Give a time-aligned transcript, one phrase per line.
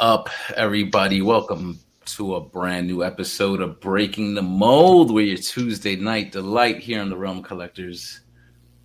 [0.00, 1.22] Up, everybody?
[1.22, 6.80] Welcome to a brand new episode of Breaking the Mold, where your Tuesday night delight
[6.80, 8.20] here on the Realm Collectors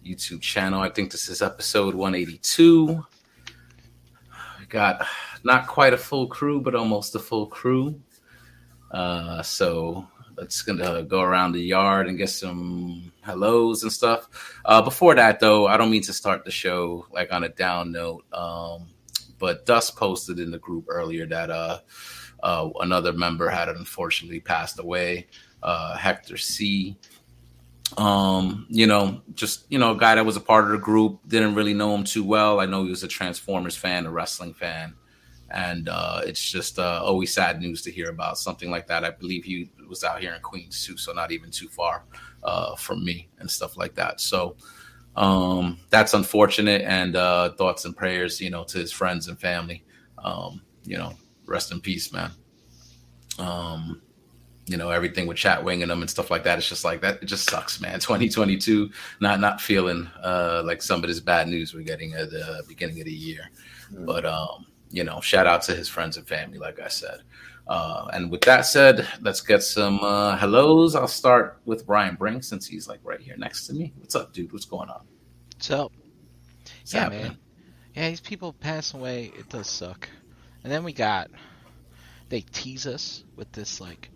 [0.06, 0.80] YouTube channel.
[0.80, 3.06] I think this is episode 182.
[4.60, 5.06] We got
[5.44, 8.00] not quite a full crew, but almost a full crew.
[8.90, 10.08] Uh, so
[10.38, 14.62] let's gonna go around the yard and get some hellos and stuff.
[14.64, 17.92] Uh, before that, though, I don't mean to start the show like on a down
[17.92, 18.24] note.
[18.32, 18.88] Um,
[19.42, 21.80] but Dust posted in the group earlier that uh,
[22.44, 25.28] uh, another member had unfortunately passed away.
[25.62, 26.96] Uh, Hector C.
[27.98, 31.20] Um, you know, just you know, a guy that was a part of the group.
[31.28, 32.62] Didn't really know him too well.
[32.62, 34.94] I know he was a Transformers fan, a wrestling fan,
[35.50, 39.04] and uh, it's just uh, always sad news to hear about something like that.
[39.04, 42.04] I believe he was out here in Queens too, so not even too far
[42.44, 44.22] uh, from me and stuff like that.
[44.22, 44.56] So
[45.16, 46.82] um, that's unfortunate.
[46.82, 49.84] And uh, thoughts and prayers, you know, to his friends and family.
[50.18, 51.14] Um, you know,
[51.46, 52.32] rest in peace, man.
[53.40, 54.02] Um,
[54.66, 56.58] you know, everything with chat winging them and stuff like that.
[56.58, 57.22] It's just like that.
[57.22, 58.00] It just sucks, man.
[58.00, 58.90] 2022,
[59.20, 63.00] not not feeling uh, like some of this bad news we're getting at the beginning
[63.00, 63.50] of the year.
[63.92, 64.06] Mm-hmm.
[64.06, 67.22] But um, you know, shout out to his friends and family, like I said.
[67.72, 70.94] Uh, and with that said, let's get some uh, hellos.
[70.94, 73.94] I'll start with Brian Brink since he's like right here next to me.
[73.98, 74.52] What's up, dude?
[74.52, 75.06] What's going on?
[75.56, 75.94] What's up?
[76.66, 77.22] What's yeah, happening?
[77.22, 77.38] man.
[77.96, 79.32] Yeah, these people pass away.
[79.40, 80.10] It does suck.
[80.66, 81.32] And then we got
[82.28, 84.10] they tease us with this like,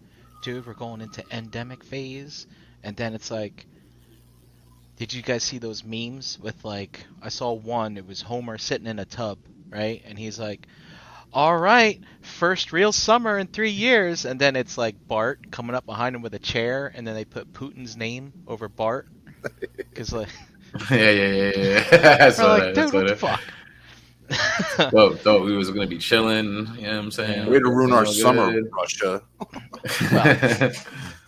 [0.44, 2.48] dude, we're going into endemic phase,
[2.84, 3.68] and then it's like,
[4.98, 7.06] did you guys see those memes with like?
[7.22, 7.96] I saw one.
[7.96, 9.38] It was Homer sitting in a tub,
[9.70, 10.68] right, and he's like
[11.36, 15.86] all right, first real summer in three years, and then it's like Bart coming up
[15.86, 19.10] behind him with a chair, and then they put Putin's name over Bart
[19.78, 20.30] because like
[20.90, 22.34] yeah yeah yeah yeah.
[22.40, 23.42] We're like, dude, what the fuck?
[24.92, 26.46] thought, thought we was gonna be chilling.
[26.46, 27.52] You know what I'm saying?
[27.52, 28.72] Way to ruin our summer, good.
[28.74, 29.22] Russia.
[29.40, 30.72] well,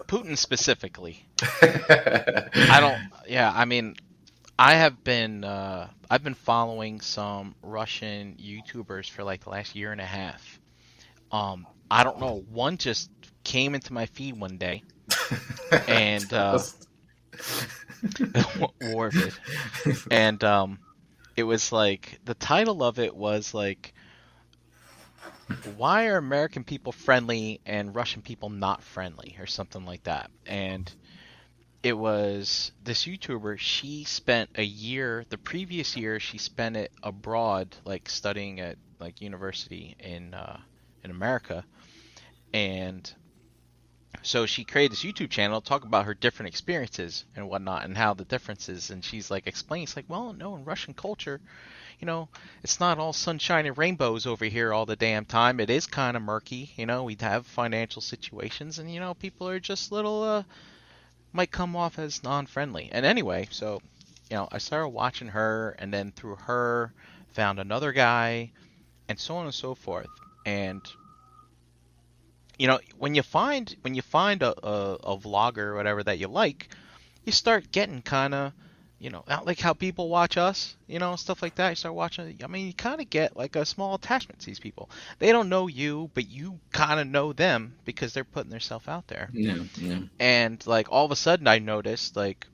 [0.08, 1.26] Putin specifically.
[1.62, 3.30] I don't.
[3.30, 3.98] Yeah, I mean,
[4.60, 9.92] I have been uh, I've been following some Russian YouTubers for like the last year
[9.92, 10.60] and a half.
[11.32, 12.44] Um, I don't know.
[12.50, 13.10] One just
[13.44, 14.84] came into my feed one day,
[15.88, 16.60] and uh,
[18.82, 19.38] Warvid,
[20.10, 20.80] and um,
[21.36, 23.94] it was like the title of it was like,
[25.78, 30.92] "Why are American people friendly and Russian people not friendly?" or something like that, and
[31.84, 33.60] it was this YouTuber.
[33.60, 39.22] She spent a year, the previous year, she spent it abroad, like studying at like
[39.22, 40.60] university in uh,
[41.04, 41.66] in America,
[42.54, 43.14] and
[44.24, 48.14] so she created this YouTube channel talk about her different experiences and whatnot and how
[48.14, 48.90] the differences.
[48.90, 51.40] And she's like explaining, it's like, well, no, in Russian culture,
[52.00, 52.28] you know,
[52.64, 55.60] it's not all sunshine and rainbows over here all the damn time.
[55.60, 56.72] It is kind of murky.
[56.76, 60.24] You know, we have financial situations, and you know, people are just little.
[60.24, 60.44] Uh,
[61.34, 62.90] might come off as non-friendly.
[62.92, 63.82] And anyway, so
[64.30, 66.94] you know, I started watching her, and then through her,
[67.34, 68.52] found another guy,
[69.08, 70.10] and so on and so forth.
[70.46, 70.82] And
[72.58, 76.18] you know, when you find when you find a, a, a vlogger or whatever that
[76.20, 76.70] you like,
[77.24, 78.54] you start getting kind of
[79.00, 81.70] you know, not like how people watch us, you know, stuff like that.
[81.70, 82.40] You start watching.
[82.44, 84.90] I mean, you kind of get like a small attachment to these people.
[85.20, 89.08] They don't know you, but you kind of know them because they're putting themselves out
[89.08, 89.30] there.
[89.34, 90.00] Yeah, yeah.
[90.20, 92.48] And like all of a sudden, I noticed like,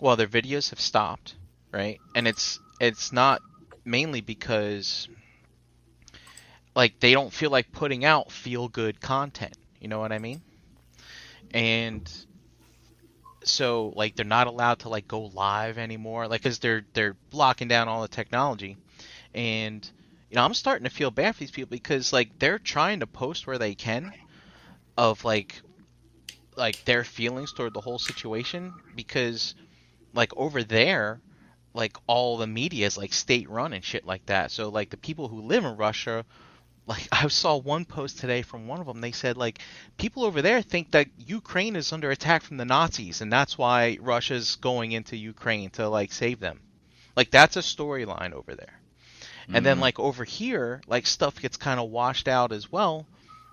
[0.00, 1.34] well, their videos have stopped,
[1.70, 2.00] right?
[2.14, 3.42] And it's it's not
[3.84, 5.08] mainly because
[6.74, 9.56] like they don't feel like putting out feel good content.
[9.80, 10.40] You know what I mean?
[11.52, 12.10] And
[13.44, 17.68] so like they're not allowed to like go live anymore like because they're they're blocking
[17.68, 18.76] down all the technology.
[19.34, 19.88] And
[20.30, 23.06] you know i'm starting to feel bad for these people because like they're trying to
[23.06, 24.12] post where they can
[24.96, 25.62] of like
[26.56, 29.54] like their feelings toward the whole situation because
[30.12, 31.20] like over there
[31.74, 34.52] like all the media is like state run and shit like that.
[34.52, 36.24] So like the people who live in russia
[36.86, 39.00] like I saw one post today from one of them.
[39.00, 39.60] They said like
[39.96, 43.98] people over there think that Ukraine is under attack from the Nazis, and that's why
[44.00, 46.60] Russia's going into Ukraine to like save them.
[47.16, 48.80] Like that's a storyline over there.
[49.44, 49.56] Mm-hmm.
[49.56, 49.82] And then mm-hmm.
[49.82, 53.06] like over here, like stuff gets kind of washed out as well.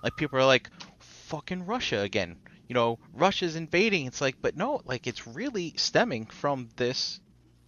[0.03, 0.69] Like people are like,
[0.99, 2.37] "Fucking Russia again."
[2.67, 4.07] You know, Russia's invading.
[4.07, 7.19] It's like, but no, like it's really stemming from this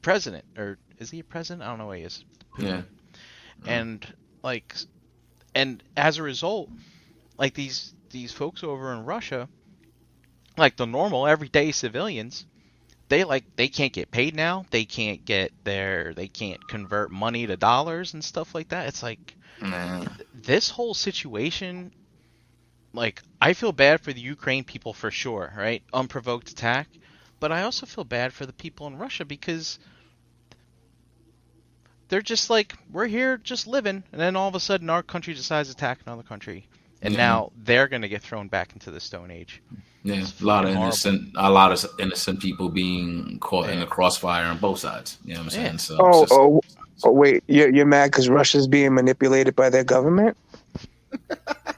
[0.02, 1.64] president, or is he a president?
[1.64, 2.24] I don't know what he is.
[2.58, 2.82] Yeah.
[3.66, 4.06] And
[4.44, 4.76] like
[5.56, 6.72] and as a result,
[7.38, 9.50] like these these folks over in Russia,
[10.58, 12.46] like the normal everyday civilians,
[13.10, 14.66] they like they can't get paid now.
[14.72, 18.88] They can't get their they can't convert money to dollars and stuff like that.
[18.88, 20.06] It's like Nah.
[20.34, 21.94] this whole situation
[22.94, 25.84] like I feel bad for the Ukraine people for sure, right?
[25.94, 26.90] Unprovoked attack,
[27.40, 29.80] but I also feel bad for the people in Russia because
[32.14, 35.34] they're just like we're here just living and then all of a sudden our country
[35.34, 36.68] decides to attack another country
[37.02, 37.18] and Yeah.
[37.28, 39.64] now they're going to get thrown back into the stone age.
[40.04, 40.84] Yeah, It's a lot of horrible.
[40.84, 43.86] innocent, a lot of innocent people being caught in Yeah.
[43.86, 45.18] the crossfire on both sides.
[45.26, 45.66] You know what I'm saying?
[45.66, 45.78] Yeah.
[45.78, 46.62] So Oh, just- oh,
[47.06, 50.38] oh, wait, you're, you're mad because Russia's being manipulated by their government?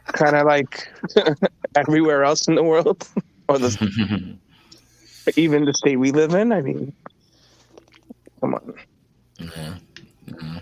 [0.07, 0.85] kind of like
[1.77, 3.07] everywhere else in the world,
[3.47, 4.37] or the,
[5.37, 6.51] even the state we live in.
[6.51, 6.91] I mean,
[8.41, 8.73] come on,
[9.39, 9.75] yeah,
[10.27, 10.59] yeah.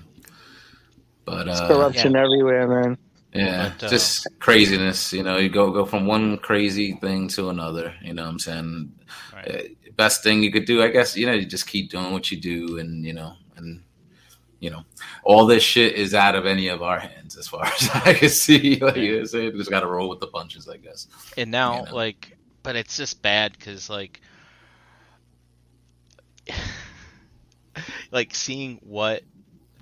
[1.25, 2.97] But it's uh, corruption everywhere, man.
[3.33, 5.13] yeah, But, uh, just craziness.
[5.13, 7.93] You know, you go go from one crazy thing to another.
[8.01, 8.91] You know what I'm saying?
[9.33, 9.47] Right.
[9.47, 12.31] Uh, best thing you could do, I guess, you know, you just keep doing what
[12.31, 13.81] you do, and you know, and
[14.59, 14.83] you know,
[15.23, 18.29] all this shit is out of any of our hands as far as I can
[18.29, 18.77] see.
[18.79, 19.57] Like you know what I'm saying?
[19.57, 21.07] just got to roll with the punches, I guess.
[21.37, 21.95] And now, You know.
[21.95, 24.21] like, but it's just bad because, like,
[28.11, 29.23] like seeing what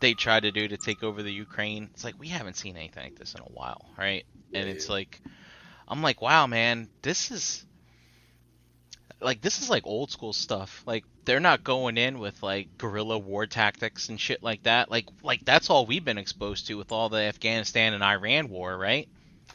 [0.02, 1.90] they tried to do to take over the Ukraine.
[1.94, 4.26] It's like we haven't seen anything like this in a while, right?
[4.54, 5.22] And it's like,
[5.88, 7.66] I'm like, wow, man, this is
[9.22, 10.84] like this is like old school stuff.
[10.86, 14.92] Like they're not going in with like guerrilla war tactics and shit like that.
[14.92, 18.78] Like like that's all we've been exposed to with all the Afghanistan and Iran war,
[18.78, 19.08] right?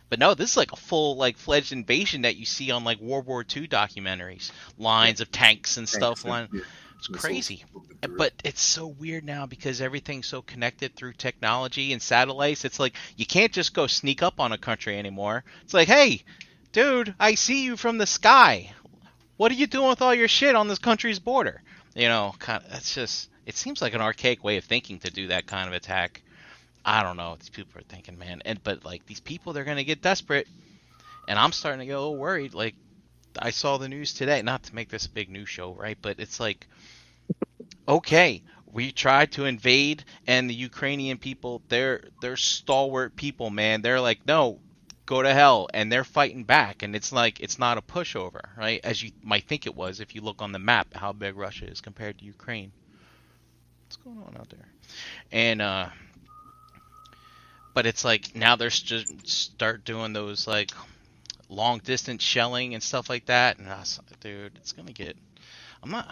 [0.08, 3.00] But no, this is like a full like fledged invasion that you see on like
[3.00, 6.25] World War II documentaries, lines of tanks and stuff.
[6.25, 6.48] Line,
[6.98, 7.64] it's crazy.
[8.16, 12.64] But it's so weird now because everything's so connected through technology and satellites.
[12.64, 15.44] It's like you can't just go sneak up on a country anymore.
[15.62, 16.22] It's like, hey,
[16.72, 18.72] dude, I see you from the sky.
[19.37, 21.62] What are you doing with all your shit on this country's border?
[21.94, 22.70] You know, kind of.
[22.70, 23.31] That's just.
[23.44, 26.22] It seems like an archaic way of thinking to do that kind of attack.
[26.84, 27.31] I don't know.
[27.31, 28.43] what These people are thinking, man.
[28.44, 30.48] And but like these people, they're gonna get desperate,
[31.28, 32.54] and I'm starting to get a little worried.
[32.54, 32.75] Like
[33.38, 34.42] I saw the news today.
[34.42, 35.98] Not to make this a big news show, right?
[36.00, 36.66] But it's like,
[37.88, 38.42] okay,
[38.72, 43.82] we tried to invade, and the Ukrainian people, they're they're stalwart people, man.
[43.82, 44.60] They're like, no,
[45.06, 46.82] go to hell, and they're fighting back.
[46.82, 48.80] And it's like it's not a pushover, right?
[48.84, 51.66] As you might think it was if you look on the map how big Russia
[51.66, 52.72] is compared to Ukraine.
[53.86, 54.68] What's going on out there?
[55.32, 55.88] And uh
[57.72, 60.70] but it's like now they're just start doing those like
[61.48, 63.58] long distance shelling and stuff like that.
[63.58, 65.16] And I was dude it's gonna get
[65.82, 66.08] i'm not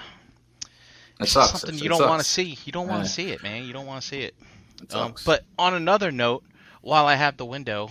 [1.20, 1.50] It it's sucks.
[1.50, 2.58] something It you don't want to see.
[2.64, 3.64] You don't want to see it man.
[3.64, 4.34] You don't want to see it.
[4.82, 6.44] It um, but on another note
[6.82, 7.90] while i have the window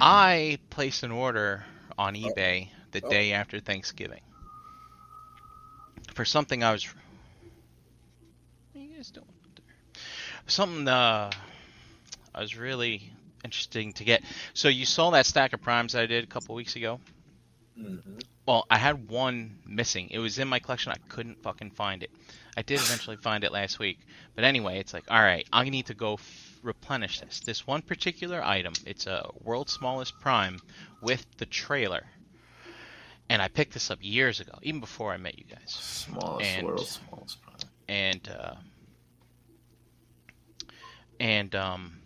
[0.00, 1.64] i placed an order
[1.98, 4.20] on ebay the day after thanksgiving
[6.14, 6.86] for something i was
[8.72, 9.26] what are you guys doing
[10.46, 11.30] something uh
[12.34, 13.12] i was really
[13.44, 14.22] interesting to get
[14.54, 17.00] so you saw that stack of primes i did a couple weeks ago
[18.46, 20.08] well, I had one missing.
[20.10, 20.92] It was in my collection.
[20.92, 22.10] I couldn't fucking find it.
[22.56, 24.00] I did eventually find it last week.
[24.34, 27.40] But anyway, it's like, all right, I need to go f- replenish this.
[27.40, 30.58] This one particular item, it's a world's smallest prime
[31.00, 32.04] with the trailer.
[33.28, 35.70] And I picked this up years ago, even before I met you guys.
[35.70, 37.56] Smallest and- world, smallest prime.
[37.88, 38.54] And uh,
[41.18, 41.99] and um,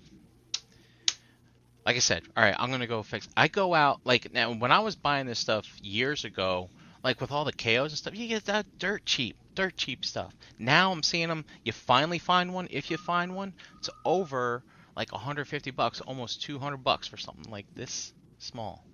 [1.85, 3.29] like I said, all right, I'm gonna go fix.
[3.37, 6.71] I go out like now when I was buying this stuff years ago,
[7.03, 10.35] like with all the KOs and stuff, you get that dirt cheap, dirt cheap stuff.
[10.59, 11.45] Now I'm seeing them.
[11.63, 12.69] You finally find one.
[12.71, 14.63] If you find one, it's over
[14.97, 18.85] like 150 bucks, almost 200 bucks for something like this small.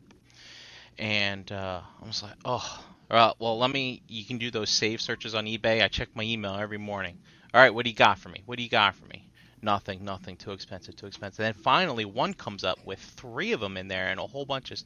[0.99, 4.03] And uh, I was like, oh, all right, well, let me.
[4.09, 5.83] You can do those save searches on eBay.
[5.83, 7.19] I check my email every morning.
[7.55, 8.43] All right, what do you got for me?
[8.47, 9.30] What do you got for me?
[9.63, 10.37] Nothing, nothing.
[10.37, 11.45] Too expensive, too expensive.
[11.45, 14.47] And Then finally, one comes up with three of them in there and a whole
[14.47, 14.81] bunch of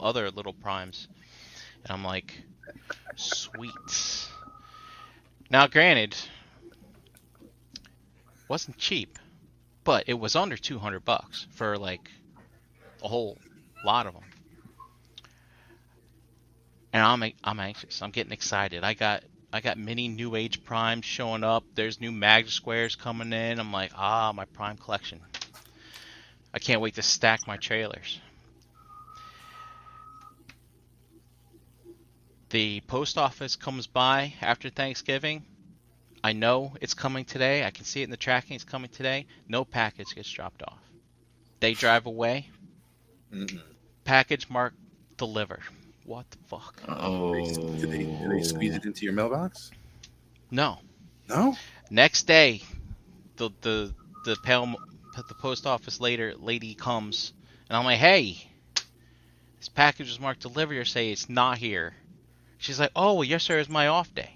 [0.00, 1.08] other little primes.
[1.84, 2.34] And I'm like,
[3.16, 4.28] sweet.
[5.50, 6.16] Now, granted,
[8.48, 9.18] wasn't cheap,
[9.84, 12.10] but it was under 200 bucks for like
[13.02, 13.36] a whole
[13.84, 14.24] lot of them.
[16.92, 18.00] And I'm I'm anxious.
[18.00, 18.82] I'm getting excited.
[18.82, 21.64] I got I got many new age primes showing up.
[21.74, 23.58] There's new mag squares coming in.
[23.58, 25.20] I'm like, ah, my prime collection.
[26.52, 28.18] I can't wait to stack my trailers.
[32.50, 35.44] The post office comes by after Thanksgiving.
[36.24, 37.64] I know it's coming today.
[37.64, 38.54] I can see it in the tracking.
[38.54, 39.26] It's coming today.
[39.48, 40.78] No package gets dropped off.
[41.60, 42.48] They drive away.
[44.04, 44.78] Package marked
[45.16, 45.62] delivered.
[46.08, 46.82] What the fuck?
[46.88, 49.70] Oh, Did they, did they squeeze it into your mailbox?
[50.50, 50.78] No.
[51.28, 51.54] No.
[51.90, 52.62] Next day,
[53.36, 54.74] the the the pale
[55.28, 57.34] the post office later lady comes,
[57.68, 58.38] and I'm like, hey,
[59.58, 60.78] this package was marked delivery.
[60.78, 61.94] Or say it's not here.
[62.56, 64.30] She's like, oh, well, yesterday was my off day.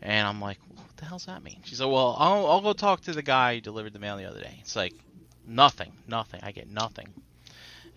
[0.00, 1.60] And I'm like, what the hell's that mean?
[1.64, 4.24] She's like, well, I'll, I'll go talk to the guy who delivered the mail the
[4.24, 4.56] other day.
[4.60, 4.94] It's like,
[5.46, 6.40] nothing, nothing.
[6.42, 7.08] I get nothing.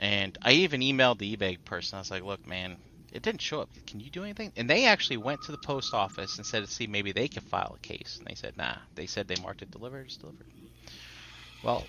[0.04, 1.96] And I even emailed the eBay person.
[1.96, 2.76] I was like, look, man,
[3.14, 3.70] it didn't show up.
[3.88, 4.52] Can you do anything?
[4.58, 7.44] And they actually went to the post office and said to see maybe they could
[7.44, 8.18] file a case.
[8.18, 8.76] And they said, nah.
[8.96, 10.08] They said they marked it delivered.
[10.08, 10.46] It's delivered.
[11.64, 11.86] Well,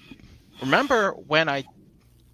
[0.60, 1.64] remember when I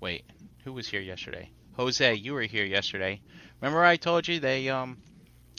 [0.01, 0.25] wait?
[0.65, 1.49] Who was here yesterday?
[1.77, 3.23] Jose, you were here yesterday.
[3.63, 4.99] Remember I told you they um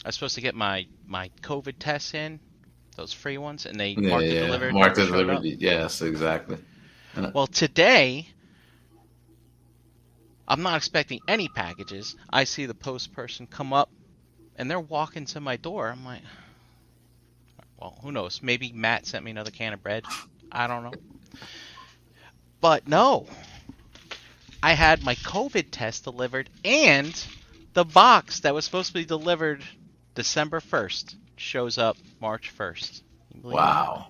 [0.04, 2.38] I was supposed to get my my COVID tests in,
[2.96, 4.72] those free ones, and they yeah, marked it delivered.
[4.72, 5.42] Marked it delivered.
[5.42, 6.58] Yes, exactly.
[7.34, 8.28] Well, today,
[10.52, 12.14] I'm not expecting any packages.
[12.30, 13.88] I see the post person come up,
[14.56, 15.88] and they're walking to my door.
[15.88, 16.20] I'm like,
[17.80, 18.42] well, who knows?
[18.42, 20.04] Maybe Matt sent me another can of bread.
[20.52, 20.92] I don't know.
[22.60, 23.26] But no,
[24.62, 27.26] I had my COVID test delivered, and
[27.72, 29.64] the box that was supposed to be delivered
[30.14, 33.00] December 1st shows up March 1st.
[33.30, 34.06] Can you believe Wow.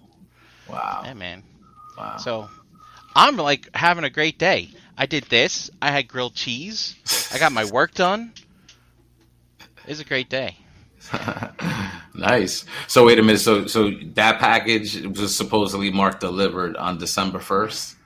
[0.67, 0.73] that?
[0.73, 1.03] Wow.
[1.05, 1.45] Yeah, man.
[1.97, 2.17] Wow.
[2.17, 2.49] So
[3.15, 4.71] I'm like having a great day.
[4.97, 5.71] I did this.
[5.81, 6.97] I had grilled cheese.
[7.33, 8.33] I got my work done.
[9.61, 10.57] It was a great day.
[12.15, 12.65] nice.
[12.87, 13.41] So wait a minute.
[13.41, 17.97] So so that package was supposedly marked delivered on December first,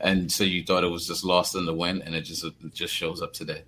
[0.00, 2.54] and so you thought it was just lost in the wind, and it just it
[2.72, 3.62] just shows up today.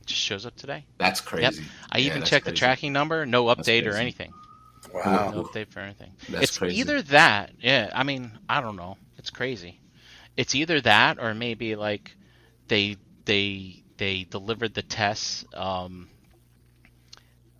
[0.00, 0.86] It just shows up today.
[0.98, 1.62] That's crazy.
[1.62, 1.70] Yep.
[1.90, 3.26] I Yeah, even that's checked the tracking number.
[3.26, 4.32] No update or anything.
[4.92, 5.30] Wow.
[5.30, 6.12] No update for anything.
[6.28, 6.78] That's it's crazy.
[6.78, 7.52] either that.
[7.60, 7.90] Yeah.
[7.94, 8.96] I mean, I don't know.
[9.16, 9.78] It's crazy.
[10.36, 12.16] It's either that or maybe like
[12.68, 16.08] they they they delivered the tests um,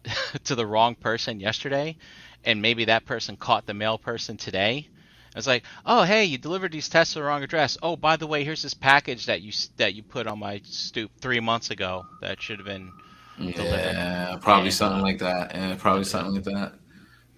[0.45, 1.97] to the wrong person yesterday,
[2.45, 4.89] and maybe that person caught the mail person today.
[5.37, 7.79] It's like, oh hey, you delivered these tests to the wrong address.
[7.83, 11.13] Oh, by the way, here's this package that you that you put on my stoop
[11.21, 12.93] three months ago that should have been.
[13.39, 15.55] Yeah, probably And, something uh, like that.
[15.55, 16.75] Yeah, probably something like that.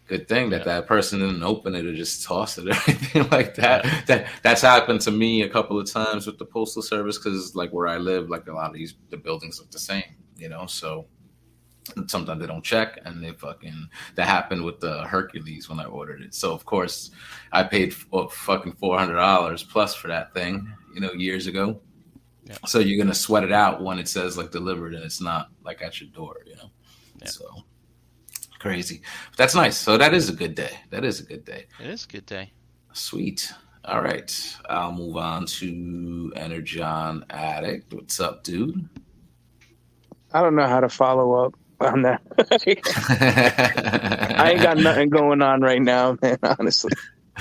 [0.06, 0.64] Good thing that Yeah.
[0.80, 4.06] that person didn't open it or just toss it or anything like that.
[4.06, 7.70] That that's happened to me a couple of times with the postal service because, like,
[7.72, 10.04] where I live, like a lot of these the buildings look the same,
[10.36, 10.66] you know.
[10.66, 11.06] So
[12.06, 16.20] sometimes they don't check, and they fucking that happened with the Hercules when I ordered
[16.22, 16.34] it.
[16.34, 17.10] So of course,
[17.52, 21.46] I paid f- oh, fucking four hundred dollars plus for that thing, you know, years
[21.46, 21.80] ago.
[22.44, 22.58] Yeah.
[22.66, 25.80] So you're gonna sweat it out when it says like delivered and it's not like
[25.80, 26.70] at your door, you know.
[27.22, 27.28] Yeah.
[27.28, 27.46] So
[28.64, 29.02] crazy.
[29.30, 29.76] But that's nice.
[29.76, 30.78] So that is a good day.
[30.88, 31.66] That is a good day.
[31.78, 32.50] It is a good day.
[32.94, 33.52] Sweet.
[33.84, 34.56] All right.
[34.70, 37.92] I'll move on to Energon Addict.
[37.92, 38.88] What's up, dude?
[40.32, 42.22] I don't know how to follow up on that.
[42.38, 46.38] I I ain't got nothing going on right now, man.
[46.42, 46.92] Honestly,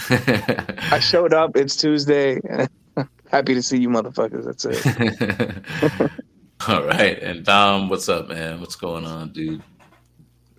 [0.10, 1.56] I showed up.
[1.56, 2.42] It's Tuesday.
[3.32, 4.44] Happy to see you, motherfuckers.
[4.44, 6.12] That's it.
[6.68, 7.18] All right.
[7.20, 8.60] And Dom, what's up, man?
[8.60, 9.64] What's going on, dude?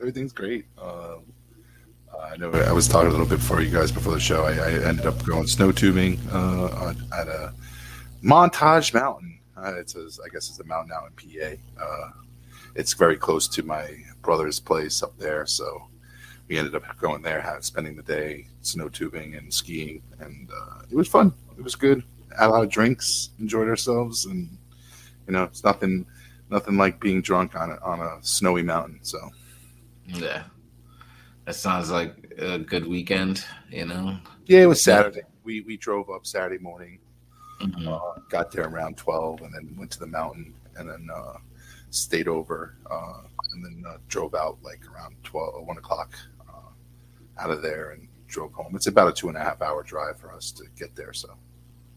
[0.04, 0.66] Everything's great.
[0.76, 1.16] Uh,
[2.23, 4.44] I know I was talking a little bit before you guys before the show.
[4.44, 7.54] I, I ended up going snow tubing uh, at a
[8.23, 9.40] Montage Mountain.
[9.56, 11.82] Uh, it's a, I guess it's a mountain out in PA.
[11.82, 12.11] Uh,
[12.75, 15.88] it's very close to my brother's place up there, so
[16.49, 20.94] we ended up going there, spending the day snow tubing and skiing, and uh, it
[20.94, 21.32] was fun.
[21.56, 22.04] It was good.
[22.38, 24.50] Had a lot of drinks, enjoyed ourselves, and
[25.26, 26.04] you know, it's nothing,
[26.50, 28.99] nothing like being drunk on a, on a snowy mountain.
[29.00, 29.30] So.
[30.06, 30.44] Yeah.
[31.46, 34.18] That sounds like a good weekend, you know?
[34.46, 35.23] Yeah, it was Saturday.
[35.44, 36.99] We we drove up Saturday morning,
[37.61, 37.87] Mhm.
[37.87, 41.34] uh, got there around twelve, and then went to the mountain, and then uh,
[41.90, 46.14] stayed over, uh, and then uh, drove out like around 12, 1 o'clock
[46.49, 46.70] uh,
[47.38, 48.75] out of there and drove home.
[48.75, 51.37] It's about a two and a half hour drive for us to get there, so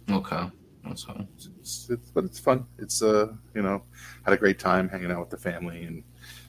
[0.10, 0.50] Okay.
[0.84, 1.28] That's fine.
[1.36, 2.66] it's, it's, but it's fun.
[2.78, 3.84] It's uh you know
[4.24, 6.04] had a great time hanging out with the family and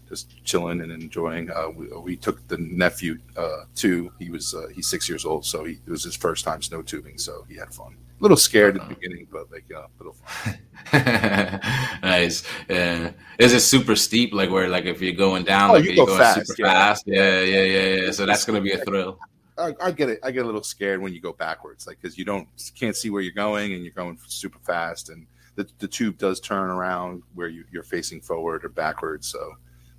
[0.09, 1.51] just chilling and enjoying.
[1.51, 4.13] Uh, we, we took the nephew uh, too.
[4.19, 6.83] He was uh, he's six years old, so he, it was his first time snow
[6.83, 7.97] tubing, so he had fun.
[8.19, 10.59] A little scared at the beginning, but like uh, a little fun.
[12.03, 12.43] nice.
[12.69, 13.13] Yeah.
[13.39, 14.33] Is it super steep?
[14.33, 16.73] Like where, like if you're going down, Oh, like you go going fast, super yeah.
[16.73, 17.05] fast?
[17.07, 18.11] Yeah, yeah, yeah, yeah.
[18.11, 19.19] So that's gonna be a thrill.
[19.57, 20.21] I, I get it.
[20.23, 22.49] I get a little scared when you go backwards, like because you don't
[22.79, 25.27] can't see where you're going and you're going super fast, and
[25.59, 29.27] the, the tube does turn around where you, you're facing forward or backwards.
[29.27, 29.55] So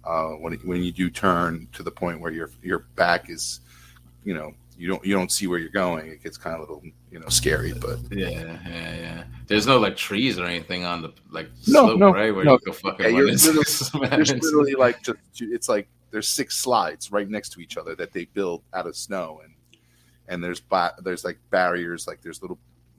[0.05, 3.59] uh, when when you do turn to the point where your your back is,
[4.23, 6.07] you know, you don't you don't see where you're going.
[6.07, 9.23] It gets kind of a little you know scary, but Yeah, yeah, yeah.
[9.47, 12.33] There's no like trees or anything on the like No, slope, no, right?
[12.33, 12.53] Where no.
[12.53, 17.11] you can fucking Yeah, you're literally- there's literally like just it's like there's six slides
[17.11, 19.53] right next to each other that they build out of snow and
[20.27, 22.57] and there's ba- there's like barriers like there's little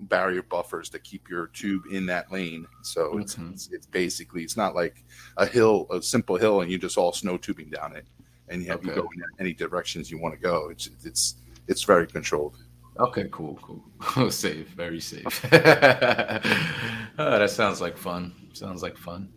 [0.09, 3.53] barrier buffers to keep your tube in that lane so it's, Mhm.
[3.53, 5.05] it's it's basically it's not like
[5.37, 8.07] a hill a simple hill and you just all snow tubing down it
[8.49, 11.35] and you have you go in any directions you want to go it's it's
[11.69, 12.57] it's very controlled
[12.99, 14.31] Okay, cool, cool.
[14.31, 15.41] safe, very safe.
[15.45, 15.49] oh,
[17.17, 18.35] that sounds like fun.
[18.53, 19.31] Sounds like fun.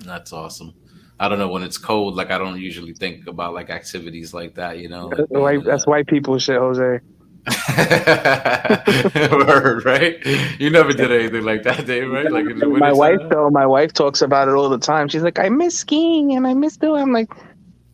[0.00, 0.74] That's awesome.
[1.18, 2.16] I don't know when it's cold.
[2.16, 4.78] Like I don't usually think about like activities like that.
[4.78, 7.00] You know, That's being white, in that's a- white people shit, Jose.
[9.30, 10.24] Word, right?
[10.60, 12.30] You never did anything like that, Dave, right?
[12.30, 15.08] Like My wife, though, my wife talks about it all the time.
[15.08, 17.00] She's like, I miss skiing and I miss doing.
[17.02, 17.30] I'm like,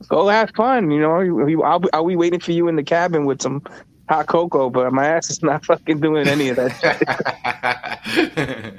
[0.08, 0.90] go have fun.
[0.90, 3.62] You know, Are we- I'll, be- I'll waiting for you in the cabin with some
[4.08, 8.00] hot cocoa, but my ass is not fucking doing any of that.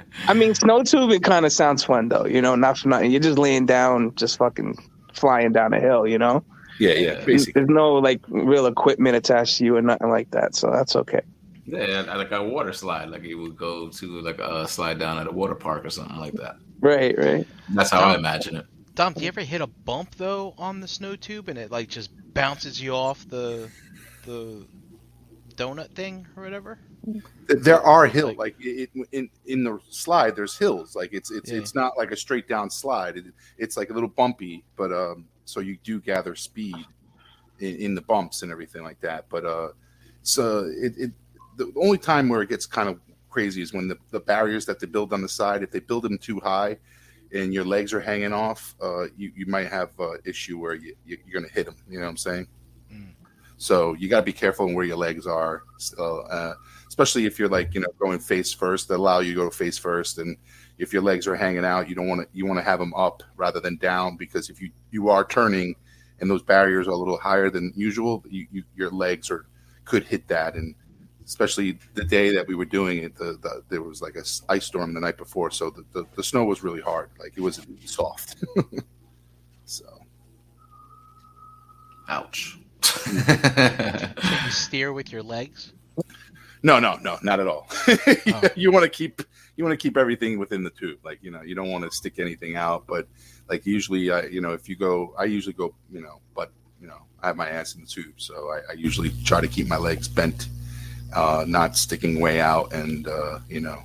[0.27, 2.25] I mean, snow tubing kind of sounds fun, though.
[2.25, 3.11] You know, not for nothing.
[3.11, 4.77] You're just laying down, just fucking
[5.13, 6.07] flying down a hill.
[6.07, 6.43] You know,
[6.79, 7.11] yeah Yeah.
[7.19, 10.69] yeah basically there's no like real equipment attached to you or nothing like that, so
[10.71, 11.21] that's okay.
[11.65, 13.09] yeah, like a water slide.
[13.09, 16.17] Like you would go to like a slide down at a water park or something
[16.17, 16.55] like that.
[16.79, 17.47] Right, right.
[17.69, 18.65] That's how I imagine it.
[18.95, 21.87] Dom, do you ever hit a bump though on the snow tube and it like
[21.89, 23.69] just bounces you off the
[24.25, 24.65] the
[25.55, 26.79] donut thing or whatever?
[27.47, 31.49] there are hills Like- like it, in in the slide there's hills like it's it's
[31.49, 31.59] Yeah.
[31.59, 33.25] it's not like a straight down slide it,
[33.57, 36.75] it's like a little bumpy but um so you do gather speed
[37.59, 39.69] in, in the bumps and everything like that but uh
[40.21, 41.11] so it, it
[41.55, 44.79] the only time where it gets kind of crazy is when the, the barriers that
[44.79, 46.77] they build on the side if they build them too high
[47.33, 50.95] and your legs are hanging off uh you, you might have uh issue where you,
[51.05, 52.47] you you're gonna hit them you know what i'm saying
[52.93, 53.11] Mm.
[53.57, 56.53] so you got to be careful where your legs are so, uh
[56.87, 59.77] especially if you're like you know going face first they allow you to go face
[59.77, 60.37] first and
[60.77, 62.93] if your legs are hanging out you don't want to you want to have them
[62.93, 65.75] up rather than down because if you you are turning
[66.19, 69.45] and those barriers are a little higher than usual you, you your legs are
[69.85, 70.75] could hit that and
[71.25, 74.43] especially the day that we were doing it the, the there was like a s-
[74.49, 77.41] ice storm the night before so the, the, the snow was really hard like it
[77.41, 78.35] wasn't soft
[79.65, 79.85] so
[82.09, 82.57] Ouch.
[82.81, 84.13] Can
[84.45, 85.73] you steer with your legs?
[86.63, 87.67] No, no, no, not at all.
[88.29, 88.41] Oh.
[88.55, 89.21] you want to keep
[89.55, 90.99] you want to keep everything within the tube.
[91.03, 92.85] Like you know, you don't want to stick anything out.
[92.87, 93.07] But
[93.49, 96.87] like usually, uh, you know, if you go, I usually go, you know, but you
[96.87, 99.67] know, I have my ass in the tube, so I, I usually try to keep
[99.67, 100.49] my legs bent,
[101.13, 103.81] uh, not sticking way out, and uh, you know,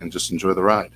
[0.00, 0.92] and just enjoy the ride.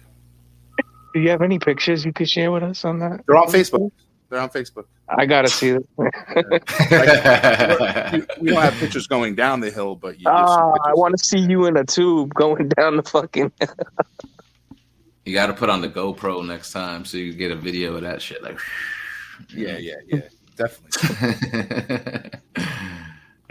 [1.14, 3.20] Do you have any pictures you could share with us on that?
[3.26, 3.90] They're on Facebook.
[4.32, 4.86] They're on Facebook.
[5.10, 5.86] I gotta see it.
[5.98, 6.06] We,
[8.40, 11.38] we don't have pictures going down the hill, but you Ah, I want to see
[11.38, 13.52] you in a tube going down the fucking.
[15.26, 18.00] you got to put on the GoPro next time so you get a video of
[18.04, 18.42] that shit.
[18.42, 18.58] Like,
[19.54, 20.22] Yeah, yeah, yeah,
[20.56, 22.30] definitely.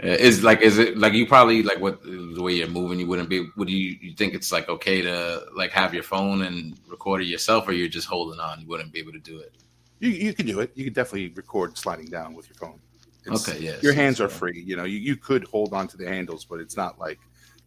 [0.00, 3.28] is like is it like you probably like what the way you're moving you wouldn't
[3.28, 7.22] be would you you think it's like okay to like have your phone and record
[7.22, 9.61] it yourself or you're just holding on you wouldn't be able to do it
[10.02, 10.72] You, you can do it.
[10.74, 12.80] You can definitely record sliding down with your phone.
[13.24, 14.60] It's- okay yeah Your hands are free.
[14.60, 17.20] You know, you, you could hold on to the handles, but it's not like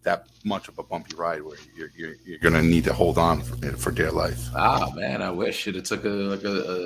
[0.03, 3.41] that much of a bumpy ride where you're you're, you're gonna need to hold on
[3.41, 4.49] for, for dear life.
[4.55, 5.65] ah man i wish.
[5.67, 6.83] It took a like a, a,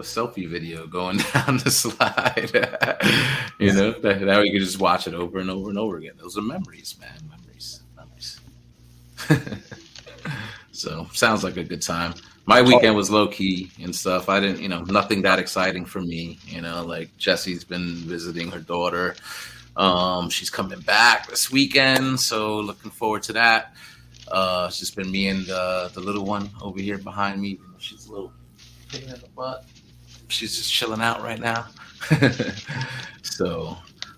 [0.00, 2.50] a selfie video going down the slide.
[3.60, 5.96] You know that, that way you could just watch it over and over and over
[5.96, 6.16] again.
[6.18, 7.18] Those are memories man.
[7.30, 7.80] Memories.
[7.96, 8.40] Memories.
[10.72, 12.14] So sounds like a good time
[12.48, 14.30] my weekend was low key and stuff.
[14.30, 16.38] I didn't, you know, nothing that exciting for me.
[16.46, 19.16] You know, like Jesse's been visiting her daughter.
[19.76, 23.74] Um, she's coming back this weekend, so looking forward to that.
[24.28, 27.60] Uh, it's just been me and uh, the little one over here behind me.
[27.76, 28.32] She's a little
[28.90, 29.66] pain in the butt.
[30.28, 31.66] She's just chilling out right now.
[33.22, 33.76] so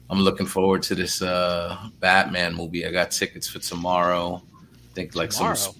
[0.08, 2.86] I'm looking forward to this uh, Batman movie.
[2.86, 4.40] I got tickets for tomorrow.
[4.54, 5.56] I think like Tomorrow.
[5.56, 5.74] some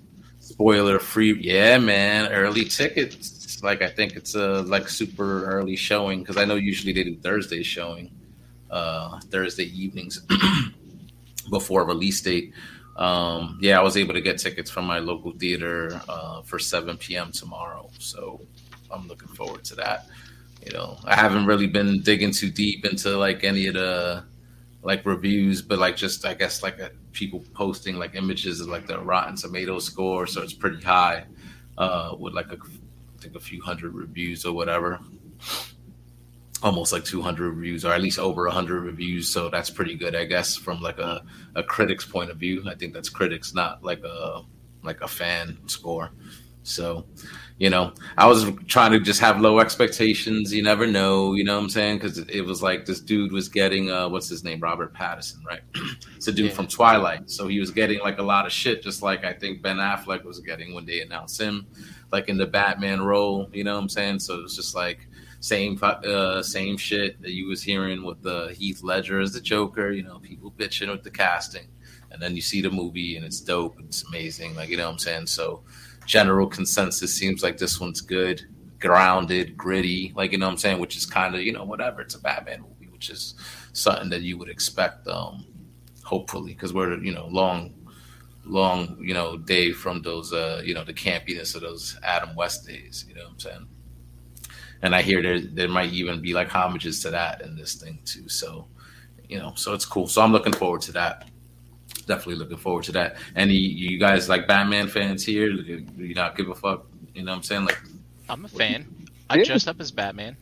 [0.61, 1.33] spoiler free.
[1.41, 3.63] Yeah, man, early tickets.
[3.63, 7.17] Like I think it's a like super early showing because I know usually they do
[7.17, 8.11] Thursday showing,
[8.71, 10.21] uh, Thursday evenings
[11.51, 12.53] before release date.
[12.97, 16.99] Um, yeah, I was able to get tickets from my local theater uh, for 7
[16.99, 17.33] p.m.
[17.33, 18.39] tomorrow, so
[18.91, 20.09] I'm looking forward to that.
[20.67, 24.25] You know, I haven't really been digging too deep into like any of the
[24.83, 28.87] like reviews, but like just I guess like uh people posting like images of like
[28.87, 31.25] the Rotten Tomatoes score, so it's pretty high
[31.79, 35.01] uh, with like a, I think a few hundred reviews or whatever.
[36.63, 40.25] almost like 200 reviews or at least over 100 reviews so that's pretty good i
[40.27, 44.03] guess from like a, a critic's point of view i think that's critics not like
[44.05, 44.43] a
[44.83, 46.11] like a fan score
[46.63, 47.07] so
[47.59, 51.57] you know i was trying to just have low expectations you never know you know
[51.57, 54.61] what i'm saying because it was like this dude was getting uh what's his name
[54.61, 55.61] robert pattinson right
[56.17, 56.53] it's a dude Yeah.
[56.53, 59.63] from twilight so he was getting like a lot of shit just like i think
[59.63, 61.67] ben affleck was getting when they announced him
[62.13, 65.07] like in the batman role you know what i'm saying so it was just like
[65.43, 69.91] same uh, same shit that you was hearing with the Heath Ledger as the Joker.
[69.91, 71.67] You know, people bitching with the casting,
[72.11, 73.81] and then you see the movie and it's dope.
[73.81, 74.55] It's amazing.
[74.55, 75.29] Like you know what I'm saying.
[75.29, 75.63] So
[76.11, 78.43] general consensus seems like this one's good,
[78.81, 80.13] grounded, gritty.
[80.17, 82.01] Like you know what I'm saying, which is kind of you know whatever.
[82.01, 83.35] It's a Batman movie, which is
[83.73, 85.07] something that you would expect.
[85.07, 85.47] Um,
[86.03, 87.75] hopefully, because we're you know long.
[88.47, 92.67] Long, you know, day from those, uh, you know, the campiness of those Adam West
[92.67, 93.05] days.
[93.07, 93.69] You know what I'm saying?
[94.83, 98.01] and I hear there there might even be like homages to that in this thing
[98.05, 98.29] too.
[98.29, 98.67] So,
[99.29, 100.09] you know, so it's cool.
[100.09, 101.30] So I'm looking forward to that.
[102.01, 103.17] Definitely looking forward to that.
[103.37, 105.53] Any you guys like Batman fans here?
[105.53, 106.87] Do you not give a fuck?
[107.15, 107.65] You know what I'm saying?
[107.67, 107.79] Like,
[108.29, 108.87] I'm a fan.
[109.29, 109.45] I Yeah.
[109.45, 110.37] dressed up as Batman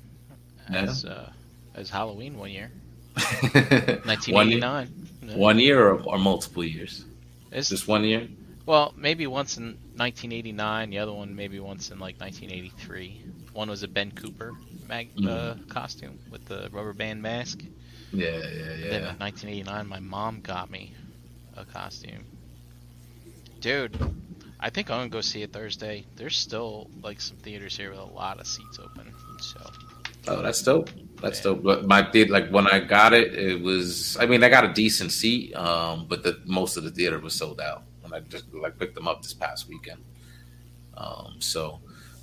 [0.71, 0.83] Yeah.
[0.83, 1.31] as uh,
[1.75, 2.71] as Halloween one year,
[3.53, 5.09] one year, 1989.
[5.23, 5.37] Yeah.
[5.37, 7.05] one year or, or multiple years?
[7.53, 8.29] It's Just one year?
[8.67, 10.91] Well, maybe once in 1989.
[10.91, 13.23] The other one maybe once in like 1983.
[13.55, 14.55] One was a Ben Cooper
[14.89, 17.63] mag- uh, costume with the rubber band mask.
[18.13, 18.91] Yeah, yeah, yeah.
[18.91, 20.93] Then in 1989, my mom got me
[21.61, 22.25] a costume.
[23.61, 23.99] Dude,
[24.61, 26.05] I think I'm gonna go see it Thursday.
[26.17, 29.13] There's still like some theaters here with a lot of seats open.
[29.41, 29.61] So
[30.29, 30.91] Oh, that's dope.
[31.23, 31.63] That's dope.
[31.63, 34.17] But my theater, like when I got it, it was.
[34.21, 37.35] I mean, I got a decent seat, um, but the most of the theater was
[37.35, 40.03] sold out And I just like picked them up this past weekend.
[40.97, 41.81] Um, so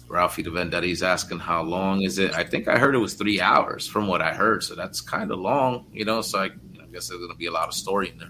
[0.07, 2.33] Ralphie the Vendetti's asking how long is it?
[2.33, 5.31] I think I heard it was three hours from what I heard, so that's kind
[5.31, 6.21] of long, you know.
[6.21, 8.29] So I, I guess there's gonna be a lot of story in there.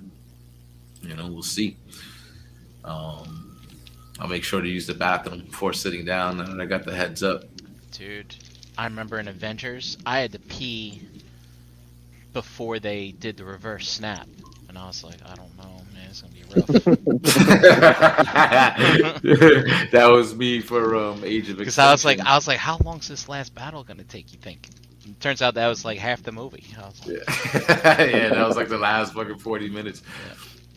[1.08, 1.78] You know, we'll see.
[2.84, 3.58] Um,
[4.20, 7.24] I'll make sure to use the bathroom before sitting down, and I got the heads
[7.24, 7.44] up.
[7.92, 8.36] Dude,
[8.78, 11.02] I remember in Avengers, I had to pee
[12.34, 14.28] before they did the reverse snap,
[14.70, 16.68] and I was like, I don't know, man, it's gonna be rough.
[19.92, 22.20] that was me for um, Age of Because I was like.
[22.20, 24.32] I was like, how long's this last battle gonna take?
[24.32, 24.70] You think?
[25.20, 26.64] Turns out that was like half the movie.
[26.78, 30.02] Like, yeah, yeah, that was like the last fucking forty minutes.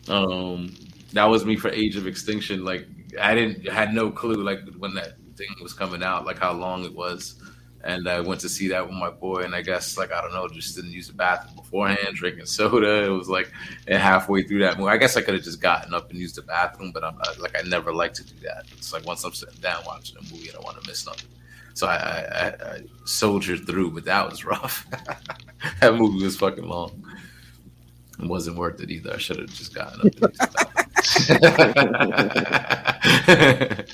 [0.07, 0.75] Um,
[1.13, 2.63] that was me for Age of Extinction.
[2.63, 2.87] Like,
[3.19, 6.85] I didn't had no clue like when that thing was coming out, like how long
[6.85, 7.35] it was.
[7.81, 10.33] And I went to see that with my boy, and I guess like I don't
[10.33, 13.05] know, just didn't use the bathroom beforehand, drinking soda.
[13.05, 13.51] It was like
[13.87, 14.89] halfway through that movie.
[14.91, 17.39] I guess I could have just gotten up and used the bathroom, but I'm not,
[17.39, 18.65] like I never like to do that.
[18.77, 21.29] It's like once I'm sitting down watching a movie, I don't want to miss nothing.
[21.73, 24.85] So I, I, I, I soldiered through, but that was rough.
[25.81, 27.01] that movie was fucking long.
[28.21, 29.13] It wasn't worth it either.
[29.13, 30.09] I should have just gotten up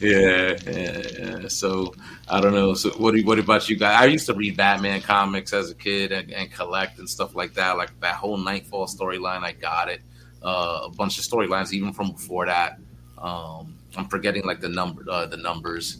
[0.00, 1.48] yeah, yeah, yeah.
[1.48, 1.94] So
[2.28, 2.74] I don't know.
[2.74, 3.18] So what?
[3.20, 4.02] What about you guys?
[4.02, 7.54] I used to read Batman comics as a kid and, and collect and stuff like
[7.54, 7.76] that.
[7.76, 10.00] Like that whole Knightfall storyline, I got it.
[10.42, 12.78] Uh, a bunch of storylines even from before that.
[13.18, 15.98] Um, I'm forgetting like the number, uh, the numbers,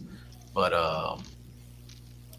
[0.55, 1.25] but um,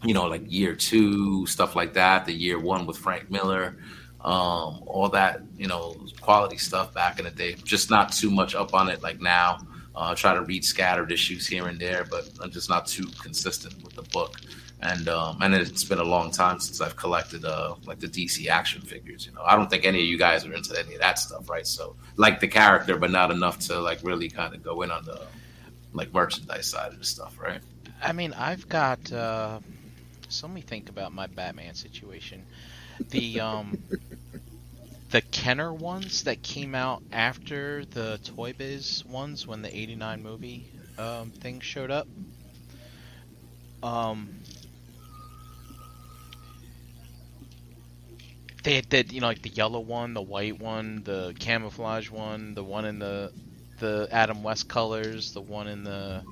[0.02, 2.24] you know, like year two stuff like that.
[2.24, 3.76] The year one with Frank Miller,
[4.24, 7.54] um, all that you know, quality stuff back in the day.
[7.64, 9.58] Just not too much up on it like now.
[9.94, 13.82] Uh, try to read scattered issues here and there, but I'm just not too consistent
[13.84, 14.40] with the book.
[14.80, 18.46] And um, and it's been a long time since I've collected uh, like the DC
[18.46, 19.26] action figures.
[19.26, 21.50] You know, I don't think any of you guys are into any of that stuff,
[21.50, 21.66] right?
[21.66, 25.04] So like the character, but not enough to like really kind of go in on
[25.04, 25.26] the
[25.92, 27.60] like merchandise side of the stuff, right?
[28.02, 29.12] I mean, I've got.
[29.12, 29.58] Uh,
[30.30, 32.46] so let me think about my Batman situation.
[33.08, 33.78] The um,
[35.10, 40.70] the Kenner ones that came out after the Toy Biz ones when the '89 movie
[40.98, 42.08] um, thing showed up.
[43.82, 44.44] Um,
[48.62, 52.64] they did, you know, like the yellow one, the white one, the camouflage one, the
[52.64, 53.32] one in the
[53.78, 56.24] the Adam West colors, the one in the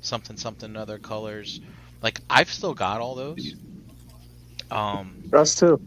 [0.00, 1.60] something something other colors.
[2.02, 3.54] Like I've still got all those.
[4.70, 5.80] Um, Us too.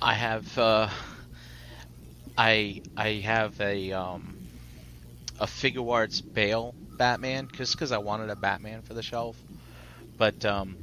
[0.00, 0.88] I have uh,
[2.36, 4.38] I I have a um,
[5.38, 9.44] a Figuarts Bale Batman just because I wanted a Batman for the shelf.
[10.18, 10.78] But um,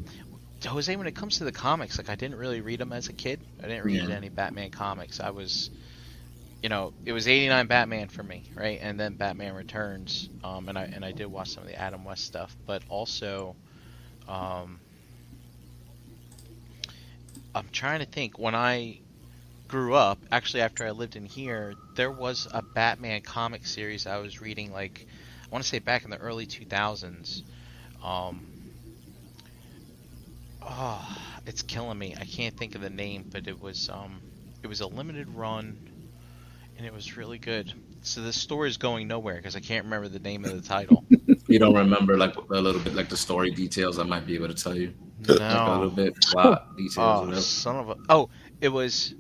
[0.66, 3.14] Jose, when it comes to the comics, like I didn't really read them as a
[3.14, 3.44] kid.
[3.62, 4.10] I didn't read Yeah.
[4.10, 5.20] any Batman comics.
[5.20, 5.72] I was,
[6.62, 8.80] you know, it was '89 Batman for me, right?
[8.82, 12.06] And then Batman Returns, um, and I and I did watch some of the Adam
[12.06, 13.58] West stuff, but also,
[14.28, 14.83] um,
[17.56, 19.00] I'm trying to think when I
[19.68, 24.18] grew up, actually after I lived in here, there was a Batman comic series I
[24.18, 25.06] was reading like
[25.44, 27.44] I want to say back in the early 2000s.
[28.04, 28.46] Um
[30.66, 32.16] Oh, it's killing me.
[32.20, 34.22] I can't think of the name, but it was um
[34.64, 35.78] it was a limited run
[36.78, 37.72] and it was really good.
[38.02, 41.06] So the story is going nowhere because I can't remember the name of the title.
[41.46, 44.00] You don't remember like a little bit like the story details.
[44.00, 44.94] I might be able to tell you
[45.28, 45.90] like a little No.
[45.90, 46.16] bit
[46.78, 46.98] details.
[46.98, 47.96] Oh, son of a.
[48.10, 48.30] Oh,
[48.62, 49.14] it was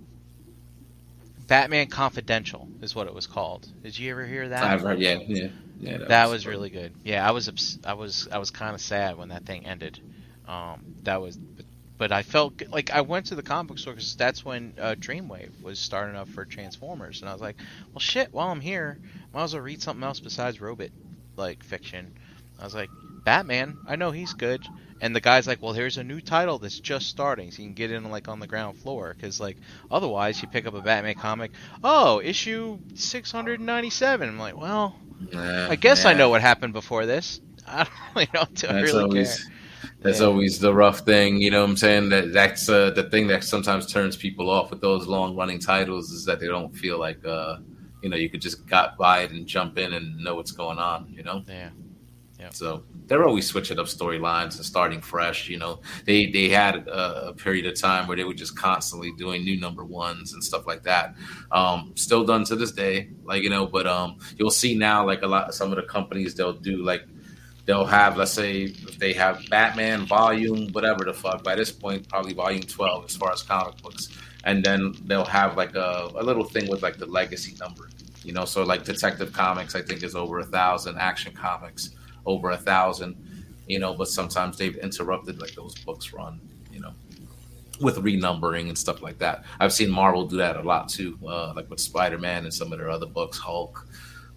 [1.47, 3.67] Batman Confidential, is what it was called.
[3.83, 4.63] Did you ever hear that?
[4.63, 5.47] I've heard, yeah, yeah,
[5.79, 5.97] yeah.
[6.07, 6.93] that was really good.
[7.03, 9.99] Yeah, I was ups- I was I was kind of sad when that thing ended.
[10.47, 11.65] Um, that was, but,
[11.97, 14.95] but I felt like I went to the comic book store because that's when uh,
[14.97, 17.57] Dreamwave was starting up for Transformers, and I was like,
[17.93, 18.33] well, shit.
[18.33, 18.97] While I'm here,
[19.33, 20.89] might as well read something else besides Robot,
[21.35, 22.13] like fiction.
[22.59, 22.89] I was like,
[23.25, 23.77] Batman.
[23.87, 24.65] I know he's good.
[25.03, 27.75] And the guy's like, well, here's a new title that's just starting, so you can
[27.75, 29.13] get in like on the ground floor.
[29.15, 29.57] Because like
[29.91, 31.51] otherwise, you pick up a Batman comic,
[31.83, 34.29] oh, issue 697.
[34.29, 34.95] I'm like, well,
[35.67, 37.41] I guess I know what happened before this.
[37.67, 38.45] I don't really know.
[38.53, 39.47] Do I That's really always care?
[40.01, 40.27] that's Yeah.
[40.27, 41.41] always the rough thing.
[41.41, 42.09] You know what I'm saying?
[42.09, 46.11] That that's uh, the thing that sometimes turns people off with those long running titles
[46.11, 47.57] is that they don't feel like uh,
[48.01, 50.79] you know you could just got by it and jump in and know what's going
[50.79, 51.07] on.
[51.09, 51.43] You know.
[51.47, 51.69] Yeah.
[52.51, 55.49] So they're always switching up storylines and starting fresh.
[55.49, 59.11] You know, they they had a, a period of time where they were just constantly
[59.17, 61.15] doing new number ones and stuff like that.
[61.51, 63.65] Um, still done to this day, like you know.
[63.67, 67.03] But um, you'll see now, like a lot, some of the companies they'll do like
[67.65, 71.43] they'll have, let's say, if they have Batman volume, whatever the fuck.
[71.43, 74.09] By this point, probably volume twelve as far as comic books,
[74.43, 77.89] and then they'll have like a, a little thing with like the legacy number.
[78.23, 80.97] You know, so like Detective Comics, I think is over a thousand.
[80.97, 81.89] Action Comics
[82.25, 83.15] over a thousand,
[83.67, 86.39] you know, but sometimes they've interrupted like those books run,
[86.71, 86.93] you know,
[87.81, 89.43] with renumbering and stuff like that.
[89.59, 92.71] I've seen Marvel do that a lot too, uh, like with Spider Man and some
[92.71, 93.87] of their other books, Hulk,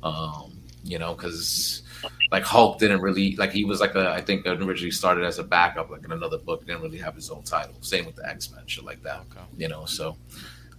[0.03, 1.83] um, you know, because
[2.31, 5.45] like Hulk didn't really like he was like a I think originally started as a
[5.45, 7.75] backup like in another book, didn't really have his own title.
[7.81, 9.41] Same with the X Men, shit like that, Okay.
[9.57, 9.85] you know.
[9.87, 10.17] So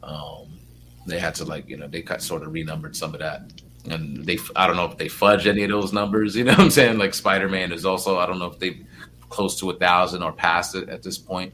[0.04, 0.48] um,
[1.06, 3.42] they had to like you know they cut sort of renumbered some of that
[3.90, 6.36] and they I don't know if they fudge any of those numbers.
[6.36, 6.98] You know what I'm saying?
[6.98, 8.86] Like Spider Man is also I don't know if they
[9.30, 11.54] close to a thousand or past it at this point.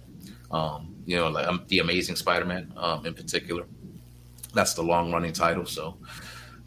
[0.52, 3.66] Um, you know, like um, the Amazing Spider Man um, in particular.
[4.54, 5.66] That's the long running title.
[5.66, 5.98] So,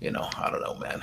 [0.01, 1.03] you know, I don't know, man.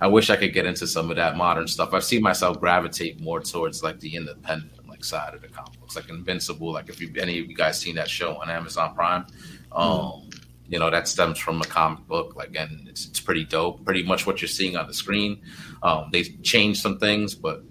[0.00, 1.92] I wish I could get into some of that modern stuff.
[1.92, 5.96] I've seen myself gravitate more towards like the independent like side of the comic books,
[5.96, 6.72] like Invincible.
[6.72, 9.26] Like if you any of you guys seen that show on Amazon Prime,
[9.72, 10.23] um,
[10.66, 14.02] you know that stems from a comic book like and it's, it's pretty dope pretty
[14.02, 15.40] much what you're seeing on the screen
[15.82, 17.62] um, they changed some things but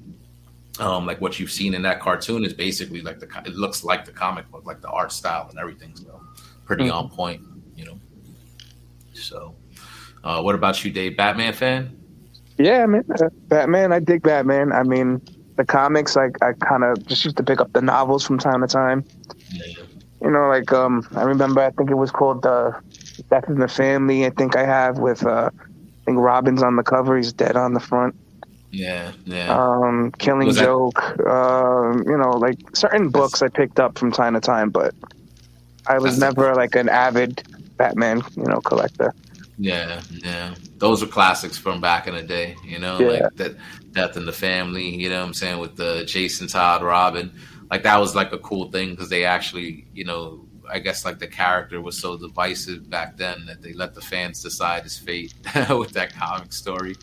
[0.79, 4.06] um, like what you've seen in that cartoon is basically like the it looks like
[4.06, 6.21] the comic book like the art style and everything so
[6.65, 7.41] pretty on point
[7.75, 7.99] you know
[9.13, 9.56] so
[10.23, 11.97] uh, what about you dave batman fan
[12.58, 13.03] Yeah, man.
[13.19, 13.91] Uh, Batman.
[13.91, 14.71] I dig Batman.
[14.71, 15.21] I mean,
[15.56, 16.15] the comics.
[16.15, 19.03] Like I kind of just used to pick up the novels from time to time.
[19.51, 19.73] yeah.
[20.23, 21.62] You know, like um, I remember.
[21.62, 22.73] I think it was called the
[23.29, 24.25] Death in the Family.
[24.25, 27.17] I think I have with uh, I think Robin's on the cover.
[27.17, 28.15] He's dead on the front.
[28.71, 31.19] yeah yeah Um, Killing Was that- Joke.
[31.27, 34.95] Um, you know, like certain books I picked up from time to time, but
[35.88, 37.43] I was That's never like an avid
[37.77, 39.13] Batman, you know, collector.
[39.57, 40.55] Yeah, yeah.
[40.77, 43.07] Those are classics from back in the day, you know, Yeah.
[43.07, 43.55] like that
[43.91, 47.31] Death in the Family, you know what I'm saying, with the Jason Todd Robin.
[47.71, 51.19] Like that was like a cool thing because they actually, you know, I guess like
[51.19, 55.34] the character was so divisive back then that they let the fans decide his fate
[55.69, 56.95] with that comic story.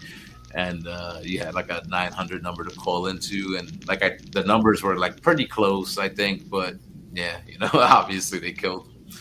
[0.55, 4.43] And uh, you had like a 900 number to call into, and like I, the
[4.43, 6.51] numbers were like pretty close, I think.
[6.51, 6.75] But
[7.13, 9.17] yeah, you know, obviously they killed him,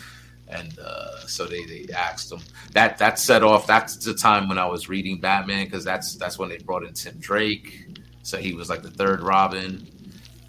[0.48, 2.40] and uh, so they they axed him
[2.72, 3.66] that that set off.
[3.66, 6.94] That's the time when I was reading Batman because that's that's when they brought in
[6.94, 9.86] Tim Drake, so he was like the third Robin,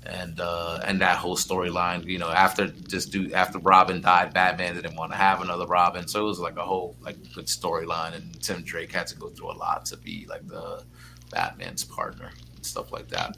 [0.06, 2.06] and uh, and that whole storyline.
[2.06, 6.08] You know, after just do after Robin died, Batman didn't want to have another Robin,
[6.08, 8.16] so it was like a whole like good storyline.
[8.16, 10.84] And Tim Drake had to go through a lot to be like the
[11.32, 13.38] Batman's partner and stuff like that.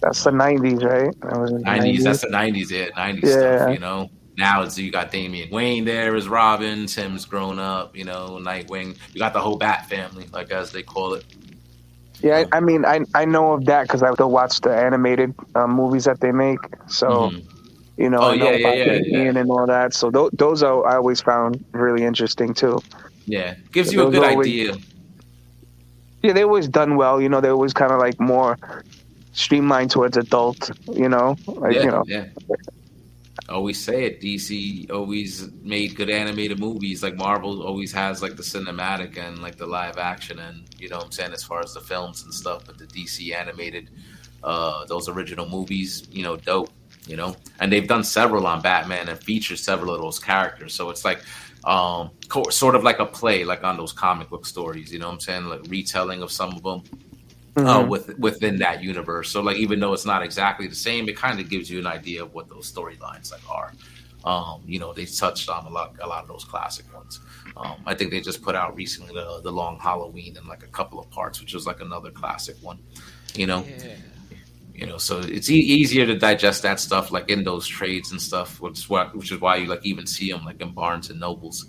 [0.00, 1.14] That's the '90s, right?
[1.22, 3.36] That was in the Nineties, that's the nineties, yeah, nineties Yeah.
[3.36, 4.10] stuff, you know.
[4.38, 8.96] Now it's you got Damian Wayne there as Robin, Tim's grown up, you know, Nightwing.
[9.12, 11.24] You got the whole Bat family, like as they call it.
[12.22, 15.34] Yeah, I, I mean, I I know of that because I still watch the animated
[15.54, 16.58] uh, movies that they make.
[16.88, 17.42] So Mhm.
[17.96, 19.18] you know, Oh, I know yeah, about yeah, yeah.
[19.24, 19.94] Ian and all that.
[19.94, 22.80] So th- those are, I always found really interesting too.
[23.26, 24.74] Yeah, gives you a good always- idea.
[26.22, 27.20] Yeah, they always done well.
[27.20, 28.58] You know, they always kind of like more
[29.32, 30.70] streamlined towards adult.
[30.92, 32.24] You know, like yeah, you know, yeah.
[33.50, 34.20] Always say it.
[34.20, 37.02] DC always made good animated movies.
[37.02, 40.98] Like Marvel always has like the cinematic and like the live action and you know
[40.98, 42.64] what I'm saying as far as the films and stuff.
[42.66, 43.90] But the DC animated,
[44.44, 46.70] uh, those original movies, you know, dope.
[47.06, 50.74] You know, and they've done several on Batman and featured several of those characters.
[50.74, 51.22] So it's like
[51.64, 54.92] um, co- sort of like a play, like on those comic book stories.
[54.92, 55.44] You know what I'm saying?
[55.46, 56.82] Like retelling of some of them
[57.66, 57.88] uh, Mhm.
[57.88, 59.30] with within that universe.
[59.30, 61.86] So like even though it's not exactly the same, it kind of gives you an
[61.86, 63.72] idea of what those storylines like are.
[64.24, 67.20] Um, you know, they touched on a lot a lot of those classic ones.
[67.56, 70.68] Um, I think they just put out recently the the Long Halloween and like a
[70.68, 72.78] couple of parts, which was like another classic one.
[73.34, 73.94] You know, Yeah.
[74.74, 78.20] you know, so it's e- easier to digest that stuff like in those trades and
[78.20, 81.08] stuff, which is why which is why you like even see them like in Barnes
[81.10, 81.66] and Nobles.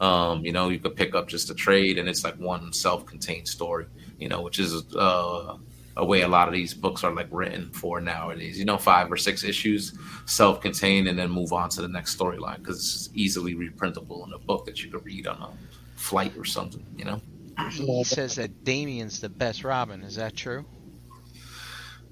[0.00, 3.48] Um, you know, you could pick up just a trade and it's like one self-contained
[3.48, 3.86] story.
[4.24, 5.58] You know, which is uh,
[5.98, 8.58] a way a lot of these books are like written for nowadays.
[8.58, 9.92] You know, five or six issues,
[10.24, 14.38] self-contained, and then move on to the next storyline because it's easily reprintable in a
[14.38, 15.50] book that you could read on a
[15.96, 16.86] flight or something.
[16.96, 17.20] You know.
[17.70, 20.02] He says that Damian's the best Robin.
[20.02, 20.64] Is that true?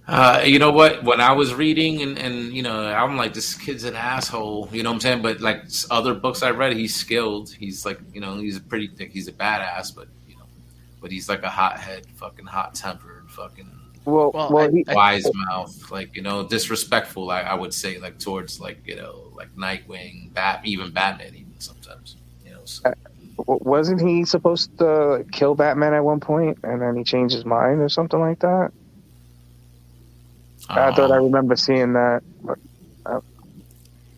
[0.06, 1.02] Uh, you know what?
[1.04, 4.68] When I was reading, and, and you know, I'm like, this kid's an asshole.
[4.72, 5.22] You know what I'm saying?
[5.22, 7.50] But like other books I read, he's skilled.
[7.50, 9.12] He's like, you know, he's a pretty thick.
[9.12, 10.08] He's a badass, but
[11.02, 13.68] but he's like a hothead, fucking hot tempered, fucking
[14.06, 17.30] Well, Well, well, I- he, I- wise mouth, like you know, disrespectful.
[17.30, 21.52] I, I would say, like towards like you know, like Nightwing, Bat, even Batman, even
[21.58, 22.16] sometimes.
[22.46, 22.92] You know, so,
[23.46, 27.80] wasn't he supposed to kill Batman at one point, and then he changed his mind
[27.80, 28.70] or something like that?
[30.68, 32.22] I thought I um, remember seeing that.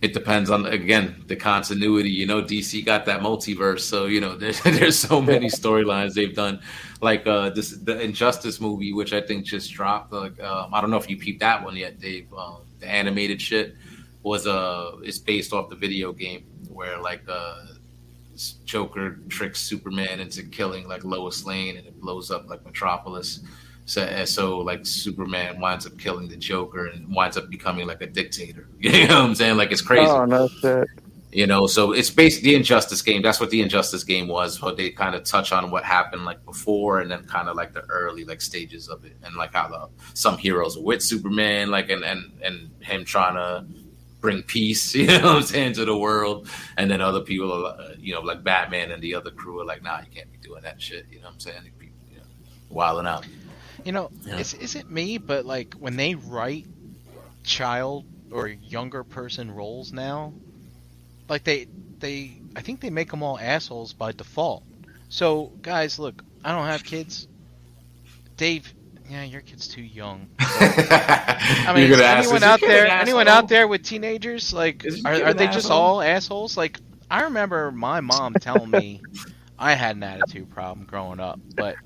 [0.04, 2.10] It depends on again the continuity.
[2.10, 6.34] You know, DC got that multiverse, so you know there's there's so many storylines they've
[6.34, 6.60] done,
[7.00, 10.12] like uh this the Injustice movie, which I think just dropped.
[10.12, 12.32] Like um, I don't know if you peeped that one yet, Dave.
[12.34, 13.76] Um, the animated shit
[14.22, 17.64] was uh it's based off the video game where like uh
[18.64, 23.40] Joker tricks Superman into killing like Lois Lane and it blows up like Metropolis.
[23.86, 28.00] So, and so like Superman winds up killing the Joker and winds up becoming like
[28.00, 28.66] a dictator.
[28.78, 29.56] You know what I'm saying?
[29.56, 30.10] Like it's crazy.
[30.10, 30.88] Oh no shit!
[31.32, 33.22] You know, so it's basically the Injustice game.
[33.22, 34.58] That's what the Injustice game was.
[34.58, 37.72] But they kind of touch on what happened like before, and then kind of like
[37.72, 41.70] the early like stages of it, and like how the some heroes are with Superman,
[41.70, 43.66] like and and and him trying to
[44.20, 47.78] bring peace, you know what I'm saying, to the world, and then other people, are,
[47.78, 50.38] uh, you know, like Batman and the other crew are like, nah, you can't be
[50.38, 51.04] doing that shit.
[51.10, 51.58] You know what I'm saying?
[51.78, 52.24] People, you know,
[52.70, 53.26] wilding out.
[53.84, 54.36] You know, Yeah.
[54.36, 56.68] is, is it me, but like when they write
[57.44, 60.34] child or younger person roles now,
[61.28, 61.68] like they
[62.00, 64.64] they I think they make them all assholes by default.
[65.08, 67.28] So guys, look, I don't have kids.
[68.36, 68.74] Dave,
[69.08, 70.30] yeah, your kid's too young.
[71.64, 72.86] I mean, You're is gonna ask, anyone "Is out there?
[72.86, 74.52] an Anyone out there with teenagers?
[74.52, 76.56] Like, Is are, are an they just all assholes?
[76.56, 79.04] Like, I remember my mom telling me
[79.58, 81.78] I had an attitude problem growing up, but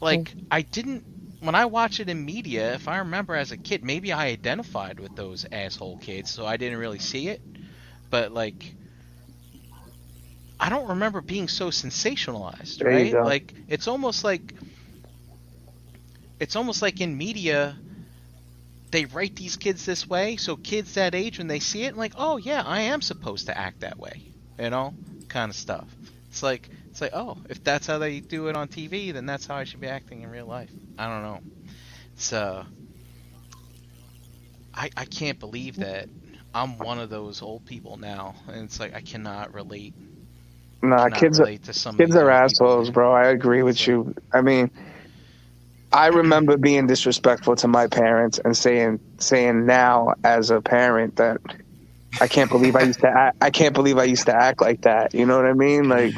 [0.00, 0.46] like, mm-hmm.
[0.50, 1.04] I didn't.
[1.40, 4.98] When I watch it in media, if I remember as a kid, maybe I identified
[4.98, 7.40] with those asshole kids, so I didn't really see it.
[8.10, 8.74] But like,
[10.58, 13.12] I don't remember being so sensationalized, There right?
[13.12, 14.54] Like, it's almost like
[16.40, 17.76] it's almost like in media
[18.90, 22.12] they write these kids this way so kids that age when they see it like
[22.16, 24.22] oh yeah i am supposed to act that way
[24.58, 24.94] you know
[25.28, 25.88] kind of stuff
[26.28, 29.46] it's like it's like oh if that's how they do it on tv then that's
[29.46, 31.40] how i should be acting in real life i don't know
[32.38, 32.64] uh
[34.74, 36.08] i i can't believe that
[36.54, 39.94] i'm one of those old people now and it's like i cannot relate
[40.82, 43.12] Nah, cannot kids, are, relate to some kids are people, assholes, bro.
[43.12, 44.14] I agree with So- you.
[44.32, 44.70] I mean,
[45.92, 51.38] I remember being disrespectful to my parents and saying saying now as a parent that
[52.20, 54.82] I can't believe I used to act, I can't believe I used to act like
[54.82, 55.14] that.
[55.14, 55.88] You know what I mean?
[55.88, 56.14] Like,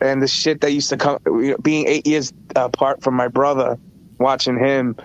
[0.00, 1.18] and the shit that used to come,
[1.62, 3.78] being eight years apart from my brother,
[4.18, 4.96] watching him,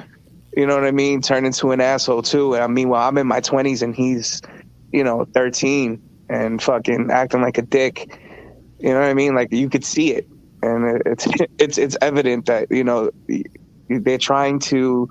[0.55, 2.53] you know what I mean, turn into an asshole too.
[2.53, 4.41] And I mean, well, I'm in my twenties and he's,
[4.91, 8.19] you know, thirteen and fucking acting like a dick.
[8.79, 9.35] You know what I mean?
[9.35, 10.27] Like you could see it,
[10.61, 11.27] and it's
[11.57, 13.11] it's it's evident that you know
[13.89, 15.09] they're trying to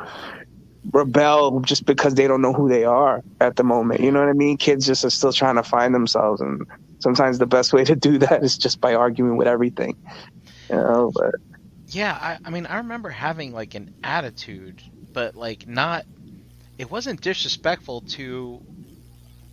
[0.93, 4.01] rebel just because they don't know who they are at the moment.
[4.01, 4.57] You know what I mean?
[4.57, 6.67] Kids just are still trying to find themselves, and
[7.03, 9.97] sometimes the best way to do that is just by arguing with everything.
[10.71, 11.35] You know, but
[11.89, 14.81] Yeah, I, I mean, I remember having like an attitude,
[15.13, 16.07] but like not.
[16.79, 18.61] It wasn't disrespectful to,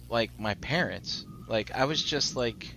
[0.10, 1.26] like my parents.
[1.48, 2.74] Like I was just like,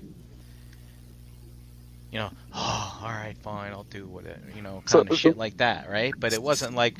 [2.11, 5.18] you know, oh, all right, fine, I'll do what it, you know, kind So- of
[5.18, 6.12] shit like that, right?
[6.18, 6.99] But it wasn't like,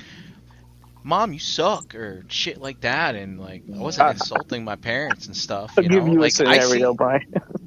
[1.05, 5.27] "Mom, you suck" or shit like that, and like I wasn't Uh, insulting my parents
[5.27, 5.75] and stuff.
[5.77, 6.97] I'll You give know, you like a I scenario, see.
[6.97, 7.23] Brian.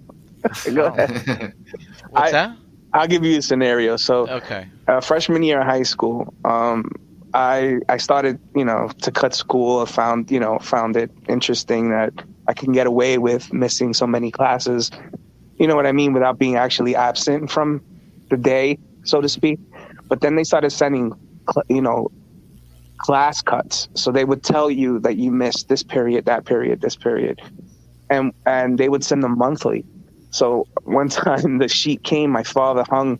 [0.73, 1.53] Go ahead.
[2.09, 2.57] What's I- that?
[2.93, 3.97] I'll give you a scenario.
[3.97, 4.67] So, Okay.
[4.87, 6.89] uh, freshman year of high school, um,
[7.33, 9.81] I I started, you know, to cut school.
[9.81, 12.13] I found, you know, found it interesting that
[12.47, 14.91] I can get away with missing so many classes.
[15.57, 17.81] You know what I mean, without being actually absent from
[18.29, 19.59] the day, so to speak.
[20.07, 21.11] But then they started sending,
[21.69, 22.07] you know,
[22.97, 23.87] class cuts.
[23.93, 27.41] So they would tell you that you missed this period, that period, this period,
[28.09, 29.85] and and they would send them monthly.
[30.31, 33.19] So one time the sheet came, my father hung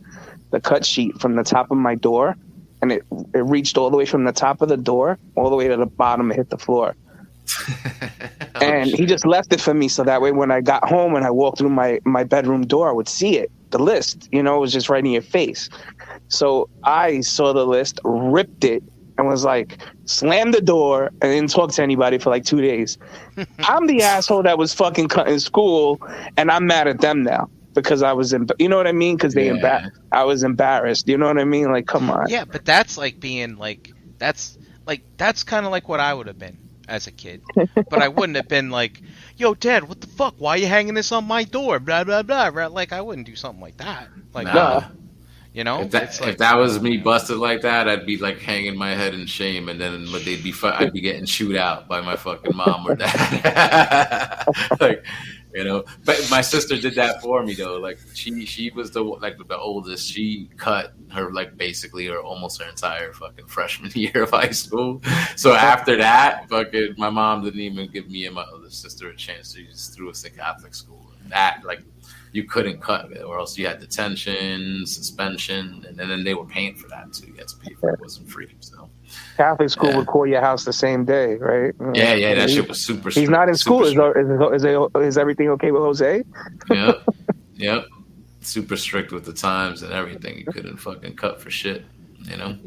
[0.52, 2.36] the cut sheet from the top of my door,
[2.82, 3.04] and it
[3.34, 5.78] it reached all the way from the top of the door all the way to
[5.78, 6.96] the bottom and hit the floor.
[8.58, 11.14] Oh, and he just left it for me so that way when I got home
[11.16, 14.30] and I walked through my my bedroom door, I would see it, the list.
[14.32, 15.68] You know, it was just right in your face.
[16.30, 18.82] So I saw the list, ripped it,
[19.18, 22.98] and was like, slammed the door, and didn't talk to anybody for like two days.
[23.60, 26.00] I'm the asshole that was fucking cutting school,
[26.38, 29.16] and I'm mad at them now because I was, in, you know what I mean?
[29.18, 29.54] Because they Yeah.
[29.54, 31.08] embar- I was embarrassed.
[31.08, 31.72] You know what I mean?
[31.72, 32.26] Like, come on.
[32.30, 36.28] Yeah, but that's like being like that's like that's kind of like what I would
[36.28, 36.58] have been
[36.88, 37.42] as a kid.
[37.56, 39.02] but I wouldn't have been like,
[39.38, 40.36] "Yo, Dad, what the fuck?
[40.38, 42.48] Why are you hanging this on my door?" Blah blah blah.
[42.68, 44.08] Like I wouldn't do something like that.
[44.34, 44.84] Like Nah.
[45.56, 48.40] You know, If that, it's if that was me busted like that, I'd be like
[48.40, 51.56] hanging my head in shame, and then but they'd be fu- I'd be getting chewed
[51.56, 54.44] out by my fucking mom or dad.
[54.82, 55.06] like
[55.54, 57.78] you know, but my sister did that for me though.
[57.78, 60.12] Like she she was the like the oldest.
[60.12, 65.02] She cut her like basically or almost her entire fucking freshman year of high school.
[65.38, 69.16] So after that, fucking my mom didn't even give me and my other sister a
[69.16, 69.56] chance.
[69.56, 71.14] She just threw us in Catholic school.
[71.24, 71.82] And that like
[72.36, 76.46] you couldn't cut it, or else you had detention, suspension, and then, then they were
[76.46, 77.28] paying for that too.
[77.28, 78.54] You had to pay for it; it wasn't free.
[78.60, 78.90] So
[79.38, 79.98] Catholic school Yeah.
[79.98, 81.74] would call your house the same day, right?
[81.94, 83.10] yeah, yeah, that He- shit was super.
[83.10, 83.84] He's strict, not in school.
[83.84, 86.24] Is, is, is, is everything okay with Jose?
[86.70, 87.04] yep,
[87.56, 87.86] yep.
[88.42, 90.38] Super strict with the times and everything.
[90.40, 91.86] You couldn't fucking cut for shit.
[92.30, 92.58] You know,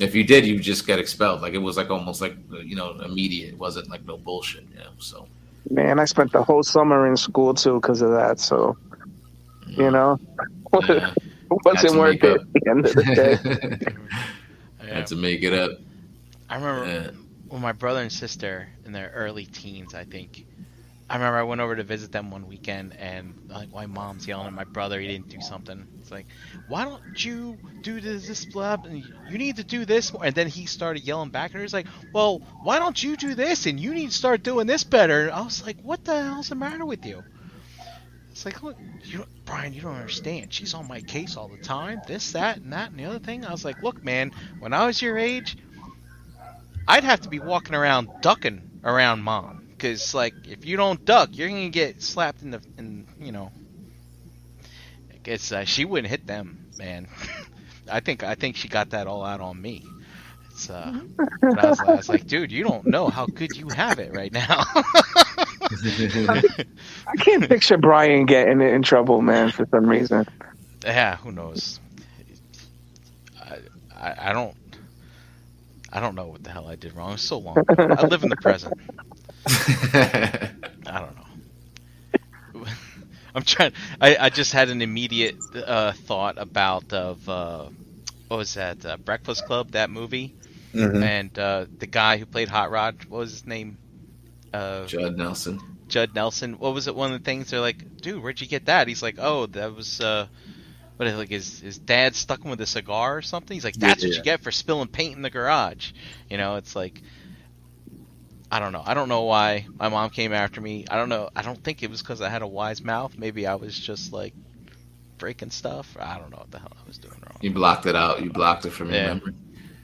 [0.00, 1.42] if you did, you just get expelled.
[1.42, 3.50] Like it was like almost like you know immediate.
[3.54, 4.64] It wasn't like no bullshit.
[4.72, 5.28] You know, so
[5.70, 8.38] Man, I spent the whole summer in school too because of that.
[8.38, 8.76] So,
[9.76, 10.18] you know,
[10.88, 11.12] yeah.
[11.50, 13.02] it wasn't to worth it at the end of the
[14.80, 14.86] day.
[14.86, 14.94] yeah.
[14.94, 15.72] had to make it up.
[16.48, 17.10] I remember Yeah.
[17.48, 20.46] when my brother and sister in their early teens, I think.
[21.08, 24.48] I remember I went over to visit them one weekend, and like my mom's yelling
[24.48, 24.98] at my brother.
[25.00, 25.86] He didn't do something.
[26.00, 26.26] It's like,
[26.66, 30.24] why don't you do this, this, blah, and you need to do this more.
[30.24, 31.60] And then he started yelling back at her.
[31.62, 34.82] He's like, well, why don't you do this, and you need to start doing this
[34.82, 35.22] better.
[35.22, 37.22] And I was like, what the hell's the matter with you?
[38.36, 40.52] It's like, look, you Brian, you don't understand.
[40.52, 42.02] She's on my case all the time.
[42.06, 43.46] This, that, and that, and the other thing.
[43.46, 45.56] I was like, look, man, when I was your age,
[46.86, 49.66] I'd have to be walking around ducking around mom.
[49.70, 53.32] Because, like, if you don't duck, you're going to get slapped in the, in, you
[53.32, 53.50] know.
[55.10, 57.08] I guess uh, she wouldn't hit them, man.
[57.90, 59.82] I think I think she got that all out on me.
[60.50, 61.00] It's, uh,
[61.42, 64.30] I, was, I was like, dude, you don't know how good you have it right
[64.30, 64.62] now.
[66.28, 70.24] I can't picture Brian getting in trouble, man, for some reason.
[70.84, 71.80] yeah, who knows?
[73.40, 73.58] I,
[73.94, 74.56] I I don't
[75.92, 77.14] I don't know what the hell I did wrong.
[77.14, 77.60] It's so long.
[77.60, 77.66] ago.
[77.94, 78.74] I live in the present.
[79.46, 80.50] I
[80.84, 82.66] don't know.
[83.34, 83.72] I'm trying.
[84.00, 87.68] I, I just had an immediate uh, thought about of uh,
[88.28, 90.34] what was that uh, Breakfast Club that movie
[90.74, 91.10] Mhm.
[91.10, 92.96] and uh, the guy who played Hot Rod.
[93.08, 93.78] What was his name?
[94.56, 95.60] Uh, Judd Nelson.
[95.88, 96.54] Judd Nelson.
[96.54, 96.94] What was it?
[96.96, 98.88] One of the things they're like, dude, where'd you get that?
[98.88, 100.26] He's like, oh, that was uh,
[100.96, 101.12] what?
[101.14, 103.54] Like his his dad stuck him with a cigar or something.
[103.54, 104.18] He's like, that's what Yeah.
[104.18, 105.92] you get for spilling paint in the garage.
[106.30, 107.00] You know, it's like.
[108.50, 108.82] I don't know.
[108.84, 110.84] I don't know why my mom came after me.
[110.88, 111.30] I don't know.
[111.34, 113.18] I don't think it was because I had a wise mouth.
[113.18, 114.34] Maybe I was just like
[115.18, 115.96] breaking stuff.
[115.98, 117.38] I don't know what the hell I was doing wrong.
[117.40, 118.22] You blocked it out.
[118.22, 119.06] You blocked it from your Yeah.
[119.14, 119.34] memory.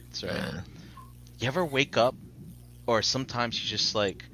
[0.08, 0.32] That's right.
[0.36, 0.60] Yeah.
[1.40, 2.14] You ever wake up,
[2.86, 4.24] or sometimes you just like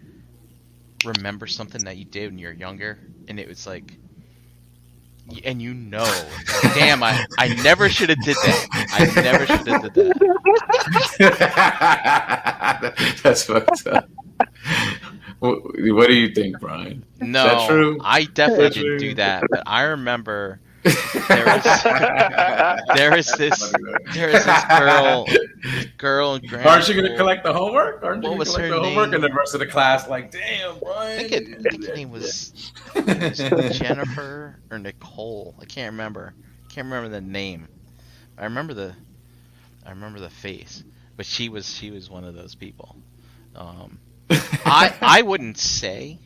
[1.05, 3.99] remember something that you did when you were younger, and it was like,
[5.44, 6.26] and you know, like,
[6.74, 8.66] damn, I I never should have did that.
[8.92, 10.14] I never should have did that.
[13.22, 14.09] That's fucked up.
[15.40, 15.62] What,
[15.94, 17.05] what do you think, Brian?
[17.20, 17.99] No, that true?
[18.03, 19.01] I definitely That's didn't true.
[19.01, 19.44] do that.
[19.51, 20.61] But I remember
[21.28, 21.62] there was
[22.95, 23.72] there was this
[24.14, 25.26] there was this girl
[25.99, 28.03] girl in Aren't you going to collect the homework?
[28.03, 29.11] Aren't you What going was to collect her the homework?
[29.11, 29.14] name?
[29.14, 32.11] And the rest of the class, like, damn, I think, it, I think her name
[32.11, 32.53] was
[33.72, 35.55] Jennifer or Nicole.
[35.61, 36.34] I can't remember.
[36.36, 37.68] I Can't remember the name.
[38.36, 38.95] I remember the
[39.84, 40.84] I remember the face.
[41.16, 42.97] but she was she was one of those people.
[43.57, 43.99] Um,
[44.30, 46.18] I I wouldn't say.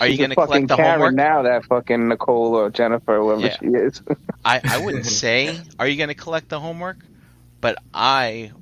[0.00, 1.14] Are you She's a going to fucking collect the Karen homework?
[1.14, 1.42] now?
[1.42, 3.56] That fucking Nicole or Jennifer, whoever Yeah.
[3.58, 4.02] she is.
[4.44, 6.98] I, I wouldn't say, are you going to collect the homework?
[7.60, 8.52] But I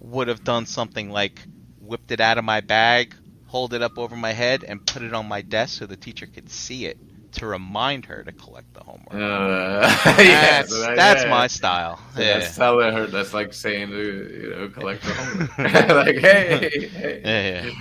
[0.00, 1.40] would have done something like
[1.80, 3.14] whipped it out of my bag,
[3.46, 6.26] hold it up over my head, and put it on my desk so the teacher
[6.26, 6.98] could see it
[7.32, 9.12] to remind her to collect the homework.
[9.12, 11.30] Uh, that's so that- that's yeah.
[11.30, 12.00] my style.
[12.16, 12.38] Yeah.
[12.38, 13.06] That's telling her.
[13.06, 15.58] That's like saying, to, you know, collect the homework.
[15.58, 17.20] like, hey, hey.
[17.24, 17.74] Yeah, yeah.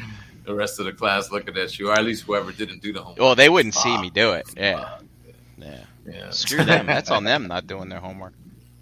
[0.48, 3.02] The rest of the class looking at you, or at least whoever didn't do the
[3.02, 3.20] homework.
[3.20, 4.48] Well, they wouldn't see me do it.
[4.56, 4.80] Yeah.
[4.80, 5.04] Fuck.
[5.58, 5.84] Yeah.
[6.06, 6.30] Yeah.
[6.30, 6.86] Screw them.
[6.88, 8.34] That's on them not doing their homework.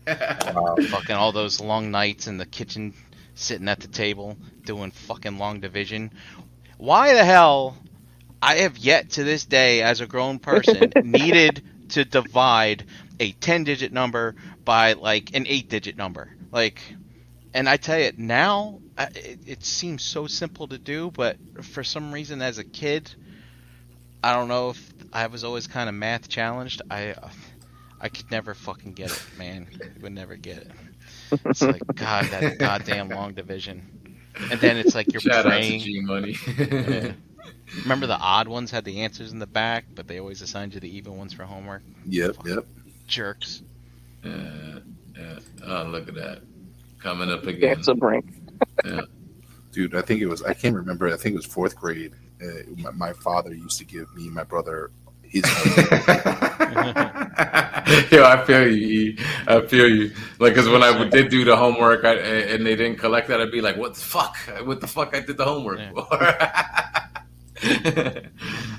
[0.08, 0.16] Wow.
[0.78, 2.94] Uh, fucking all those long nights in the kitchen,
[3.34, 6.12] sitting at the table, doing fucking long division.
[6.78, 7.76] Why the hell?
[8.40, 12.84] I have yet to this day, as a grown person, needed to divide
[13.20, 16.30] a 10 digit number by like an 8 digit number.
[16.52, 16.80] Like,
[17.56, 21.84] and I tell you, now I- it, it seems so simple to do, but for
[21.84, 23.12] some reason, as a kid,
[24.24, 26.82] I don't know if I was always kind of math challenged.
[26.90, 27.16] I
[28.00, 29.68] I could never fucking get it, man.
[29.82, 30.72] I would never get it.
[31.46, 34.18] It's like God, that goddamn long division,
[34.52, 35.78] and then it's like you're Shout out to.
[35.80, 36.38] G Money.
[36.58, 37.12] Yeah.
[37.82, 40.80] Remember the odd ones had the answers in the back, but they always assigned you
[40.80, 41.82] the even ones for homework.
[42.08, 42.66] Yep, yep.
[43.08, 43.62] Jerks.
[44.24, 44.80] Yeah,
[45.18, 45.40] yeah.
[45.66, 46.42] Oh, look at that.
[47.00, 47.76] Coming up again.
[47.76, 47.96] That's a
[48.84, 49.10] brink.
[49.72, 51.08] Dude, I think it was, I can't remember.
[51.08, 52.14] I think it was fourth grade.
[52.42, 52.48] Uh,
[52.78, 54.92] my, my father used to give me and my brother
[55.24, 55.44] his
[58.12, 58.88] Yo, I feel you.
[58.88, 59.18] E.
[59.48, 60.12] I feel you.
[60.40, 63.52] Like, cause when I did do the homework I, and they didn't collect that, I'd
[63.52, 64.36] be like, "What the fuck?
[64.64, 65.16] What the fuck?
[65.16, 65.92] I did the homework Yeah.
[65.92, 66.08] for."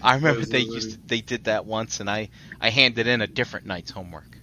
[0.03, 2.29] I remember they so used they did that once, and I
[2.61, 4.39] I handed in a different night's homework,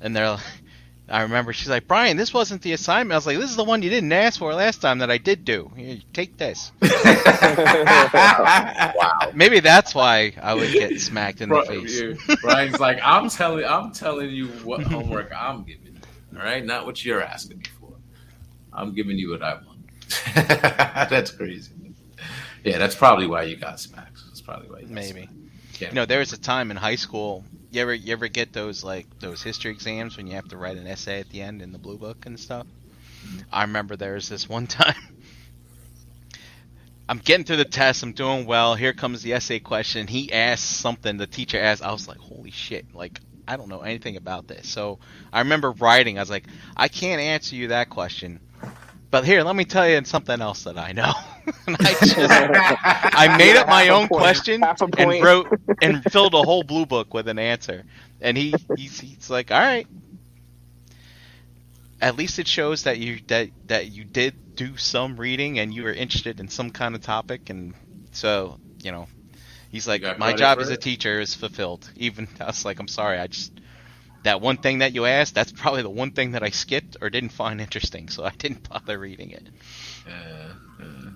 [0.00, 0.30] and they're.
[0.30, 0.40] like-
[1.12, 3.12] I remember she's like, Brian, this wasn't the assignment.
[3.12, 5.18] I was like, this is the one you didn't ask for last time that I
[5.18, 5.70] did do.
[5.76, 6.72] Here, take this.
[6.80, 6.90] wow.
[9.34, 12.00] Maybe that's why I would get smacked in the face.
[12.40, 16.00] Brian's like, I'm telling, I'm telling you what homework I'm giving you.
[16.34, 17.92] All right, not what you're asking me for.
[18.72, 19.80] I'm giving you what I want.
[20.34, 21.72] that's crazy.
[22.64, 24.18] Yeah, that's probably why you got smacked.
[24.28, 24.78] That's probably why.
[24.78, 25.10] You got Maybe.
[25.10, 25.32] smacked.
[25.74, 27.44] Can't You know, there was a time in high school.
[27.72, 30.76] You ever you ever get those like those history exams when you have to write
[30.76, 32.66] an essay at the end in the blue book and stuff?
[33.50, 34.94] I remember there was this one time.
[37.08, 38.02] I'm getting through the test.
[38.02, 38.74] I'm doing well.
[38.74, 40.06] Here comes the essay question.
[40.06, 41.16] He asked something.
[41.16, 41.82] The teacher asked.
[41.82, 43.18] I was like, "Holy shit!" Like
[43.48, 44.68] I don't know anything about this.
[44.68, 44.98] So
[45.32, 46.18] I remember writing.
[46.18, 46.44] I was like,
[46.76, 48.38] "I can't answer you that question."
[49.12, 51.12] But here, let me tell you something else that I know.
[51.68, 54.22] I just I made up my own point.
[54.22, 54.62] question
[54.96, 55.48] and wrote
[55.82, 57.84] and filled a whole blue book with an answer.
[58.22, 59.86] And he he's, he's like, "All right."
[62.00, 65.82] At least it shows that you that that you did do some reading and you
[65.82, 67.74] were interested in some kind of topic, and
[68.12, 69.08] so you know,
[69.70, 72.88] he's like, got "My job as a teacher is fulfilled." Even I was like, "I'm
[72.88, 73.52] sorry, I just."
[74.24, 77.10] That one thing that you asked, that's probably the one thing that I skipped or
[77.10, 79.48] didn't find interesting, so I didn't bother reading it.
[80.06, 81.10] Uh, uh,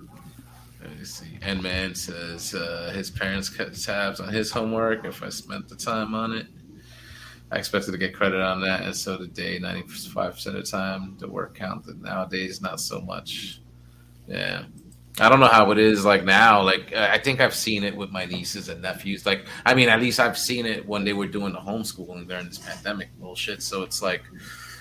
[0.82, 1.38] let me see.
[1.40, 5.04] And man says uh, his parents cut tabs on his homework.
[5.04, 6.46] If I spent the time on it,
[7.52, 9.60] I expected to get credit on that, and so did they.
[9.60, 12.02] Ninety-five percent of the time, the work counted.
[12.02, 13.60] Nowadays, not so much.
[14.26, 14.64] Yeah,
[15.18, 16.62] I don't know how it is like now.
[16.62, 19.24] Like uh, I think I've seen it with my nieces and nephews.
[19.24, 22.46] Like I mean, at least I've seen it when they were doing the homeschooling during
[22.46, 23.62] this pandemic bullshit.
[23.62, 24.22] So it's like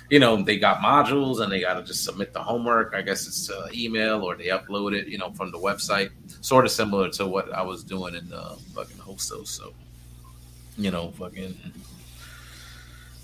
[0.09, 2.93] you know, they got modules and they got to just submit the homework.
[2.95, 6.11] I guess it's uh, email or they upload it, you know, from the website.
[6.41, 9.45] Sort of similar to what I was doing in the fucking hostel.
[9.45, 9.73] So,
[10.77, 11.57] you know, fucking,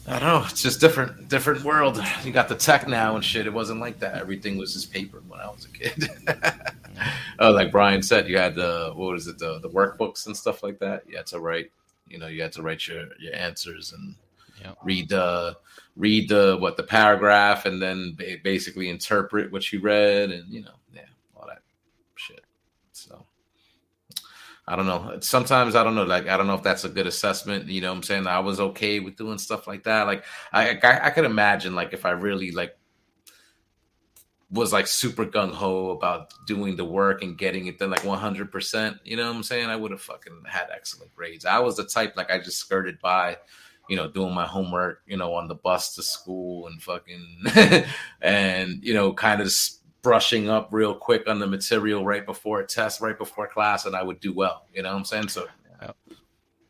[0.08, 0.44] I don't know.
[0.50, 2.02] It's just different, different world.
[2.24, 3.46] You got the tech now and shit.
[3.46, 4.16] It wasn't like that.
[4.16, 6.10] Everything was just paper when I was a kid.
[7.40, 10.64] oh, like Brian said, you had the what was it, the the workbooks and stuff
[10.64, 11.04] like that.
[11.08, 11.72] You had to write,
[12.08, 14.16] you know, you had to write your your answers and
[14.64, 14.78] Yep.
[14.84, 15.58] read the
[15.96, 20.76] read the what the paragraph and then basically interpret what you read and you know
[20.94, 21.02] yeah
[21.36, 21.62] all that
[22.16, 22.44] shit
[22.92, 23.26] so
[24.72, 27.08] i don't know sometimes i don't know like i don't know if that's a good
[27.08, 30.24] assessment you know what i'm saying i was okay with doing stuff like that like
[30.54, 32.76] i i, I could imagine like if i really like
[34.52, 39.00] was like super gung ho about doing the work and getting it done like 100%.
[39.06, 39.68] You know what I'm saying?
[39.68, 41.46] I would have fucking had excellent grades.
[41.46, 43.38] I was the type like I just skirted by,
[43.88, 47.44] you know, doing my homework, you know, on the bus to school and fucking,
[48.22, 52.60] and, you know, kind of just brushing up real quick on the material right before
[52.60, 54.66] a test, right before class, and I would do well.
[54.74, 55.30] You know what I'm saying?
[55.30, 55.48] So,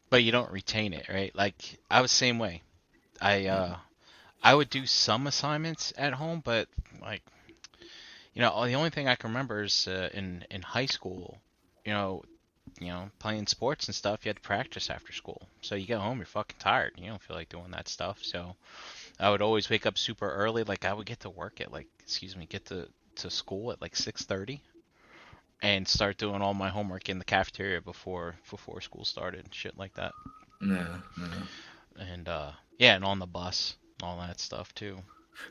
[0.10, 1.34] but you don't retain it, right?
[1.36, 2.62] Like I was same way.
[3.22, 3.78] I uh
[4.44, 6.68] I would do some assignments at home, but
[7.02, 7.22] like,
[8.34, 11.38] you know, the only thing I can remember is uh, in in high school,
[11.86, 12.24] you know,
[12.80, 14.26] you know, playing sports and stuff.
[14.26, 16.94] You had to practice after school, so you get home, you're fucking tired.
[16.98, 18.20] You don't feel like doing that stuff.
[18.22, 18.56] So
[19.20, 20.64] I would always wake up super early.
[20.64, 23.82] Like I would get to work at like, excuse me, get to to school at
[23.82, 24.62] like six thirty,
[25.62, 29.94] and start doing all my homework in the cafeteria before before school started, shit like
[29.96, 30.14] that.
[30.62, 32.06] Yeah, yeah.
[32.12, 34.98] And uh, yeah, and on the bus, all that stuff too.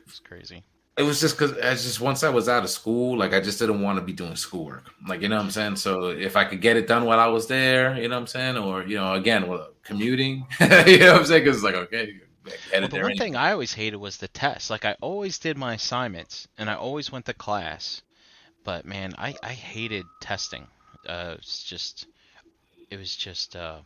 [0.07, 0.63] It's crazy.
[0.97, 3.59] It was just because I just once I was out of school, like I just
[3.59, 4.91] didn't want to be doing schoolwork.
[5.07, 5.77] Like you know what I'm saying.
[5.77, 8.27] So if I could get it done while I was there, you know what I'm
[8.27, 11.75] saying, or you know, again, well, commuting, you know what I'm saying, because it's like
[11.75, 12.19] okay.
[12.45, 13.17] Well, the one anyway.
[13.17, 14.69] thing I always hated was the test.
[14.69, 18.01] Like I always did my assignments and I always went to class,
[18.63, 20.67] but man, I I hated testing.
[21.07, 22.07] Uh, it's just
[22.89, 23.81] it was just uh,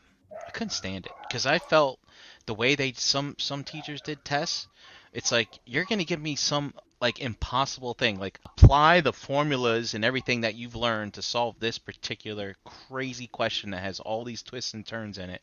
[0.48, 2.00] I couldn't stand it because I felt
[2.46, 4.68] the way they some some teachers did tests.
[5.14, 10.06] It's like you're gonna give me some like impossible thing, like apply the formulas and
[10.06, 14.74] everything that you've learned to solve this particular crazy question that has all these twists
[14.74, 15.42] and turns in it.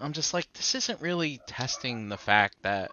[0.00, 2.90] I'm just like, this isn't really testing the fact that,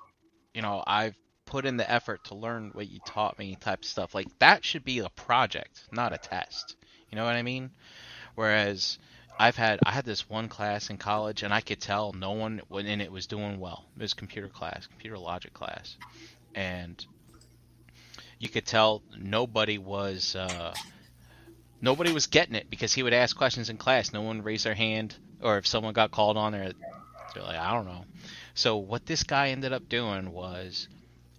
[0.53, 4.16] you know, I've put in the effort to learn what you taught me type stuff.
[4.16, 6.76] Like that should be a project, not a test.
[7.12, 7.72] You know what I mean?
[8.34, 8.97] Whereas
[9.38, 12.62] I've had I had this one class in college and I could tell no one
[12.72, 13.86] in it was doing well.
[13.95, 15.97] It was computer class, computer logic class.
[16.56, 17.06] And
[18.39, 20.74] you could tell nobody was uh,
[21.82, 24.14] nobody was getting it because he would ask questions in class.
[24.14, 26.72] No one raised their hand, or if someone got called on, there,
[27.34, 28.06] they're like, I don't know.
[28.54, 30.88] So what this guy ended up doing was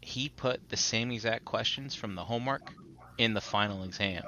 [0.01, 2.73] he put the same exact questions from the homework
[3.19, 4.23] in the final exam.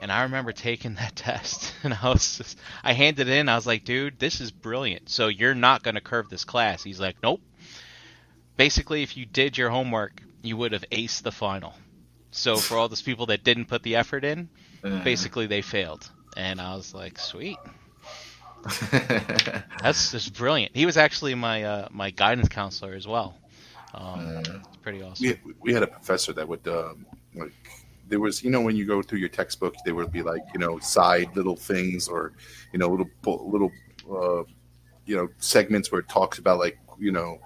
[0.00, 3.48] And I remember taking that test, and I was just, I handed it in.
[3.48, 5.08] I was like, dude, this is brilliant.
[5.08, 6.82] So you're not going to curve this class.
[6.82, 7.40] He's like, nope.
[8.56, 11.74] Basically, if you did your homework, you would have aced the final.
[12.30, 14.48] So for all those people that didn't put the effort in,
[14.82, 16.08] basically they failed.
[16.36, 17.58] And I was like, sweet.
[19.82, 20.74] That's just brilliant.
[20.74, 23.34] He was actually my uh, my guidance counselor as well.
[23.94, 25.38] Um, it's pretty awesome.
[25.44, 27.52] we, we had a professor that would um, like
[28.08, 30.60] there was you know when you go through your textbook there would be like you
[30.60, 32.32] know side little things or
[32.72, 33.72] you know little little
[34.10, 34.44] uh,
[35.06, 37.38] you know segments where it talks about like you know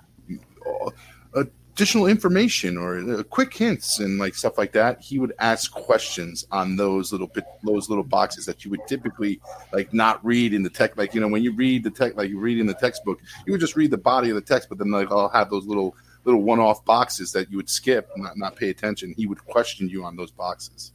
[1.76, 6.46] additional information or uh, quick hints and like stuff like that he would ask questions
[6.50, 9.38] on those little bit those little boxes that you would typically
[9.74, 12.30] like not read in the text like you know when you read the text like
[12.30, 14.78] you read in the textbook you would just read the body of the text but
[14.78, 15.94] then like i'll have those little
[16.26, 19.14] little one-off boxes that you would skip, not not pay attention.
[19.16, 20.92] He would question you on those boxes.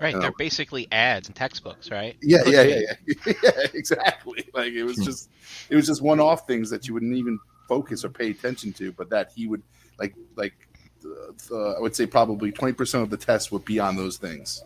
[0.00, 2.16] Right, you they're basically ads and textbooks, right?
[2.20, 4.48] Yeah, yeah, yeah, yeah, yeah, exactly.
[4.52, 5.30] Like it was just,
[5.70, 9.08] it was just one-off things that you wouldn't even focus or pay attention to, but
[9.10, 9.62] that he would
[9.98, 10.54] like, like,
[11.04, 14.16] uh, uh, I would say probably twenty percent of the test would be on those
[14.16, 14.64] things.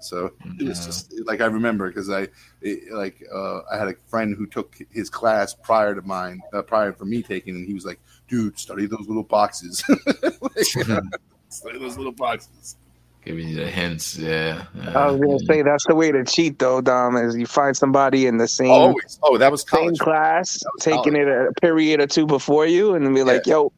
[0.00, 2.28] So it was just like I remember because I
[2.60, 6.62] it, like uh, I had a friend who took his class prior to mine, uh,
[6.62, 9.84] prior for me taking, and he was like, "Dude, study those little boxes.
[10.40, 10.64] Like,
[11.48, 12.76] study those little boxes."
[13.22, 14.64] Giving you the hints, yeah.
[14.74, 14.98] yeah.
[14.98, 17.16] I was gonna say that's the way to cheat, though, Dom.
[17.16, 19.18] Is you find somebody in the same Always.
[19.22, 22.94] Oh, that was same class, That was taking it a period or two before you,
[22.94, 23.72] and then be like, "Yo,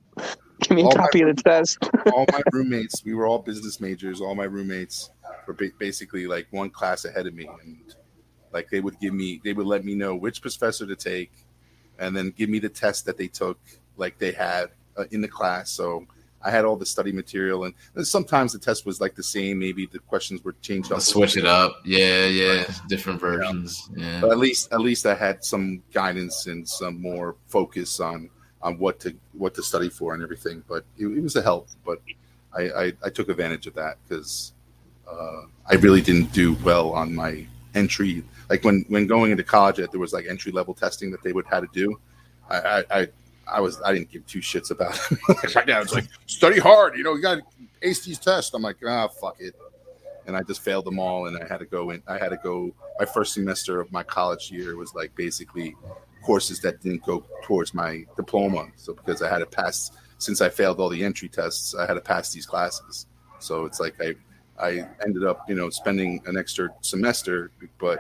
[0.68, 1.78] give me a All copy of the test."
[2.12, 4.20] all my roommates, we were all business majors.
[4.20, 5.10] All my roommates
[5.46, 7.94] were ba- basically like one class ahead of me, and
[8.52, 11.32] like they would give me, they would let me know which professor to take,
[11.98, 13.58] and then give me the test that they took,
[13.96, 15.70] like they had uh, in the class.
[15.70, 16.06] So
[16.44, 19.58] I had all the study material, and, and sometimes the test was like the same.
[19.58, 20.98] Maybe the questions were changed up.
[20.98, 22.64] a Switch it up, yeah, yeah.
[22.88, 24.20] Different versions, yeah.
[24.20, 28.30] but at least at least I had some guidance and some more focus on
[28.62, 30.62] on what to what to study for and everything.
[30.68, 31.68] But it, it was a help.
[31.84, 32.00] But
[32.54, 34.52] I, I, I took advantage of that because
[35.10, 38.22] uh, I really didn't do well on my entry.
[38.48, 41.46] Like when when going into college, there was like entry level testing that they would
[41.46, 41.98] have to do.
[42.50, 43.08] I I, I,
[43.50, 45.54] I was I didn't give two shits about it.
[45.56, 46.96] right now, it's like study hard.
[46.96, 47.42] You know, you got to
[47.82, 48.54] ace these tests.
[48.54, 49.54] I'm like, ah, fuck it.
[50.26, 52.02] And I just failed them all, and I had to go in.
[52.06, 52.72] I had to go.
[52.98, 55.74] My first semester of my college year was like basically
[56.22, 58.68] courses that didn't go towards my diploma.
[58.76, 61.94] So because I had to pass, since I failed all the entry tests, I had
[61.94, 63.06] to pass these classes.
[63.38, 64.14] So it's like I,
[64.58, 67.98] I ended up, you know, spending an extra semester, but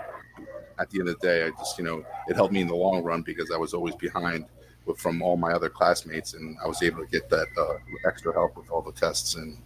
[0.78, 2.74] at the end of the day, I just, you know, it helped me in the
[2.74, 4.46] long run because I was always behind
[4.86, 7.74] with, from all my other classmates, and I was able to get that uh,
[8.08, 9.58] extra help with all the tests and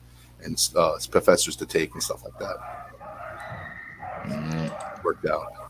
[0.42, 2.56] and uh, professors to take and stuff like that.
[4.26, 5.02] Mhm.
[5.04, 5.65] Worked out.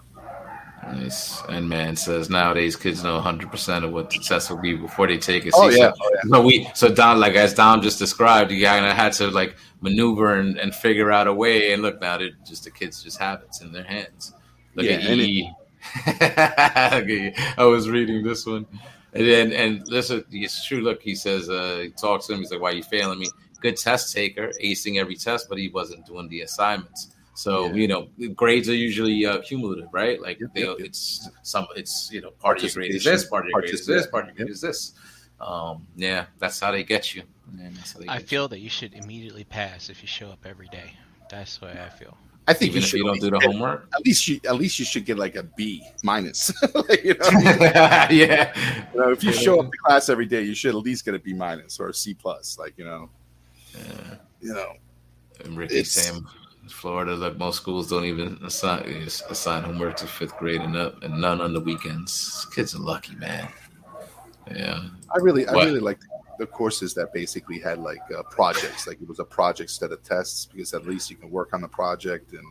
[0.93, 1.43] Nice.
[1.49, 5.19] And man says nowadays kids know 100 percent of what success will be before they
[5.19, 5.53] take it.
[5.57, 5.93] Oh, See, yeah.
[6.29, 9.57] So, we so Don like as Dom just described, you kind of had to like
[9.81, 11.73] maneuver and, and figure out a way.
[11.73, 14.33] And look now, they're just the kids just have it in their hands.
[14.75, 15.53] Look Yeah, at E.
[16.07, 18.67] Okay, I was reading this one.
[19.13, 20.81] And then and listen, it's true.
[20.83, 23.27] Look, he says uh he talks to him, he's like, Why are you failing me?
[23.61, 27.16] Good test taker, acing every test, but he wasn't doing the assignments.
[27.37, 27.75] So Yeah.
[27.75, 30.21] you know, grades are usually uh, cumulative, right?
[30.21, 30.87] Like Yep, they, yep, yep.
[30.87, 33.75] it's some, it's you know, part of your grade is this, part of your grade
[33.75, 34.11] is this, participation.
[34.11, 34.55] part of your grade Yep.
[34.55, 34.93] is this.
[35.41, 37.23] Um, yeah, that's how they get you.
[37.61, 40.29] And that's how they I get feel that you should immediately pass if you show
[40.31, 40.93] up every day.
[41.31, 42.17] That's the way I feel.
[42.49, 43.89] I think even you if should you don't do the homework.
[43.93, 46.53] At least you, at least you should get like a B minus.
[46.75, 48.09] Like, you, know, yeah,
[48.95, 51.15] You know, if you show up to class every day, you should at least get
[51.15, 52.57] a B minus or a C plus.
[52.59, 53.11] Like you know,
[53.75, 54.15] yeah.
[54.41, 54.73] you know.
[55.45, 56.25] And Ricky It's- saying
[56.69, 58.81] Florida, like most schools don't even assign
[59.31, 62.47] assign homework to fifth grade and up, and none on the weekends.
[62.55, 63.49] Kids are lucky, man.
[64.51, 64.81] Yeah,
[65.15, 66.05] I really, I really liked
[66.39, 68.87] the courses that basically had like uh, projects.
[68.87, 71.61] Like it was a project instead of tests, because at least you can work on
[71.61, 72.47] the project and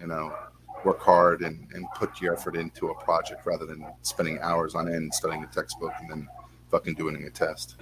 [0.00, 0.32] you know
[0.84, 4.92] work hard and, and put your effort into a project rather than spending hours on
[4.92, 6.28] end studying a textbook and then
[6.70, 7.76] fucking doing a test.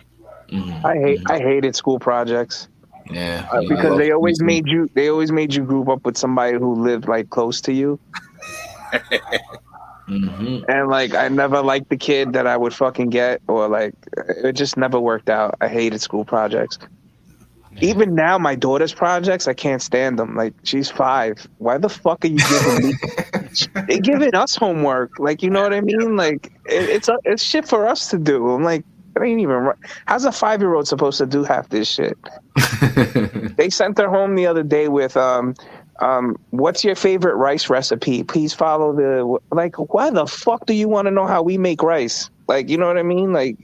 [0.48, 0.84] Mhm.
[0.84, 2.68] I hate I hated school projects
[3.10, 6.04] yeah, I- you because they always me made you they always made you group up
[6.04, 7.98] with somebody who lived like close to you.
[10.08, 10.64] Mhm.
[10.68, 14.52] And like I never liked the kid that I would fucking get or like it
[14.52, 15.56] just never worked out.
[15.60, 16.78] I hated school projects.
[17.80, 20.36] Even now my daughter's projects, I can't stand them.
[20.36, 21.46] Like she's five.
[21.58, 22.94] Why the fuck are you giving me
[23.88, 25.18] they giving us homework?
[25.18, 26.16] Like you know what I mean?
[26.16, 28.48] Like it, it's a, it's shit for us to do.
[28.50, 28.84] I'm like
[29.16, 29.76] it ain't even right.
[30.06, 32.16] How's a five year old supposed to do half this shit?
[33.56, 35.54] They sent her home the other day with um
[36.00, 38.22] um what's your favorite rice recipe?
[38.22, 41.82] Please follow the like why the fuck do you want to know how we make
[41.82, 42.28] rice?
[42.48, 43.32] Like you know what I mean?
[43.32, 43.56] Like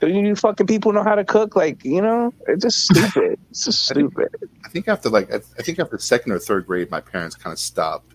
[0.00, 1.54] do you fucking people know how to cook?
[1.54, 3.38] Like, you know, it's just stupid.
[3.50, 4.50] It's just I think- stupid.
[4.64, 7.52] I think after like I, I think after second or third grade, my parents kind
[7.52, 8.14] of stopped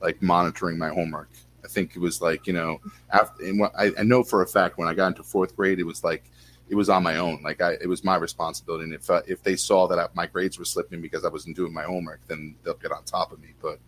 [0.00, 1.28] like monitoring my homework.
[1.64, 2.80] I think it was like you know
[3.10, 5.78] after and what, I, I know for a fact when I got into fourth grade,
[5.78, 6.30] it was like
[6.68, 7.40] it was on my own.
[7.42, 8.84] Like I, it was my responsibility.
[8.84, 11.56] And if uh, if they saw that I, my grades were slipping because I wasn't
[11.56, 13.54] doing my homework, then they'll get on top of me.
[13.60, 13.78] But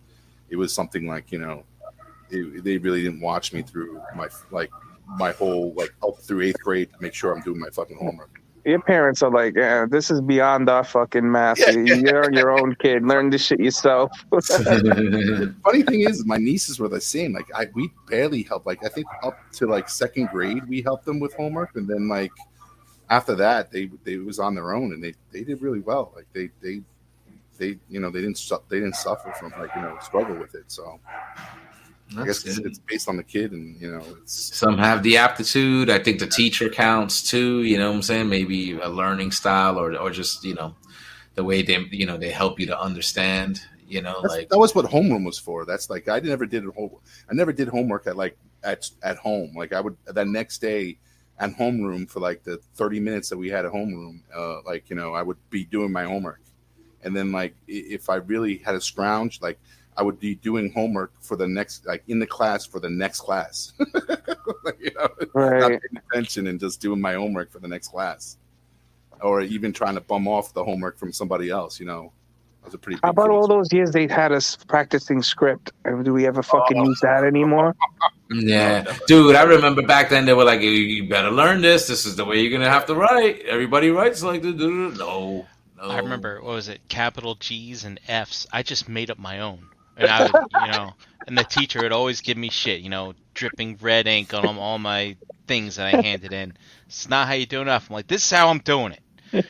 [0.49, 1.63] it was something like you know
[2.29, 4.71] it, they really didn't watch me through my like
[5.17, 8.40] my whole like up through eighth grade to make sure I'm doing my fucking homework.
[8.65, 11.59] Your parents are like, yeah, this is beyond our fucking math.
[11.59, 11.71] Yeah.
[11.71, 13.03] You're your own kid.
[13.03, 14.11] Learn this shit yourself.
[14.31, 17.33] funny thing is, my nieces were the same.
[17.33, 18.65] Like I, we barely helped.
[18.65, 22.07] Like I think up to like second grade, we helped them with homework, and then
[22.07, 22.31] like
[23.09, 26.11] after that, they they was on their own, and they they did really well.
[26.15, 26.81] Like they they
[27.57, 30.55] they you know they didn't su- they didn't suffer from like you know struggle with
[30.55, 30.65] it.
[30.67, 30.99] So
[32.17, 35.17] I guess it's, it's based on the kid, and you know it's Some have the
[35.17, 35.89] aptitude.
[35.89, 37.63] I think the teacher counts too.
[37.63, 38.29] You know what I'm saying?
[38.29, 40.75] Maybe a learning style or or just you know
[41.35, 43.61] the way they you know they help you to understand.
[43.87, 45.65] You know, That's, like that was what homeroom was for.
[45.65, 47.01] That's like I never did a whole.
[47.29, 49.53] I never did homework at like at at home.
[49.55, 50.97] Like I would that next day
[51.39, 54.21] at homeroom for like the thirty minutes that we had at homeroom.
[54.35, 56.41] Uh, like you know I would be doing my homework,
[57.03, 59.59] and then like if I really had a scrounge, like
[59.97, 63.21] I would be doing homework for the next like in the class for the next
[63.21, 63.73] class.
[64.63, 65.81] Like, you know, not right.
[65.81, 68.37] paying attention and just doing my homework for the next class,
[69.21, 71.79] or even trying to bum off the homework from somebody else.
[71.79, 72.13] You know,
[72.61, 72.99] that was a pretty.
[73.03, 73.35] How about deal.
[73.35, 75.71] all those years they had us practicing script?
[75.85, 76.85] Do we ever fucking oh.
[76.85, 77.75] use that anymore?
[78.33, 81.87] Yeah, dude, I remember back then they were like, "You- "You better learn this.
[81.87, 83.41] This is the way you're gonna have to write.
[83.41, 85.45] Everybody writes like this." No, no.
[85.77, 86.79] I remember what was it?
[86.87, 88.47] Capital G's and F's.
[88.53, 89.67] I just made up my own,
[90.01, 90.31] and I would,
[90.65, 90.93] you know,
[91.27, 94.79] and the teacher would always give me shit, you know, dripping red ink on all
[94.79, 95.15] my
[95.47, 96.53] things that I handed in.
[96.87, 97.89] It's not how you do enough.
[97.89, 99.01] I'm like, this is how I'm doing it.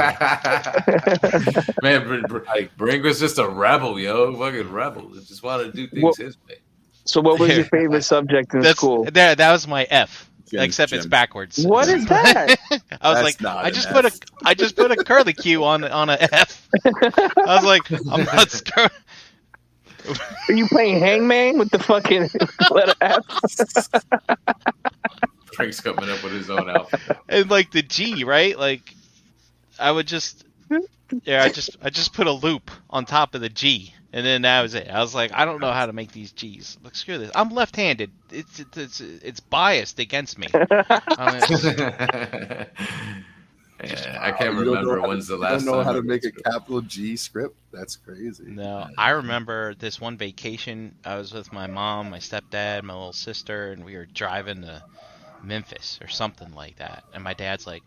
[1.53, 1.65] away.
[1.83, 5.09] Man, Br- Br- Brink was just a rebel, yo, fucking rebel.
[5.15, 6.57] Just wanted to do things Well- his way.
[7.05, 9.05] So, what was your favorite subject in That's, school?
[9.11, 10.31] There, that was my F.
[10.53, 11.65] Jim, except it's backwards.
[11.67, 12.59] What is that?
[12.71, 12.77] I
[13.11, 13.95] was That's like, I just F.
[13.95, 14.13] put a,
[14.45, 16.69] I just put a curly Q on on a F.
[16.85, 18.91] I was like, I'm not scared.
[20.49, 22.29] Are you playing Hangman with the fucking
[22.71, 23.25] letter F?
[25.55, 27.01] Frank's coming up with his own outfit.
[27.31, 28.59] and like the G, right?
[28.59, 28.95] Like
[29.79, 30.45] I would just
[31.25, 34.43] yeah, I just I just put a loop on top of the G, and then
[34.43, 34.89] that was it.
[34.91, 36.79] I was like, I don't know how to make these G's.
[36.83, 37.31] Look, screw this.
[37.35, 38.11] I'm left-handed.
[38.31, 40.49] It's it's it's, it's biased against me.
[40.55, 42.67] I mean,
[43.85, 45.85] Yeah, I can't You remember how- when's the You last don't know time.
[45.87, 47.57] how I to make a capital G script?
[47.73, 48.45] That's crazy.
[48.47, 50.95] No, I remember this one vacation.
[51.05, 54.85] I was with my mom, my stepdad, my little sister, and we were driving to
[55.43, 57.03] Memphis or something like that.
[57.13, 57.83] And my dad's like,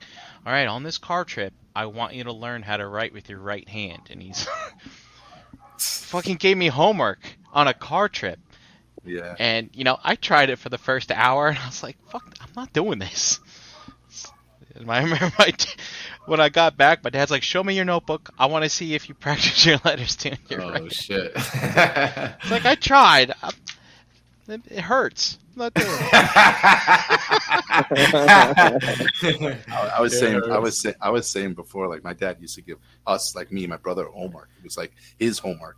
[0.45, 3.29] "All right, on this car trip, I want you to learn how to write with
[3.29, 4.45] your right hand." And he's
[5.79, 7.19] fucking gave me homework
[7.53, 8.39] on a car trip.
[9.03, 9.35] Yeah.
[9.37, 12.35] And you know, I tried it for the first hour, and I was like, "Fuck,
[12.41, 13.39] I'm not doing this."
[14.75, 15.69] And I remember my d-
[16.25, 18.29] when I got back, my dad's like, "Show me your notebook.
[18.37, 20.17] I want to see if you practice your letters
[20.49, 21.31] your Oh writing." shit!
[21.35, 23.31] It's like I tried.
[23.41, 23.51] I,
[24.47, 25.37] it, it hurts.
[25.55, 25.95] I'm not doing it.
[29.71, 32.03] I, I was Yeah, saying, it I was- was saying, I was saying before, like
[32.03, 32.77] my dad used to give
[33.07, 34.49] us, like me and my brother, homework.
[34.57, 35.77] It was like his homework,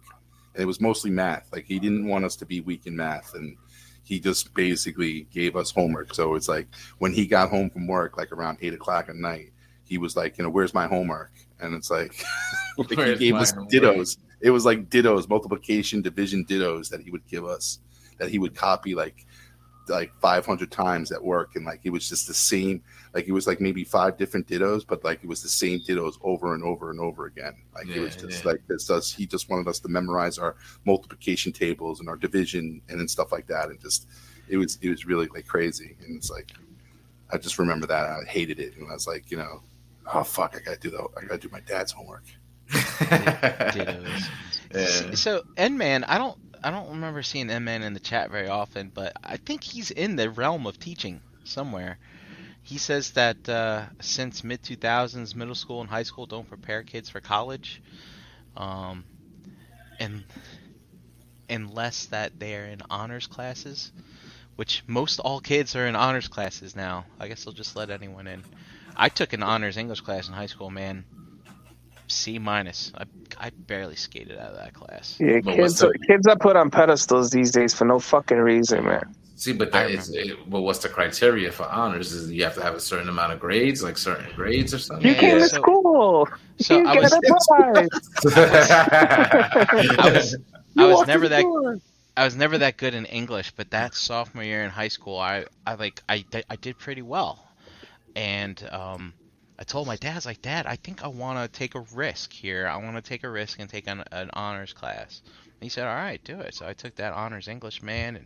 [0.53, 1.47] and it was mostly math.
[1.51, 3.55] Like he didn't want us to be weak in math, and
[4.03, 6.13] he just basically gave us homework.
[6.13, 6.67] So it's like
[6.99, 9.51] when he got home from work, like around eight o'clock at night,
[9.85, 11.31] he was like, you know, where's my homework?
[11.59, 12.13] And it's like,
[12.77, 13.71] like he gave us homework?
[13.71, 14.17] dittos.
[14.39, 17.79] It was like dittos, multiplication, division dittos that he would give us,
[18.17, 19.25] that he would copy like
[19.89, 21.55] like 500 times at work.
[21.55, 24.85] And like it was just the same like it was like maybe five different dittos
[24.85, 27.53] but like it was the same dittos over and over and over again.
[27.73, 28.51] Like it was just yeah.
[28.51, 30.55] like this us he just wanted us to memorize our
[30.85, 33.69] multiplication tables and our division and then stuff like that.
[33.69, 34.07] And just
[34.49, 35.95] it was it was really like crazy.
[36.05, 36.51] And it's like
[37.31, 38.05] i just remember that.
[38.05, 38.75] I hated it.
[38.77, 39.61] And i was like you know
[40.13, 42.23] oh fuck i gotta do the i gotta do my dad's homework.
[42.69, 44.29] Dittos.
[44.73, 45.15] Yeah.
[45.15, 48.47] So N Man, I don't, I don't remember seeing N Man in the chat very
[48.47, 51.97] often, but I think he's in the realm of teaching somewhere.
[52.63, 57.09] He says that uh, since mid 2000s, middle school and high school don't prepare kids
[57.09, 57.81] for college,
[58.55, 59.05] um,
[59.99, 60.23] and
[61.49, 63.91] unless that they're in honors classes,
[64.57, 67.05] which most all kids are in honors classes now.
[67.19, 68.43] I guess they'll just let anyone in.
[68.95, 71.05] I took an honors English class in high school, man.
[72.07, 72.91] C minus.
[72.97, 73.03] I,
[73.37, 75.17] I barely skated out of that class.
[75.19, 78.37] Yeah, But kids, what's the- kids are put on pedestals these days for no fucking
[78.37, 79.15] reason, man.
[79.35, 82.11] See, but that is, it, but what's the criteria for honors?
[82.11, 85.05] Is you have to have a certain amount of grades, like certain grades or something?
[85.05, 86.27] You Yeah, came to so- school.
[86.59, 87.89] so you I get was- a prize.
[89.99, 90.31] I was
[90.73, 91.79] You I was walked never in the that door.
[92.15, 95.45] I was never that good in English, but that sophomore year in high school, I,
[95.67, 97.47] I like I, di- I did pretty well,
[98.15, 99.13] and um,
[99.59, 101.83] I told my dad, I was like, Dad, I think I want to take a
[101.93, 102.67] risk here.
[102.67, 105.21] I want to take a risk and take an, an honors class.
[105.25, 106.53] And he said, All right, do it.
[106.53, 108.25] So I took that honors English, man, and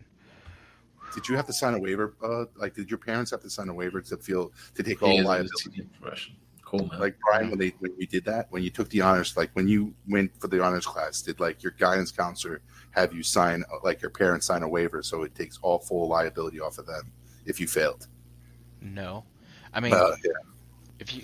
[1.13, 3.67] did you have to sign a waiver uh like did your parents have to sign
[3.67, 5.85] a waiver to feel to take all is liability.
[6.63, 7.01] Cool, man.
[7.01, 9.67] like Brian when they when you did that when you took the honors like when
[9.67, 12.61] you went for the honors class did like your guidance counselor
[12.91, 16.61] have you sign like your parents sign a waiver so it takes all full liability
[16.61, 17.11] off of them
[17.45, 18.07] if you failed
[18.81, 19.23] no.
[19.73, 20.31] I mean, uh, yeah.
[21.01, 21.23] If you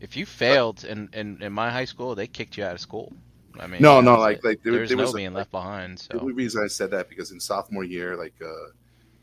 [0.00, 3.12] if you failed in, in, in my high school, they kicked you out of school.
[3.58, 5.98] I mean, no no like like there, there was no was being left behind.
[5.98, 6.08] So.
[6.14, 8.72] the only reason i said that because in sophomore year like uh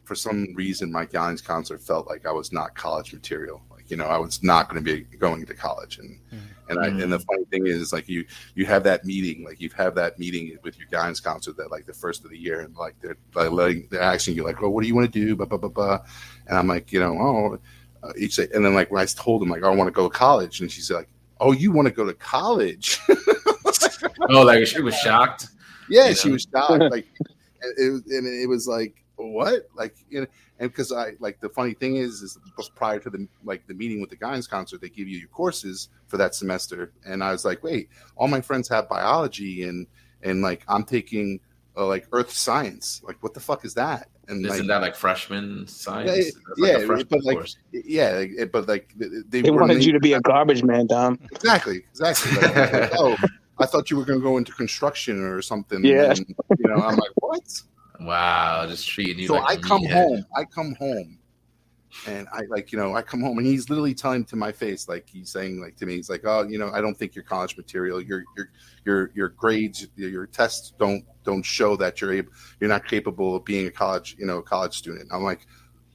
[0.05, 3.97] for some reason my guidance counselor felt like i was not college material like you
[3.97, 6.39] know i was not going to be going to college and Mhm.
[6.69, 8.23] and I, and the funny thing is like you
[8.55, 11.85] you have that meeting like you have that meeting with your guidance counselor that like
[11.85, 14.71] the first of the year and like they're like letting, they're asking you like well
[14.71, 15.99] what do you want to do blah blah blah blah
[16.47, 17.59] and i'm like you know oh
[18.03, 18.47] uh, each day.
[18.53, 20.71] And then like when i told him like i want to go to college and
[20.71, 21.07] she's like
[21.39, 22.99] oh you want to go to college?
[24.29, 25.47] Oh, like she was shocked.
[25.89, 26.33] yeah You she know?
[26.33, 27.07] was shocked like
[27.61, 29.67] and it, was- and it was like what?
[29.75, 30.27] Like you know
[30.59, 32.37] and because i like the funny thing is is
[32.75, 35.89] prior to the like the meeting with the guidance counselor they give you your courses
[36.07, 36.91] for that semester.
[37.05, 39.85] And i was like wait all my friends have biology and
[40.23, 41.39] and like i'm taking
[41.77, 43.01] uh, like earth science.
[43.07, 46.09] Like what the fuck is that and Isn't like that like freshman science?
[46.57, 47.57] Yeah, That's yeah, freshman but, like, course.
[47.71, 51.19] yeah it- but like they, they, They wanted you to be a garbage man, Dom.
[51.31, 53.15] exactly exactly like, like, oh
[53.59, 56.11] i thought you were going to go into construction or something Yeah.
[56.11, 56.25] and,
[56.57, 57.43] you know i'm like what
[57.99, 59.91] wow, just treating you so like I a come meathead.
[59.93, 60.25] home.
[60.35, 61.19] I come home,
[62.07, 64.87] and I like you know I come home, and he's literally telling to my face,
[64.87, 67.23] like he's saying like to me, he's like, oh, you know, I don't think you're
[67.23, 68.01] college material.
[68.01, 68.49] Your your
[68.85, 73.45] your your grades, your, tests don't don't show that you're able, you're not capable of
[73.45, 75.09] being a college, you know, a college student.
[75.11, 75.45] I'm like.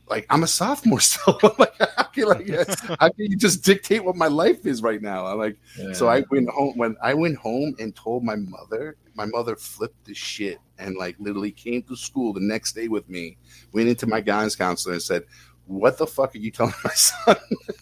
[0.09, 1.37] Like I'm a sophomore still.
[1.43, 2.47] I'm like, how can, like,
[3.01, 5.27] how can you just dictate what my life is right now?
[5.27, 5.95] I'm like, Yeah.
[5.95, 8.97] so I went home when I went home and told my mother.
[9.17, 13.09] My mother flipped the shit and like literally came to school the next day with
[13.09, 13.37] me.
[13.73, 15.25] Went into my guidance counselor and said,
[15.67, 17.37] "What the fuck are you telling my son?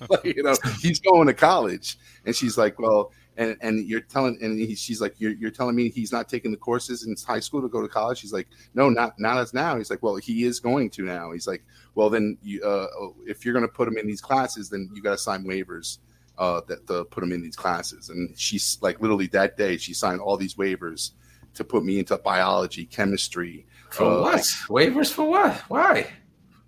[0.09, 4.39] like, you know, he's going to college." And she's like, "Well." And, and you're telling
[4.43, 7.41] and he, she's like you're, you're telling me he's not taking the courses in high
[7.41, 10.15] school to go to college he's like no not not as now he's like well
[10.15, 11.65] he is going to now he's like
[11.97, 12.87] well then you uh,
[13.27, 15.99] if you're going to put him in these classes then you got to sign waivers
[16.39, 18.09] uh, that to put him in these classes.
[18.09, 21.13] And she's like literally that day she signed all these waivers
[21.55, 23.67] to put me into biology, chemistry.
[23.91, 24.41] For uh, what?
[24.69, 25.55] Waivers for what?
[25.69, 26.13] Why?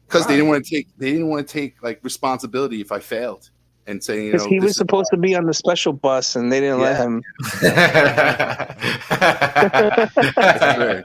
[0.06, 3.00] Because they didn't want to take they didn't want to take like responsibility if I
[3.00, 3.50] failed
[3.86, 6.80] and saying Because he was supposed to be on the special bus and they didn't
[6.80, 7.22] let him.
[7.62, 8.74] Right.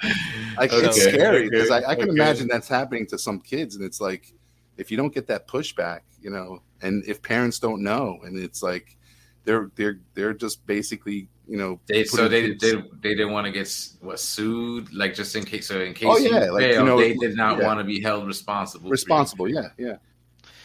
[0.58, 2.12] Like it's Okay, scary okay, because I, I can okay.
[2.12, 4.34] imagine that's happening to some kids, and it's like
[4.78, 8.62] if you don't get that pushback, you know, and if parents don't know, and it's
[8.62, 8.98] like
[9.44, 13.52] they're they're they're just basically you know They so they they, they didn't want to
[13.52, 16.72] get s- what sued like just in case so in case Oh, you yeah, like,
[16.74, 17.66] you know, they did not yeah.
[17.68, 18.90] want to be held responsible.
[18.90, 19.48] responsible.
[19.50, 19.96] Yeah, yeah.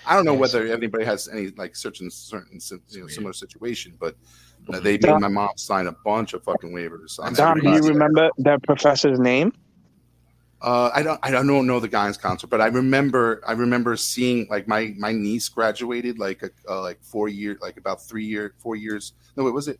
[0.07, 3.11] I don't know Yeah, whether anybody has any like certain certain you know, weird.
[3.13, 4.15] similar situation, but
[4.73, 7.19] uh, they made my mom sign a bunch of fucking waivers.
[7.19, 9.53] on Dom, do you remember that professor's name?
[10.63, 11.21] Uh, I don't.
[11.23, 13.43] I don't know, the Guy's concert, but I remember.
[13.47, 17.77] I remember seeing like my my niece graduated like a uh, like four year, like
[17.77, 19.13] about three year, four years.
[19.37, 19.79] No, it was it.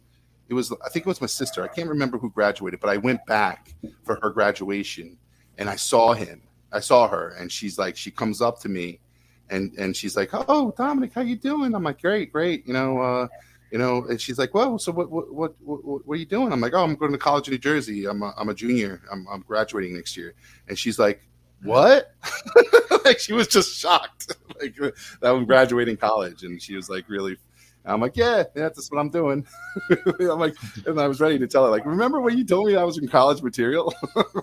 [0.49, 0.71] It was.
[0.85, 1.63] I think it was my sister.
[1.65, 3.75] I can't remember who graduated, but I went back
[4.05, 5.17] for her graduation,
[5.57, 6.43] and I saw him.
[6.73, 9.01] I saw her, and she's like, she comes up to me,
[9.49, 12.99] and and she's like, "Oh, Dominic, how you doing?" I'm like, "Great, great." You know,
[13.01, 13.29] uh,
[13.71, 16.53] you know, and she's like, "Well, so what, what, what, what, what are you doing?"
[16.53, 18.07] I'm like, "Oh, I'm going to college in New Jersey.
[18.07, 19.03] I'm a, I'm a junior.
[19.11, 20.35] I'm, I'm graduating next year."
[20.69, 21.23] And she's like,
[21.63, 22.13] "What?"
[23.05, 27.37] like she was just shocked, like that I'm graduating college, and she was like, "Really?"
[27.85, 29.47] I'm like, "Yeah, yeah, that's what I'm doing."
[30.21, 30.55] I'm like,
[30.87, 32.99] and I was ready to tell her, like, "Remember when you told me I was
[32.99, 33.93] in college material?"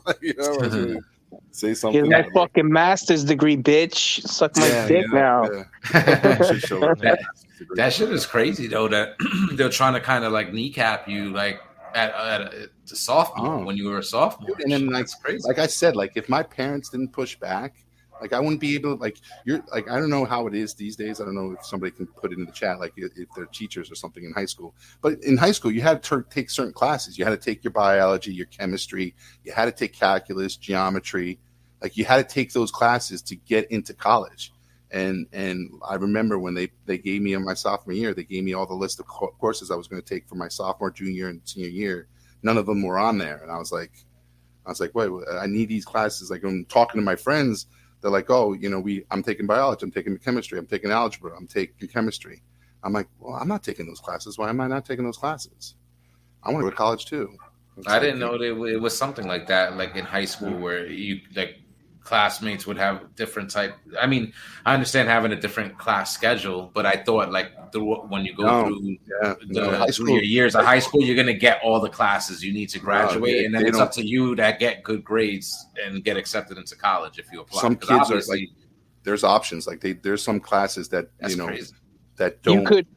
[0.06, 1.02] like, you know,
[1.52, 2.06] say something.
[2.06, 2.10] something.
[2.10, 4.26] my fucking master's degree, bitch.
[4.28, 5.66] Suck my Yeah, dick yeah, now.
[5.94, 7.16] yeah.
[7.58, 8.88] Should show her That- shit is crazy though.
[8.88, 9.16] That
[9.54, 11.60] they're trying to kind of like kneecap you like
[11.96, 13.64] at, at a, to sophomore Oh.
[13.66, 14.56] when you were a sophomore.
[14.60, 15.48] And then, like, that's crazy.
[15.48, 17.76] like I said, like if my parents didn't push back,
[18.22, 18.96] like I wouldn't be able.
[18.96, 21.20] To like you're, like I don't know how it is these days.
[21.20, 23.46] I don't know if somebody can put it in the chat, like if if they're
[23.48, 24.74] teachers or something in high school.
[25.02, 27.18] But in high school, you had to take certain classes.
[27.18, 29.14] You had to take your biology, your chemistry.
[29.44, 31.38] You had to take calculus, geometry.
[31.82, 34.54] Like you had to take those classes to get into college.
[34.94, 38.44] And and I remember when they they gave me in my sophomore year, they gave
[38.44, 40.92] me all the list of co- courses I was going to take for my sophomore,
[40.92, 42.08] junior, and senior year.
[42.44, 43.92] None of them were on there, and I was like,
[44.66, 46.30] I was like, wait, I need these classes.
[46.30, 47.68] Like I'm talking to my friends,
[48.02, 51.36] they're like, oh, you know, we, I'm taking biology, I'm taking chemistry, I'm taking algebra,
[51.36, 52.44] I'm taking chemistry.
[52.84, 54.38] I'm like, well, I'm not taking those classes.
[54.38, 55.76] Why am I not taking those classes?
[56.44, 57.36] I want to go to college too.
[57.78, 60.52] It's I like, didn't know that it was something like that, like in high school,
[60.52, 61.56] where you like
[62.04, 63.76] classmates would have different type.
[64.00, 64.34] I mean,
[64.66, 68.44] I understand having a different class schedule, but I thought like through when you go
[68.44, 70.10] No, through Yeah, the, no, high through school.
[70.16, 73.24] your years of high school, you're gonna get all the classes you need to graduate,
[73.38, 76.76] they- and then it's up to you to get good grades and get accepted into
[76.76, 77.62] college if you apply.
[77.62, 78.52] Some 'Cause kids are, obviously,
[79.04, 79.68] There's options.
[79.68, 81.74] Like they, there's some classes that you know crazy.
[82.16, 82.62] that don't.
[82.62, 82.88] You could.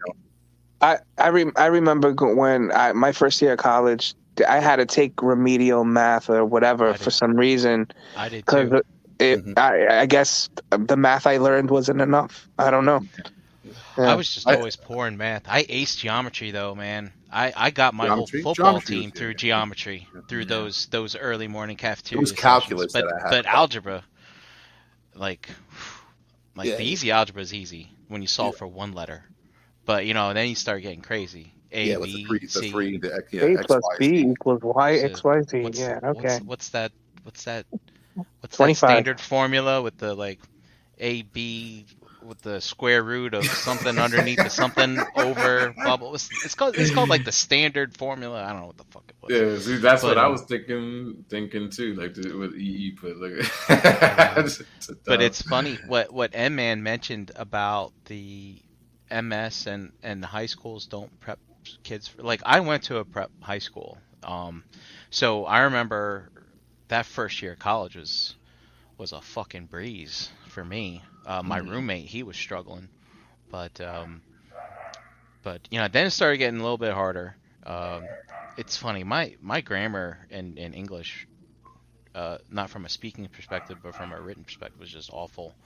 [0.81, 4.15] I I, re, I remember when I my first year of college,
[4.47, 8.83] I had to take remedial math or whatever for some reason I did too.
[9.19, 9.45] It.
[9.45, 9.59] Mhm.
[9.59, 12.49] I, I guess the math I learned wasn't enough.
[12.59, 13.01] I don't know.
[13.99, 14.13] Yeah.
[14.13, 15.43] I was just I- always poor in math.
[15.49, 17.13] I aced geometry though, man.
[17.33, 18.41] I, I got my Geometry?
[18.43, 19.35] whole football Geometry team through yeah.
[19.35, 20.45] geometry, through Yeah.
[20.49, 22.19] those those early morning cafeteria.
[22.19, 23.11] It was calculus sessions.
[23.11, 23.45] that but I had.
[23.45, 24.05] but algebra,
[25.15, 25.49] like
[26.57, 26.77] like Yeah.
[26.77, 29.25] the easy algebra is easy when you solve for one letter,
[29.85, 31.53] but you know then you start getting crazy.
[31.73, 34.07] A yeah, with the B three, the three, the yeah, A X, plus Y, B
[34.23, 34.29] Z.
[34.31, 35.61] equals Y So X Y Z.
[35.63, 35.99] What's, Yeah.
[36.01, 36.39] what's- Okay.
[36.45, 36.93] What's, that?
[37.25, 37.67] What's that?
[38.41, 38.81] What's 25.
[38.81, 40.41] that standard formula with the like
[40.99, 41.87] A B
[42.27, 46.15] with the square root of something underneath the something over blah blah.
[46.15, 48.43] It's, it's called it's called like the standard formula.
[48.43, 49.33] I don't know what the fuck it was.
[49.33, 51.95] Yeah, see, that's what I um, was thinking, thinking too.
[51.95, 53.47] Like with what you put, like,
[55.07, 58.57] But it's funny what what M Man mentioned about the
[59.11, 61.39] MS and and the high schools don't prep
[61.85, 63.99] kids for like I went to a prep high school.
[64.25, 64.65] Um
[65.11, 66.31] so I remember
[66.89, 68.37] that first year of college was
[68.99, 71.05] was a fucking breeze for me.
[71.25, 71.59] Uh, my Mhm.
[71.59, 72.91] roommate, he was struggling.
[73.51, 74.23] But um
[75.43, 77.37] but you know, then it started getting a little bit harder.
[77.65, 78.11] Um
[78.57, 81.27] it's funny, my my grammar in, in English
[82.15, 85.57] uh, not from a speaking perspective, but from a written perspective, was just awful.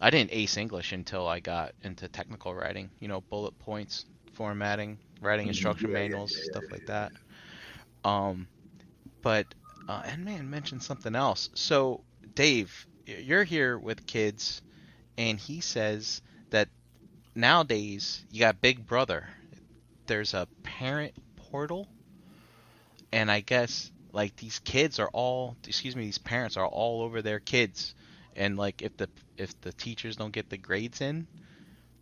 [0.00, 2.90] I didn't ace English until I got into technical writing.
[3.00, 5.96] You know, bullet points, formatting, writing instruction Mm-hmm.
[5.96, 7.12] Yeah, manuals, stuff like that.
[8.04, 8.48] Um,
[9.22, 9.54] but
[9.88, 11.50] uh, and man mentioned something else.
[11.54, 12.04] So
[12.34, 14.62] Dave, you're here with kids,
[15.18, 16.68] and he says that
[17.34, 19.28] nowadays you got Big Brother.
[20.06, 21.88] There's a parent portal,
[23.12, 27.22] and I guess like these kids are all excuse me these parents are all over
[27.22, 27.94] their kids
[28.34, 31.28] and like if the if the teachers don't get the grades in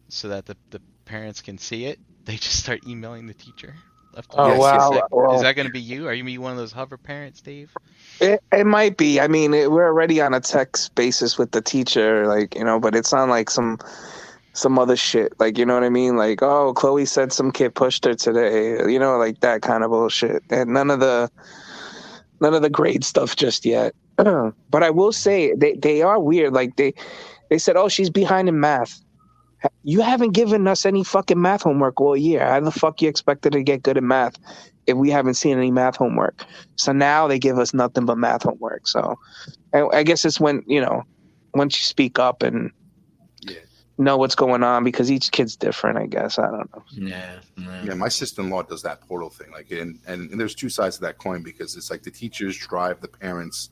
[0.08, 1.98] so that the, the parents can see it
[2.28, 3.74] they just start emailing the teacher.
[4.14, 4.46] Left Oh.
[4.48, 4.90] Yes, Is wow.
[4.90, 6.06] that- Well- is that going to be you?
[6.08, 7.72] Are you gonna be one of those hover parents, Dave?
[8.20, 9.20] It, it might be.
[9.20, 12.80] I mean, it, we're already on a text basis with the teacher, like you know,
[12.80, 13.78] but it's not like some
[14.54, 15.32] some other shit.
[15.38, 16.16] Like you know what I mean?
[16.16, 18.90] Like, oh, Chloe said some kid pushed her today.
[18.90, 20.42] You know, like that kind of bullshit.
[20.50, 21.30] And none of the
[22.40, 23.94] none of the grade stuff just yet.
[24.16, 26.52] but I will say they they are weird.
[26.52, 26.94] Like they
[27.50, 29.00] they said, oh, she's behind in math.
[29.82, 32.46] You haven't given us any fucking math homework all year.
[32.46, 34.36] How the fuck you expected to get good at math
[34.86, 36.44] if we haven't seen any math homework?
[36.76, 38.86] So now they give us nothing but math homework.
[38.86, 39.18] So
[39.74, 41.02] I, I guess it's when you know
[41.54, 42.70] once you speak up and
[43.42, 43.56] Yeah.
[43.98, 45.98] know what's going on because each kid's different.
[45.98, 46.84] I guess I don't know.
[46.92, 47.82] Yeah, yeah.
[47.84, 49.50] Yeah, my sister-in-law does that portal thing.
[49.50, 52.56] Like, and, and and there's two sides to that coin because it's like the teachers
[52.56, 53.70] drive the parents,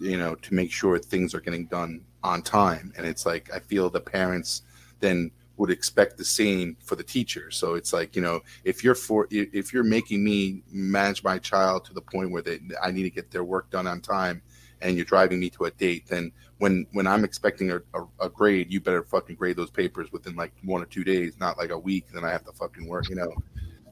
[0.00, 3.58] you know, to make sure things are getting done on time, and it's like I
[3.58, 4.62] feel the parents
[5.00, 7.50] then would expect the same for the teacher.
[7.50, 11.84] So it's like you know, if you're for if you're making me manage my child
[11.86, 14.42] to the point where they I need to get their work done on time,
[14.80, 18.28] and you're driving me to a date, then when when I'm expecting a, a, a
[18.30, 21.70] grade, you better fucking grade those papers within like one or two days, not like
[21.70, 22.06] a week.
[22.12, 23.34] Then I have to fucking work, you know.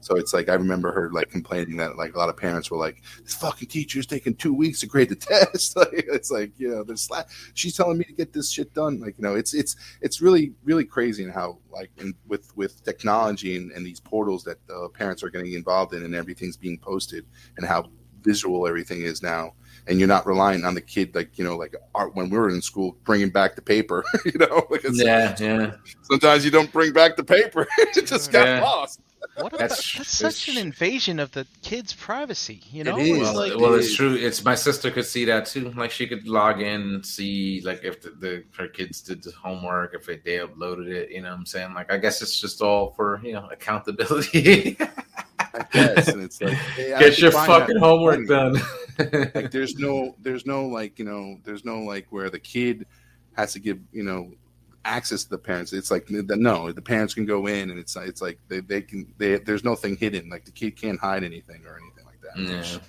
[0.01, 2.77] So it's like I remember her like complaining that like a lot of parents were
[2.77, 6.69] like, "This fucking teacher's taking two weeks to grade the test." like, it's like you
[6.69, 8.99] know, there's sla- she's telling me to get this shit done.
[8.99, 12.83] Like you know, it's it's it's really really crazy in how like in, with with
[12.83, 16.77] technology and, and these portals that uh, parents are getting involved in, and everything's being
[16.77, 17.25] posted,
[17.57, 17.89] and how
[18.21, 19.53] visual everything is now
[19.87, 22.49] and you're not relying on the kid like you know like art when we were
[22.49, 25.71] in school bringing back the paper you know like yeah, yeah.
[26.03, 28.61] sometimes you don't bring back the paper it just got Yeah.
[28.61, 28.99] lost
[29.35, 32.61] What about, That's- that's, that's- such an invasion of the kid's privacy.
[32.71, 33.17] You know, It is.
[33.17, 34.15] It's Well, like well, it it's true.
[34.15, 35.71] It's my sister could see that too.
[35.71, 39.31] Like she could log in and see like if the, the her kids did the
[39.31, 41.11] homework, if they, they uploaded it.
[41.11, 41.73] You know what I'm saying?
[41.73, 44.77] Like I guess it's just all for you know accountability.
[45.51, 48.59] I guess and it's like hey, Get your fucking homework funny.
[48.59, 49.31] done.
[49.33, 52.85] like there's no there's no like you know there's no like where the kid
[53.33, 54.31] has to give you know
[54.85, 57.95] access to the parents it's like the, no the parents can go in and it's
[57.97, 61.61] it's like they, they can they there's nothing hidden like the kid can't hide anything
[61.65, 62.57] or anything like that yeah.
[62.59, 62.79] Which-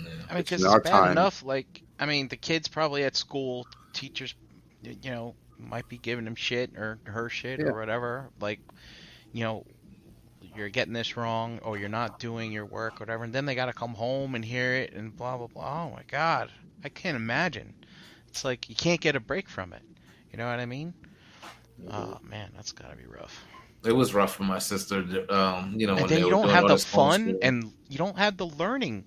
[0.00, 0.10] yeah.
[0.30, 1.10] I mean, It's because in it's bad time.
[1.10, 1.42] enough.
[1.42, 4.36] Like, I mean, the kids probably at school, teachers,
[4.82, 7.66] you know, might be giving them shit or her shit Yeah.
[7.66, 8.30] or whatever.
[8.40, 8.60] Like,
[9.32, 9.66] you know,
[10.54, 13.24] you're getting this wrong or you're not doing your work, whatever.
[13.24, 15.86] And then they got to come home and hear it and blah blah blah.
[15.86, 16.52] Oh my god,
[16.84, 17.74] I can't imagine.
[18.28, 19.82] It's like you can't get a break from it.
[20.30, 20.94] You know what I mean?
[21.90, 23.44] Oh man, that's gotta be rough.
[23.84, 25.04] It was rough for my sister.
[25.30, 28.18] Um, you know, when and then they you don't have the fun and you don't
[28.18, 29.04] have the learning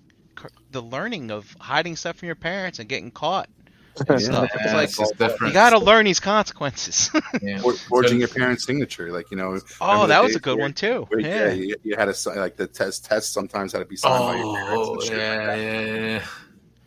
[0.70, 3.48] the learning of hiding stuff from your parents and getting caught
[4.08, 4.48] and stuff.
[4.54, 5.50] Yeah, It's like it's different.
[5.50, 7.10] you got to learn these consequences.
[7.42, 7.60] Yeah.
[7.88, 9.58] Forging your parents' signature, like you know.
[9.80, 11.04] oh, that was a good where- one too.
[11.08, 11.52] where, yeah, Yeah.
[11.52, 13.04] you, you had to like the test.
[13.04, 15.10] Test sometimes had to be signed by your parents.
[15.10, 16.24] Oh, yeah, like yeah, yeah.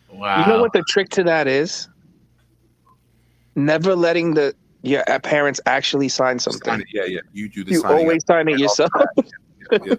[0.09, 0.39] Wow.
[0.41, 1.87] You know what the trick to that is?
[3.55, 4.53] Never letting the
[4.85, 6.81] your uh, parents actually sign Sign something.
[6.81, 6.87] it.
[6.93, 7.19] Yeah, yeah.
[7.33, 7.75] You do the signing.
[7.75, 7.99] You signing.
[8.05, 8.91] always sign it yourself
[9.71, 9.95] Yeah, yeah.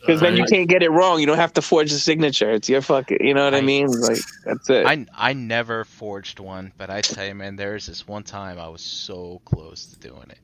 [0.00, 1.20] because then you can't get it wrong.
[1.20, 2.50] You don't have to forge the signature.
[2.52, 3.18] It's your fucking.
[3.20, 3.88] You know what I I- mean?
[3.90, 4.86] Like that's it.
[4.86, 8.58] I I never forged one, but I tell you, man, there was this one time
[8.58, 10.40] I was so close to doing it,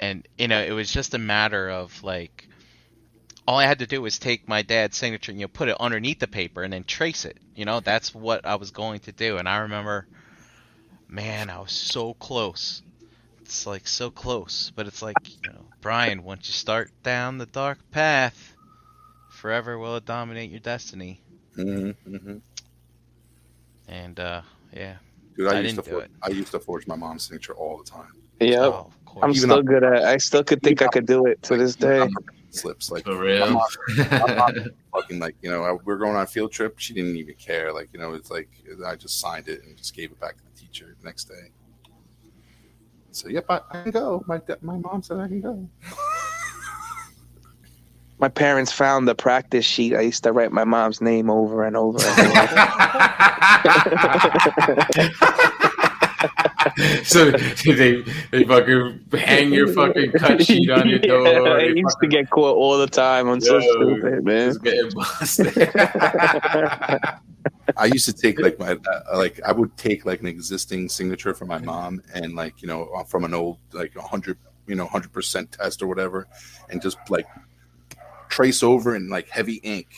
[0.00, 2.48] and you know, it was just a matter of like,
[3.46, 5.76] all I had to do was take my dad's signature and you know, put it
[5.80, 7.38] underneath the paper and then trace it.
[7.54, 10.06] You know, that's what I was going to do, and I remember,
[11.10, 12.82] man, I was so close.
[13.40, 17.46] It's like so close, but it's like you know, Brian, once you start down the
[17.46, 18.54] dark path,
[19.28, 21.20] forever will it dominate your destiny.
[21.56, 22.40] Mhm, mhm.
[23.88, 24.42] And uh,
[24.72, 24.96] yeah,
[25.36, 26.10] Dude, I, I used didn't to do forge, it.
[26.22, 28.12] I used to forge my mom's signature all the time.
[28.40, 29.22] Yeah, Oh, of.
[29.22, 30.04] I'm even still on- good at.
[30.04, 32.08] I still could think I could do it to this day.
[32.52, 33.46] Slips like For real?
[33.96, 34.54] My mom-
[34.92, 36.78] fucking like you know I, we're going on a field trip.
[36.78, 37.72] She didn't even care.
[37.72, 38.48] Like you know it's like
[38.86, 41.50] I just signed it and just gave it back to the teacher the next day.
[43.12, 44.24] So yep, I, I can go.
[44.26, 45.68] My my mom said I can go.
[48.18, 49.94] My parents found the practice sheet.
[49.94, 51.98] I used to write my mom's name over and over.
[52.02, 52.36] And over.
[57.04, 57.30] so
[57.64, 61.26] they they fucking hang your fucking cut sheet on your door.
[61.26, 63.28] Yeah, I They used to get caught all the time.
[63.28, 64.54] I'm so stupid, man.
[64.62, 65.56] getting busted.
[67.76, 71.34] I used to take like my uh, like I would take like an existing signature
[71.34, 74.36] from my mom and like you know uh, from an old like a hundred
[74.66, 76.28] you know hundred percent test or whatever,
[76.68, 77.26] and just like
[78.28, 79.88] trace over in like heavy ink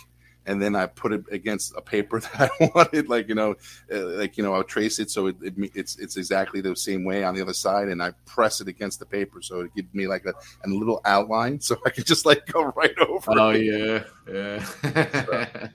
[0.47, 3.55] and then I put it against a paper that I wanted, like you know,
[3.93, 7.05] uh, like you know, I'll trace it so it, it, it's it's exactly the same
[7.05, 9.93] way on the other side, and I press it against the paper so it gives
[9.95, 13.33] me like a, a little outline, so I can just like go right over.
[13.33, 13.63] Oh it.
[13.63, 15.69] yeah, yeah.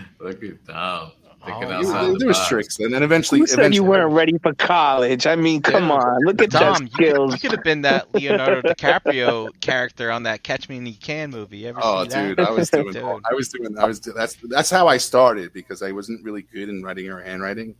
[0.20, 1.12] Look at Dom.
[1.44, 2.48] Thinking Oh, outside there the was box.
[2.48, 5.26] tricks, and then eventually, Who said eventually you weren't ready for college?
[5.26, 5.92] I mean, come Dude.
[5.92, 7.32] on, look at Dom, your you could, skills.
[7.32, 11.30] you could have been that Leonardo DiCaprio character on that Catch Me When You Can
[11.30, 11.58] movie.
[11.58, 12.36] You ever Oh, see that?
[12.36, 12.92] dude, I was doing.
[12.92, 13.02] Dude.
[13.30, 13.78] I was doing.
[13.78, 14.00] I was.
[14.00, 17.74] That's that's how I started because I wasn't really good in writing or handwriting,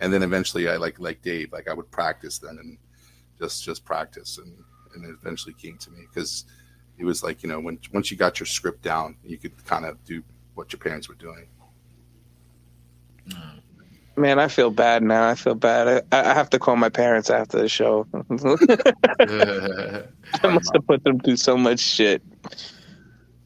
[0.00, 2.78] and then eventually I like like Dave, like I would practice then and
[3.38, 4.54] just just practice, and
[4.94, 6.46] and it eventually came to me because
[6.98, 9.84] it was like you know when once you got your script down, you could kind
[9.84, 10.22] of do
[10.54, 11.46] what your parents were doing.
[14.14, 15.28] Man, I feel bad now.
[15.28, 16.04] I feel bad.
[16.12, 18.06] I, I have to call my parents after the show.
[18.12, 18.18] I
[20.48, 22.22] must have put them through so much shit.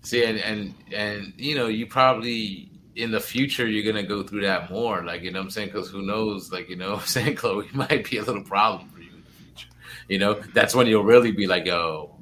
[0.02, 4.42] See, and, and and you know, you probably in the future you're gonna go through
[4.42, 5.04] that more.
[5.04, 6.50] Like you know, what I'm saying because who knows?
[6.50, 9.30] Like you know, I'm saying Chloe might be a little problem for you in the
[9.30, 9.68] future.
[10.08, 12.16] You know, that's when you'll really be like, yo,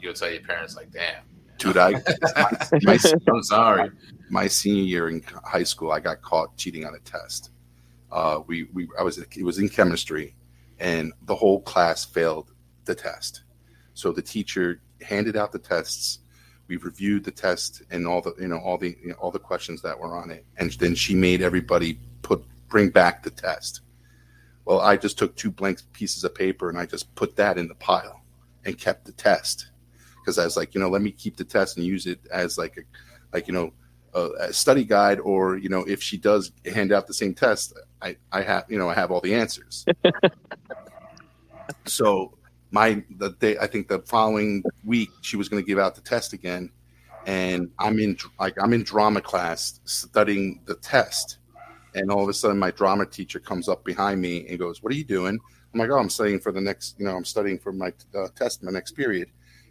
[0.00, 1.22] you'll tell your parents like, damn,
[1.66, 1.92] Dude, I
[2.82, 2.98] my,
[3.28, 3.90] I'm sorry.
[4.30, 7.50] my senior year in high school, I got caught cheating on a test.
[8.12, 10.36] Uh, we, we, I was, it was in chemistry,
[10.78, 12.52] and the whole class failed
[12.84, 13.42] the test.
[13.94, 16.20] So the teacher handed out the tests.
[16.68, 19.38] We reviewed the test and all the, you know, all the, you know, all the
[19.38, 23.80] questions that were on it, and then she made everybody put bring back the test.
[24.64, 27.68] Well, I just took two blank pieces of paper and I just put that in
[27.68, 28.22] the pile
[28.64, 29.70] and kept the test
[30.26, 32.58] because I was like, you know, let me keep the test and use it as
[32.58, 32.80] like a,
[33.32, 33.72] like you know,
[34.12, 37.78] a, a study guide, or you know, if she does hand out the same test,
[38.02, 39.86] I I have you know I have all the answers.
[41.86, 42.36] so
[42.72, 46.00] my the day I think the following week she was going to give out the
[46.00, 46.70] test again,
[47.24, 51.38] and I'm in like I'm in drama class studying the test,
[51.94, 54.92] and all of a sudden my drama teacher comes up behind me and goes, "What
[54.92, 55.38] are you doing?"
[55.72, 58.26] I'm like, "Oh, I'm studying for the next you know I'm studying for my uh,
[58.34, 59.30] test my next period."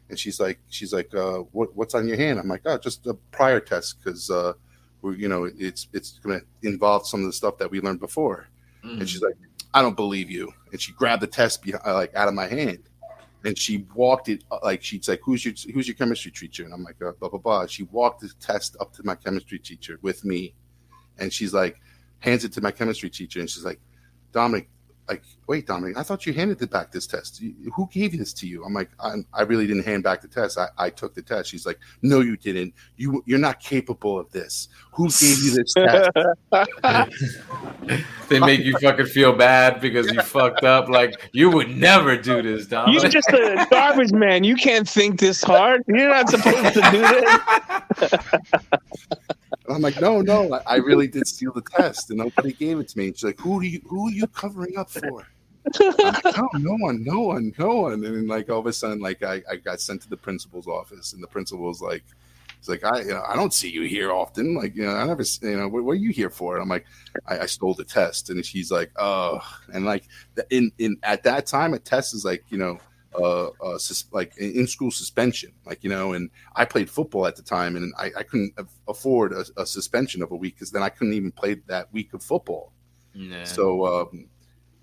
[0.09, 2.39] And she's like she's like uh, what, what's on your hand?
[2.39, 4.53] I'm like oh just a prior test because uh,
[5.01, 7.99] we're you know it's it's going to involve some of the stuff that we learned
[7.99, 8.47] before.
[8.83, 8.99] Mm.
[8.99, 9.33] and she's like
[9.73, 10.51] i don't believe you.
[10.71, 12.83] And she grabbed the test behind, like out of my hand.
[13.43, 16.63] And she walked it uh, like she's like who's your who's your chemistry teacher?
[16.63, 17.67] And i'm like uh, blah blah blah.
[17.67, 20.55] She walked the test up to my chemistry teacher with me.
[21.19, 21.77] And she's like
[22.19, 23.39] hands it to my chemistry teacher.
[23.39, 23.79] And she's like
[24.31, 24.69] dominic
[25.07, 27.41] like, wait, Dominic, I thought you handed it back this test.
[27.75, 28.63] Who gave this to you?
[28.63, 30.57] I'm like, i I really didn't hand back the test.
[30.57, 31.49] I, I took the test.
[31.49, 32.73] She's like, no, you didn't.
[32.97, 34.69] You you're not capable of this.
[34.93, 36.09] Who gave you this test?
[38.29, 40.89] they make you fucking feel bad because you fucked up.
[40.89, 43.01] Like you would never do this, Dominic.
[43.01, 44.43] You're just a garbage man.
[44.43, 45.83] You can't think this hard.
[45.87, 47.01] You're not supposed to do
[48.09, 48.13] this.
[49.67, 52.89] And I'm like, no, no, I, really did steal the test, and nobody gave it
[52.89, 53.07] to me.
[53.07, 55.27] And she's like, who do you who are you covering up for?
[55.79, 57.93] Like, no, no one, no one, no one.
[57.93, 60.67] And then like all of a sudden, like I, I got sent to the principal's
[60.67, 62.03] office, and the principal was like,
[62.59, 64.53] he's like, I you know, I don't see you here often.
[64.55, 66.55] Like, you know, I never, you know, what, what are you here for?
[66.55, 66.85] And I'm like,
[67.25, 69.39] I, I stole the test, and she's like, oh,
[69.73, 70.03] and like
[70.51, 72.79] in in at that time, a test is like, you know.
[73.19, 77.35] Uh, uh, sus- like in school suspension, like you know, and I played football at
[77.35, 78.53] the time, and I, I couldn't
[78.87, 82.13] afford a, a suspension of a week because then I couldn't even play that week
[82.13, 82.73] of football.
[83.13, 83.43] Yeah.
[83.43, 84.27] So um,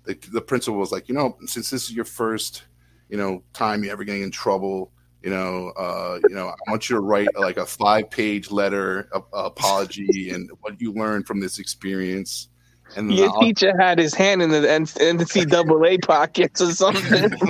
[0.03, 2.63] the, the principal was like, you know, since this is your first,
[3.09, 4.91] you know, time you ever getting in trouble,
[5.21, 9.07] you know, uh, you know, I want you to write like a five page letter
[9.13, 12.49] of apology and what you learned from this experience.
[12.95, 17.23] And then Your I'll- teacher had his hand in the N- NCAA pockets or something.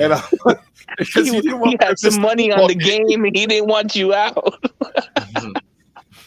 [0.00, 0.22] and I-
[0.98, 3.68] because he, he didn't he want had some money on the game and he didn't
[3.68, 4.62] want you out.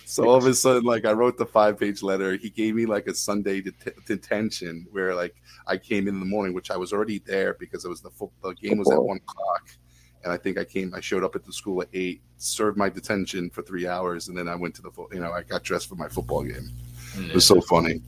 [0.05, 2.35] So all of a sudden, like I wrote the five page letter.
[2.37, 5.35] He gave me like a Sunday det- detention where like
[5.67, 8.53] I came in the morning, which I was already there because it was the football
[8.53, 9.69] game was at one o'clock,
[10.23, 10.93] and I think I came.
[10.95, 14.35] I showed up at the school at eight, served my detention for three hours, and
[14.37, 16.71] then I went to the fo- you know I got dressed for my football game.
[17.17, 18.01] It was so funny.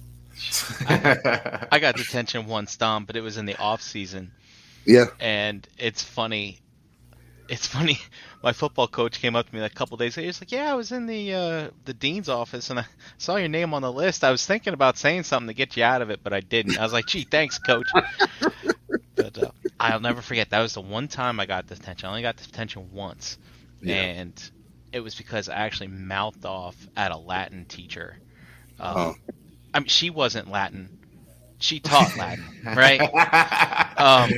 [0.88, 4.32] I got detention once, Dom, but it was in the off season,
[4.86, 6.60] Yeah, and it's funny.
[7.48, 8.00] It's funny.
[8.44, 10.28] My football coach came up to me a couple days later.
[10.28, 12.86] He's like, "Yeah, I was in the uh, the dean's office and I
[13.18, 14.24] saw your name on the list.
[14.24, 16.78] I was thinking about saying something to get you out of it, but I didn't."
[16.78, 17.88] I was like, "Gee, thanks, coach."
[19.16, 20.52] but uh, I'll never forget.
[20.52, 22.08] That was the one time I got detention.
[22.08, 23.38] I only got detention once,
[23.82, 23.96] Yeah.
[23.96, 24.52] and
[24.94, 28.18] it was because I actually mouthed off at a Latin teacher.
[28.80, 29.16] Um, Oh.
[29.74, 30.98] I mean, she wasn't Latin.
[31.60, 33.02] She taught Latin, right?
[34.00, 34.32] Um,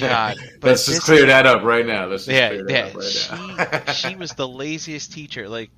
[0.00, 2.06] God, but Let's just clear that up right now.
[2.06, 2.86] Let's just yeah, clear that yeah.
[2.86, 3.94] up right.
[3.94, 5.48] She, she was the laziest teacher.
[5.48, 5.70] Like,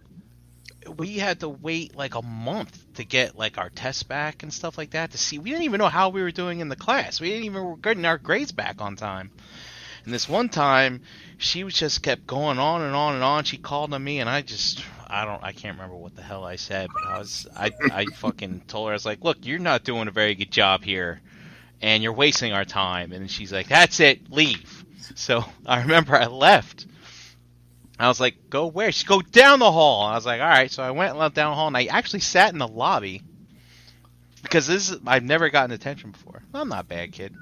[0.96, 4.78] we had to wait like a month to get like our tests back and stuff
[4.78, 5.38] like that to see.
[5.38, 7.20] We didn't even know how we were doing in the class.
[7.20, 9.30] We didn't even were getting our grades back on time.
[10.06, 11.00] And this one time,
[11.36, 13.42] she was just kept going on and on and on.
[13.42, 16.44] She called on me, and I just I don't I can't remember what the hell
[16.44, 19.58] I said, but I was I I fucking told her I was like, look, you're
[19.58, 21.20] not doing a very good job here,
[21.82, 23.10] and you're wasting our time.
[23.10, 24.84] And she's like, that's it, leave.
[25.16, 26.86] So I remember I left.
[27.98, 28.92] I was like, go where?
[28.92, 30.02] She go down the hall.
[30.04, 30.70] I was like, all right.
[30.70, 33.22] So I went left down the hall, and I actually sat in the lobby
[34.46, 36.42] because this is I've never gotten attention before.
[36.54, 37.34] I'm not a bad kid.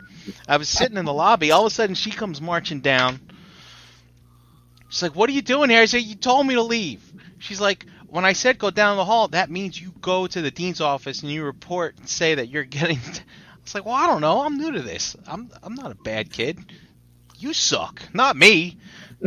[0.48, 1.50] I was sitting in the lobby.
[1.50, 3.20] All of a sudden, she comes marching down.
[4.88, 7.02] She's like, "What are you doing here?" I said, "You told me to leave."
[7.38, 10.50] She's like, "When I said go down the hall, that means you go to the
[10.50, 13.20] dean's office and you report and say that you're getting." I
[13.64, 14.42] was like, "Well, I don't know.
[14.42, 15.16] I'm new to this.
[15.26, 16.58] I'm I'm not a bad kid.
[17.38, 18.78] You suck, not me."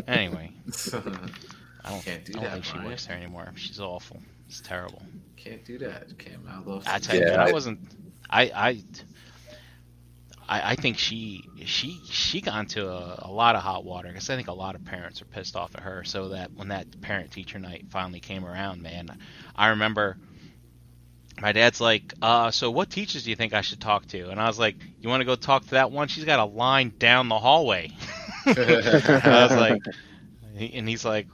[0.07, 0.51] Anyway,
[0.93, 2.87] I don't, Can't do I don't that, think she Brian.
[2.87, 3.51] works there anymore.
[3.55, 4.21] She's awful.
[4.47, 5.01] It's terrible.
[5.47, 6.17] Can't do that.
[6.17, 6.83] Can't mouth off.
[6.87, 7.79] I tell you, Yeah, I I- wasn't.
[8.29, 8.83] I I.
[10.49, 14.29] I, I think she she she got into a, a lot of hot water because
[14.29, 16.03] I think a lot of parents are pissed off at her.
[16.05, 19.17] So that when that parent teacher night finally came around, man,
[19.55, 20.15] I remember
[21.41, 24.29] my dad's like, uh, so what teachers do you think I should talk to?
[24.29, 26.07] And I was like, you want to go talk to that one?
[26.07, 27.91] She's got a line down the hallway.
[28.45, 29.81] I was like,
[30.57, 31.27] and he's like,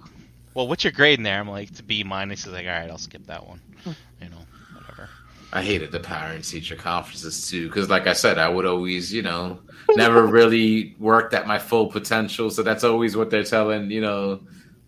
[0.53, 1.39] well, what's your grade in there?
[1.39, 2.43] I'm like, it's a B minus.
[2.43, 3.59] He's like, all right, I'll skip that one.
[3.83, 3.91] Hmm.
[4.21, 4.37] You know,
[4.73, 5.09] whatever.
[5.51, 9.21] I hated the parent teacher conferences too, because like I said, I would always, you
[9.21, 9.59] know,
[9.91, 12.49] never really worked at my full potential.
[12.49, 14.41] So that's always what they're telling, you know,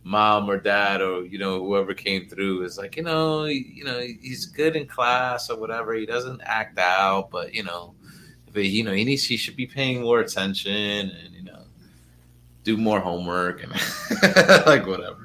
[0.05, 3.99] mom or dad or you know whoever came through is like, you know, you know,
[3.99, 5.93] he's good in class or whatever.
[5.93, 7.95] He doesn't act out, but you know,
[8.53, 10.71] but you know, he needs he should be paying more attention
[11.09, 11.63] and you know,
[12.63, 13.71] do more homework and
[14.65, 15.24] like whatever.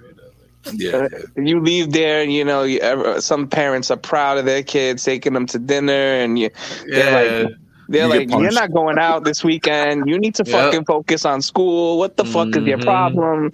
[0.72, 1.42] You Yeah, yeah.
[1.44, 5.04] You leave there, and you know, you ever, some parents are proud of their kids,
[5.04, 6.50] taking them to dinner, and you,
[6.86, 7.54] They're like-
[7.88, 10.08] they're you like, you're not going out this weekend.
[10.08, 10.52] You need to Yep.
[10.52, 11.98] fucking focus on school.
[11.98, 12.84] What the fuck is your Mhm.
[12.84, 13.50] problem?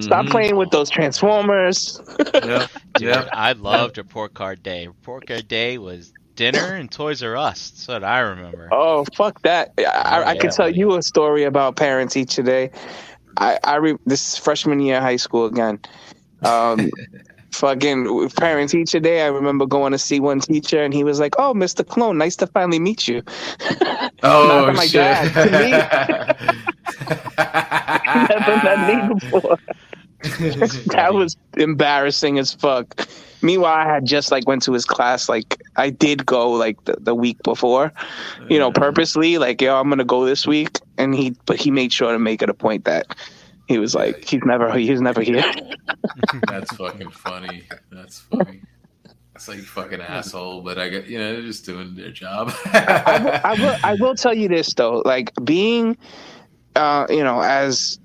[0.00, 0.30] Stop Mhm.
[0.30, 2.00] playing with those transformers."
[2.32, 2.70] Yep.
[2.94, 3.28] Dude, Yep.
[3.32, 4.86] I loved report card day.
[4.86, 7.70] Report card day was dinner and Toys R Us.
[7.72, 8.68] That's what I remember.
[8.72, 9.72] Oh fuck that!
[9.78, 10.78] I, I, I yeah, could tell buddy.
[10.78, 12.70] you a story about parents each day.
[13.36, 15.78] I, I re, this is freshman year of high school again.
[16.44, 16.90] Um,
[17.54, 19.22] fucking parents teacher day.
[19.22, 21.86] I remember going to see one teacher, and he was like, "Oh, Mr.
[21.86, 23.22] Clone, nice to finally meet you."
[24.26, 24.94] Oh to my shit!
[24.94, 25.34] dad,
[28.30, 29.58] Never met me before.
[30.86, 33.06] that was embarrassing as fuck.
[33.42, 35.28] Meanwhile, I had just like went to his class.
[35.28, 37.92] Like I did go like the, the week before,
[38.48, 39.36] you know, purposely.
[39.36, 42.40] Like yo, I'm gonna go this week, and he but he made sure to make
[42.40, 43.14] it a point that
[43.66, 45.44] he was like he's never he's never here.
[46.48, 47.64] That's fucking funny.
[47.90, 48.60] That's funny.
[49.34, 52.52] It's like fucking asshole, but I get you know they're just doing their job.
[52.66, 55.96] I will, I will I will tell you this though, like being,
[56.76, 57.98] uh, you know, as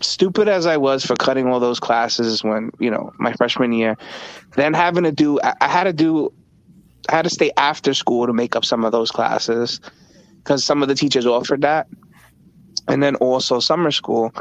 [0.00, 3.96] stupid as I was for cutting all those classes when you know my freshman year,
[4.56, 6.32] then having to do I, I had to do
[7.08, 9.80] I had to stay after school to make up some of those classes
[10.38, 11.86] because some of the teachers offered that,
[12.88, 14.32] and then also summer school.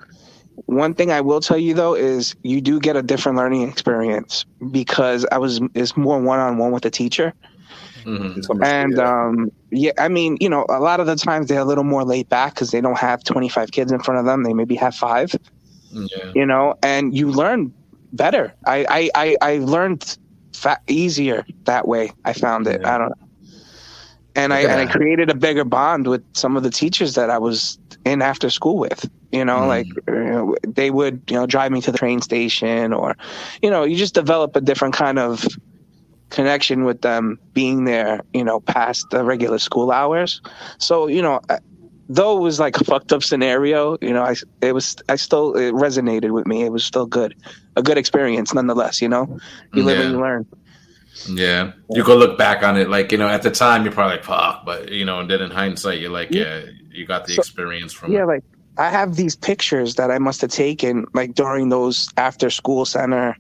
[0.65, 4.45] One thing I will tell you though is you do get a different learning experience
[4.71, 7.34] because I was it's more one on one with the teacher.
[8.05, 8.63] Mhm.
[8.63, 9.03] And yeah.
[9.27, 12.03] um, yeah, I mean, you know, a lot of the times they're a little more
[12.03, 14.43] laid back because they don't have 25 kids in front of them.
[14.43, 15.34] They maybe have five,
[15.91, 16.31] Yeah.
[16.35, 17.73] you know, and you learn
[18.11, 18.53] better.
[18.65, 20.17] I I I, I learned
[20.53, 22.11] fa- easier that way.
[22.25, 22.81] I found it.
[22.81, 22.95] Yeah.
[22.95, 23.27] I don't know.
[24.35, 27.38] And I and I created a bigger bond with some of the teachers that I
[27.38, 29.09] was in after school with.
[29.31, 29.67] You know, Mhm.
[29.67, 33.15] like you know, they would you know drive me to the train station, or
[33.61, 35.45] you know, you just develop a different kind of
[36.30, 40.41] connection with them being there, you know, past the regular school hours.
[40.80, 41.39] So, you know,
[42.09, 45.55] though it was like a fucked up scenario, you know, I it was I still
[45.55, 46.63] it resonated with me.
[46.63, 47.35] It was still good,
[47.75, 49.01] a good experience nonetheless.
[49.01, 49.38] You know,
[49.73, 50.45] you live and you learn.
[51.27, 51.71] Yeah.
[51.89, 54.25] You go look back on it, like, you know, at the time you're probably like,
[54.25, 56.61] fuck, but, you know, and then in hindsight, you're like, yeah,
[56.94, 58.28] you got the So- experience from Yeah, it.
[58.28, 58.44] like
[58.78, 63.38] I have these pictures that I must have taken like during those after school center.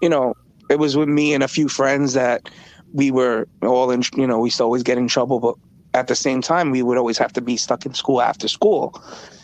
[0.00, 0.34] You know,
[0.70, 2.48] it was with me and a few friends that
[2.94, 4.02] we were all in.
[4.16, 5.54] You know, we used to always get in trouble, but
[5.94, 9.00] at the same time, we would always have to be stuck in school after school.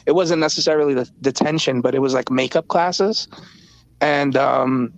[0.07, 3.29] It wasn't necessarily the detention, but it was like makeup classes,
[4.01, 4.93] and um,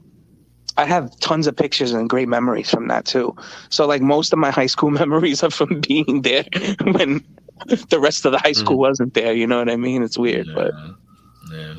[0.77, 3.35] I have tons of pictures and great memories from that too.
[3.69, 6.45] So like most of my high school memories are from being there
[6.85, 7.25] when
[7.89, 8.83] the rest of the high school hmm.
[8.83, 9.33] wasn't there.
[9.33, 10.03] You know what I mean?
[10.03, 10.73] It's weird, but
[11.53, 11.75] yeah.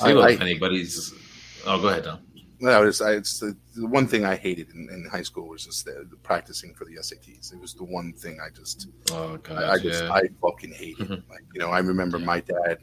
[0.00, 1.12] I- See, look, I- if anybody's.
[1.66, 2.20] Oh, go ahead, Don.
[2.60, 5.64] No, it's, I, it's the, the one thing I hated in, in high school was
[5.64, 7.52] just the, the practicing for the SATs.
[7.52, 10.12] It was the one thing I just, Oh god, I, I just, yeah.
[10.12, 11.10] I fucking hated.
[11.10, 11.22] it.
[11.30, 12.78] Like, you know, I remember my dad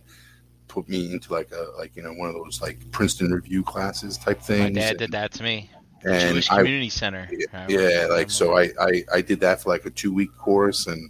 [0.68, 4.18] put me into like a, like you know, one of those like Princeton review classes
[4.18, 4.60] type thing.
[4.60, 4.78] My things.
[4.78, 5.70] dad did that to me.
[6.04, 7.30] and Jewish I, Community Center.
[7.54, 10.88] I yeah, like so I, I I did that for like a two week course,
[10.88, 11.10] and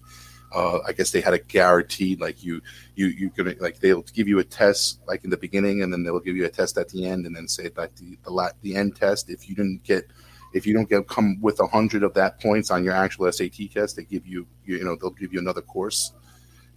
[0.56, 2.62] uh, I guess they had a guaranteed like you
[2.96, 6.04] you you gonna like they'll give you a test like in the beginning, and then
[6.04, 8.56] they'll give you a test at the end, and then say that the the la-
[8.62, 10.06] the end test if you didn't get
[10.54, 13.70] if you don't get come with a hundred of that points on your actual SAT
[13.74, 16.14] test, they give you you, know they'll give you another course,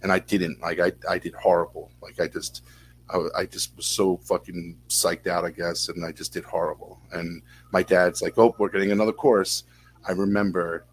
[0.03, 2.63] and I didn't like I I did horrible like I just.
[3.11, 7.01] I, I just was so fucking psyched out, I guess, and I just did horrible.
[7.11, 7.41] And
[7.71, 9.63] my dad's like, "Oh, we're getting another course."
[10.07, 10.85] I remember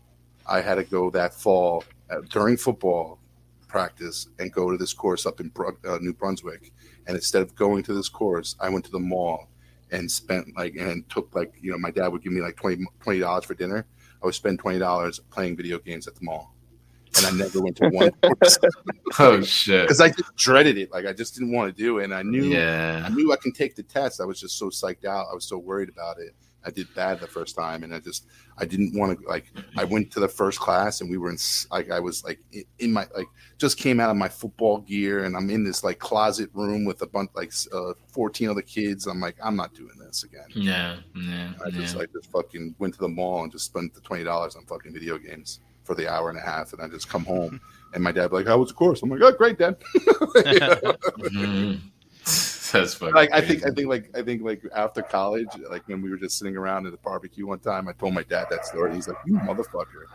[0.46, 1.84] I had to go that fall
[2.28, 3.18] during football
[3.68, 5.52] practice and go to this course up in
[5.86, 6.72] uh, New Brunswick.
[7.06, 9.48] And instead of going to this course, I went to the mall
[9.92, 12.86] and spent like and took like you know my dad would give me like 20
[13.20, 13.86] dollars for dinner.
[14.22, 16.55] I would spend twenty dollars playing video games at the mall,
[17.18, 18.58] and I never went to one course
[19.18, 19.84] Oh shit.
[19.84, 20.90] because I just dreaded it.
[20.92, 22.50] Like I just didn't want to do it, and I knew
[23.06, 24.20] I knew I can take the test.
[24.20, 25.26] I was just so psyched out.
[25.30, 26.34] I was so worried about it.
[26.64, 28.26] I did bad the first time, and I just
[28.58, 29.52] I didn't want to like.
[29.76, 31.38] I went to the first class, and we were in
[31.70, 35.24] like I was like in- in my like just came out of my football gear,
[35.24, 39.06] and I'm in this like closet room with a bunch like uh, 14 other kids.
[39.06, 40.46] I'm like I'm not doing this again.
[40.50, 40.96] Yeah.
[41.14, 41.52] Yeah.
[41.64, 42.00] I just yeah.
[42.00, 44.92] like just fucking went to the mall and just spent the twenty dollars on fucking
[44.92, 47.60] video games for the hour and a half, and I just come home.
[47.94, 51.80] And my dad be like, "How was the course?" I'm like, "Oh, great, dad." Mhm.
[52.72, 53.14] That's fucking.
[53.14, 56.16] like I think I think like I think like after college, like when we were
[56.16, 58.92] just sitting around at the barbecue one time, I told my dad that story.
[58.96, 60.06] He's like, "You motherfucker!"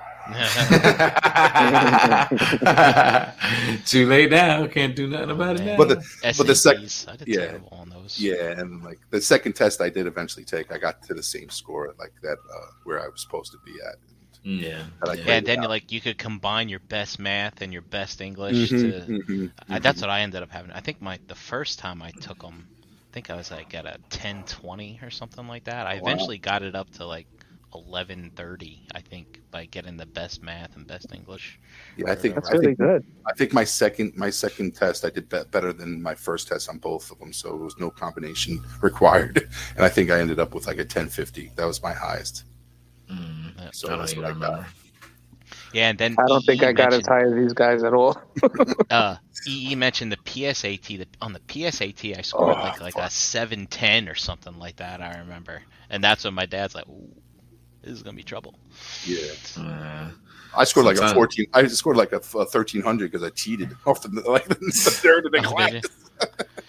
[3.85, 4.67] Too late now.
[4.67, 5.77] Can't do nothing about it now.
[5.77, 7.57] But the but the sec- SATs, I did yeah.
[7.71, 8.19] on those.
[8.19, 11.49] yeah, and like the second test I did eventually take, I got to the same
[11.49, 13.95] score like that uh, where I was supposed to be at.
[14.43, 14.87] Yeah.
[15.03, 15.13] Yeah.
[15.23, 18.73] Yeah, and then you like you could combine your best math and your best English
[18.75, 19.07] to.
[19.07, 19.79] Mhm, mhm, I, mhm.
[19.79, 20.71] that's what I ended up having.
[20.71, 23.85] I think my the first time I took them, I think I was like at
[23.85, 25.87] a 1020 or something like that.
[25.87, 25.95] I Wow.
[25.95, 27.27] eventually got it up to like
[27.71, 28.83] 1130.
[28.95, 31.59] I think by getting the best math and best English.
[31.95, 32.11] yeah.
[32.11, 33.05] I think That's I really think good.
[33.27, 36.69] I think my second my second test I did be- better than my first test
[36.69, 40.39] on both of them, so there was no combination required, and I think I ended
[40.39, 41.51] up with like a 1050.
[41.55, 42.45] That was my highest.
[43.09, 43.40] Mm,
[43.71, 44.65] So Uh, I that's what I remember.
[45.71, 47.93] Yeah, and then I don't think EE I got as high as these guys at
[47.93, 48.17] all.
[48.89, 49.15] uh
[49.45, 50.97] EE mentioned the PSAT.
[50.97, 55.01] The, on the PSAT, I scored Oh, like like a 710 or something like that.
[55.01, 57.15] I remember, and that's when my dad's like, Ooh,
[57.81, 58.59] "This is gonna be trouble."
[59.03, 59.33] Yeah.
[59.57, 60.11] Uh,
[60.55, 61.45] I scored like a Sometimes- 14.
[61.53, 65.31] I scored like a, a 1300 because I cheated off the like the third of
[65.31, 65.71] the class.
[65.71, 65.89] did you?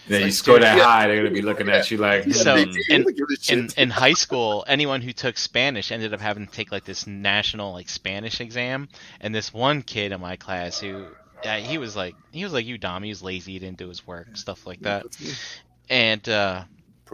[0.08, 0.84] yeah, you like, score that yeah.
[0.84, 2.32] high, they're gonna be looking at you like.
[2.32, 2.70] So, hmm.
[2.90, 6.46] in- Look at this in in high school, anyone who took Spanish ended up having
[6.46, 8.88] to take like this national like Spanish exam,
[9.20, 11.06] and this one kid in my class who.
[11.44, 13.02] Uh, he was like he was like you, Dom.
[13.02, 13.54] He was lazy.
[13.54, 15.02] He didn't do his work, stuff like that.
[15.02, 15.62] That's.
[15.90, 16.62] And uh,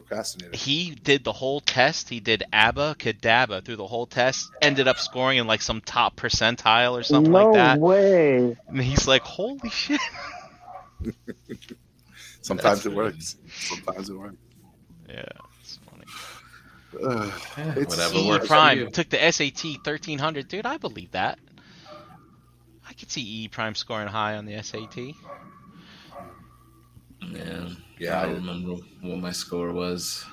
[0.03, 0.57] Procrastinator.
[0.57, 2.09] he did the whole test.
[2.09, 4.51] He did ABBA Kadabba through the whole test.
[4.63, 7.79] Ended up scoring in like some top percentile or something no like that.
[7.79, 8.57] No way.
[8.69, 10.01] And he's like, "Holy shit!"
[12.43, 13.37] Sometimes That's it works.
[13.51, 14.37] Sometimes it works.
[15.09, 15.25] Yeah,
[15.61, 16.05] it's funny.
[17.05, 17.33] Ugh.
[17.59, 18.91] Yeah, It's- whatever E works Prime you.
[18.91, 20.49] took the SAT 1300.
[20.49, 21.39] Dude, I believe that.
[22.89, 25.15] I could see E Prime scoring high on the SAT.
[27.23, 27.69] Yeah,
[27.99, 30.25] Yeah, I I- don't remember what my score was,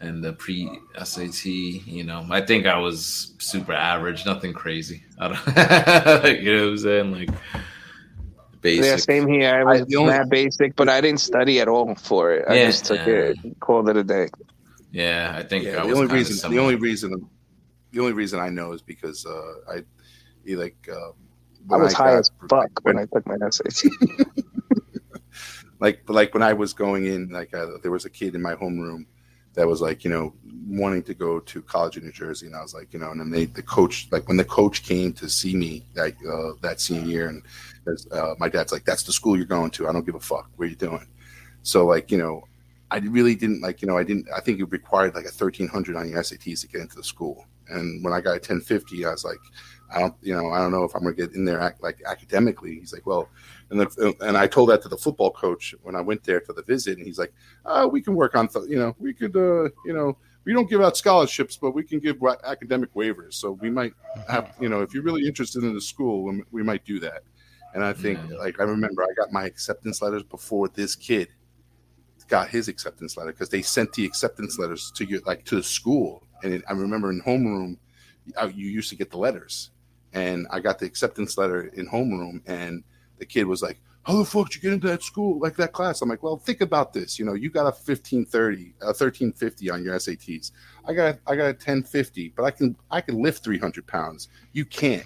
[0.00, 0.68] and the pre
[1.02, 1.46] SAT.
[1.46, 5.02] You know, I think I was super average, nothing crazy.
[5.18, 7.12] I don't, you know what I'm saying?
[7.12, 7.30] Like
[8.60, 8.84] basic.
[8.84, 9.54] Yeah, same here.
[9.54, 12.44] I was I- the only- basic, but I didn't study at all for it.
[12.48, 12.66] I Yeah.
[12.66, 14.28] just took it, called it a day.
[14.92, 17.28] Yeah, I think Yeah, I the was only kinda reason the only reason
[17.92, 19.82] the only reason I know is because uh, I
[20.44, 21.12] he like um,
[21.70, 23.90] I when was high got- as fuck when I took my SAT.
[25.80, 28.54] like like when I was going in, like uh, there was a kid in my
[28.54, 29.06] homeroom
[29.54, 30.32] that was like you know
[30.68, 33.20] wanting to go to college in New Jersey, and I was like you know, and
[33.20, 36.80] then they the coach like when the coach came to see me that uh, that
[36.80, 37.42] senior year, and
[38.12, 39.88] uh, my dad's like, that's the school you're going to.
[39.88, 40.50] I don't give a fuck.
[40.56, 41.06] What are you doing?
[41.62, 42.44] So like you know,
[42.90, 45.68] I really didn't like you know I didn't I think it required like a thirteen
[45.68, 48.60] hundred on your SATs to get into the school, and when I got a ten
[48.60, 49.40] fifty, I was like.
[49.96, 52.02] I don't, you know, I don't know if I'm gonna get in there act, like
[52.06, 52.78] academically.
[52.78, 53.28] He's like, well,
[53.70, 56.52] and the, and I told that to the football coach when I went there to
[56.52, 57.32] the visit, and he's like,
[57.64, 60.70] uh, we can work on, th- you know, we could, uh, you know, we don't
[60.70, 63.34] give out scholarships, but we can give academic waivers.
[63.34, 63.94] So we might
[64.28, 67.22] have, you know, if you're really interested in the school, we, we might do that.
[67.74, 71.28] And I think, like, I remember I got my acceptance letters before this kid
[72.28, 75.62] got his acceptance letter because they sent the acceptance letters to your like to the
[75.62, 76.22] school.
[76.42, 77.78] And it, I remember in homeroom,
[78.54, 79.70] you used to get the letters,
[80.16, 82.82] and I got the acceptance letter in homeroom, and
[83.18, 85.72] the kid was like, "How the fuck did you get into that school like that
[85.72, 87.18] class?" I'm like, "Well, think about this.
[87.18, 90.52] You know, you got a 1530, a 1350 on your SATs.
[90.88, 94.28] I got I got a 1050, but I can I can lift 300 pounds.
[94.52, 95.04] You can't."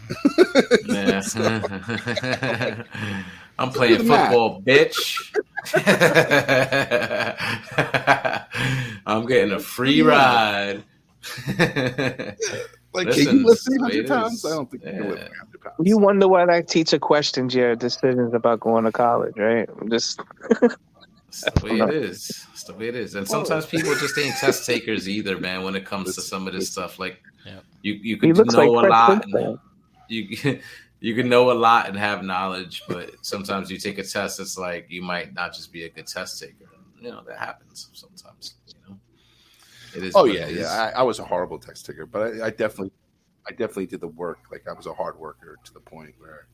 [0.87, 1.21] Yeah.
[1.31, 1.61] So-
[3.59, 4.29] I'm playing math.
[4.31, 5.35] football, bitch.
[9.07, 10.83] I'm getting a free ride.
[12.93, 14.45] Like, Listen, can you lift that's the way 300 it pounds?
[14.45, 15.29] I don't think you can lift Yeah.
[15.29, 15.77] 300 pounds.
[15.83, 19.69] You wonder why that teacher questions your decisions about going to college, right?
[19.89, 20.21] Just
[21.29, 22.47] It's the way it is.
[22.53, 23.15] It's the way it is.
[23.15, 26.53] And sometimes people just ain't test takers either, man, when it comes to some of
[26.55, 26.99] this stuff.
[26.99, 27.65] Like Yep.
[27.83, 29.59] you you he could looks like know a Fred lot and
[30.09, 30.61] you
[31.01, 34.59] you can know a lot and have knowledge, but sometimes you take a test, it's
[34.59, 36.67] like you might not just be a good test taker.
[37.01, 38.60] You know, that happens sometimes, you know.
[39.97, 40.61] It is Oh yeah, it is.
[40.63, 40.93] yeah.
[40.95, 42.93] I, I was a horrible text taker, but I, I definitely,
[43.49, 44.39] I definitely did the work.
[44.51, 46.47] Like I was a hard worker to the point where,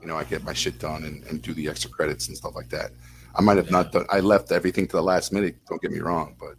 [0.00, 2.54] you know, I get my shit done and, and do the extra credits and stuff
[2.54, 2.92] like that.
[3.34, 4.06] I might have not done.
[4.10, 5.56] I left everything to the last minute.
[5.68, 6.54] Don't get me wrong, but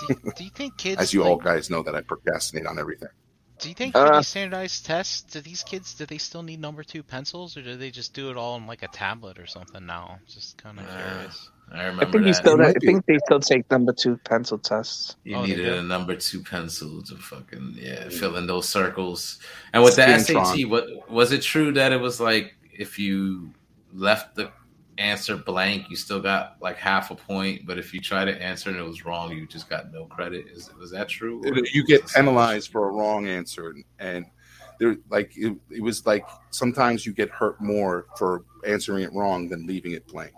[0.00, 1.00] Do you, do you think kids?
[1.00, 3.08] as you all guys know, that I procrastinate on everything.
[3.58, 6.60] Do you think for Uh, these standardized tests, do these kids do they still need
[6.60, 9.46] number two pencils, or do they just do it all on like a tablet or
[9.46, 10.18] something now?
[10.28, 11.50] Just kind of Uh, curious.
[11.72, 12.60] I I remember think you still.
[12.62, 15.16] I think they still take number two pencil tests.
[15.24, 19.38] You Oh, needed a number two pencil to fucking yeah, fill in those circles.
[19.72, 20.56] And with the Scantron.
[20.56, 23.50] SAT, what was it true that it was like if you
[23.92, 24.50] left the
[24.98, 28.70] answer blank, you still got like half a point, but if you try to answer
[28.70, 30.46] and it was wrong, you just got no credit.
[30.48, 31.42] Is was that true?
[31.44, 34.26] Or You get penalized for a wrong answer, and
[34.78, 39.48] there, like it, it was like sometimes you get hurt more for answering it wrong
[39.48, 40.32] than leaving it blank.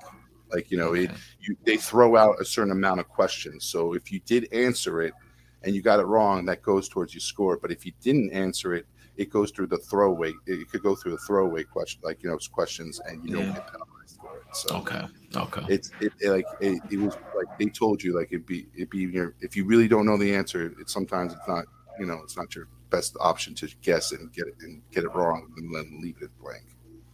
[0.53, 1.11] Like you know, it,
[1.41, 3.65] you, they throw out a certain amount of questions.
[3.65, 5.15] So if you did answer it
[5.63, 7.59] and you got it wrong, that goes towards your score.
[7.61, 10.33] But if you didn't answer it, it goes through the throwaway.
[10.47, 13.53] It could go through the throwaway question, like you know, it's questions, and you don't
[13.53, 14.57] get penalized for it.
[14.57, 15.05] So Okay.
[15.37, 15.63] Okay.
[15.69, 18.91] it's it, it like it, it was like they told you like it'd be it'd
[18.91, 21.67] be your if you really don't know the answer, it sometimes it's not
[21.99, 25.15] you know it's not your best option to guess and get it and get it
[25.15, 26.65] wrong and then leave it blank.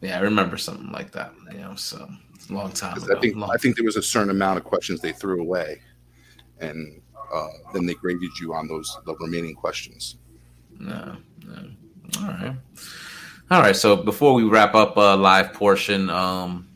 [0.01, 1.33] Yeah, I remember something like that.
[1.51, 3.15] You know, so it's long time ago.
[3.17, 5.81] I think Long- I think there was a certain amount of questions they threw away,
[6.61, 7.01] and
[7.33, 10.17] uh, then they graded you on those the remaining questions.
[10.79, 11.17] No,
[11.47, 11.71] no.
[12.21, 12.57] All right.
[13.51, 13.77] All right.
[13.77, 16.69] So before we wrap up a live portion, um,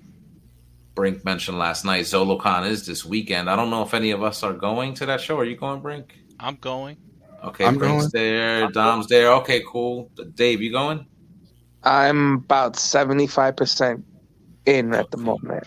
[0.94, 3.48] Brink mentioned last night ZoloCon is this weekend.
[3.48, 5.38] I don't know if any of us are going to that show.
[5.38, 6.14] Are you going, Brink?
[6.40, 6.96] I'm going.
[7.44, 8.24] Okay, I'm Brink's going.
[8.24, 8.68] there.
[8.70, 9.32] Dom's there.
[9.34, 10.10] Okay, cool.
[10.34, 11.06] Dave, you going?
[11.84, 14.04] I'm about seventy five percent
[14.76, 15.64] in at the moment.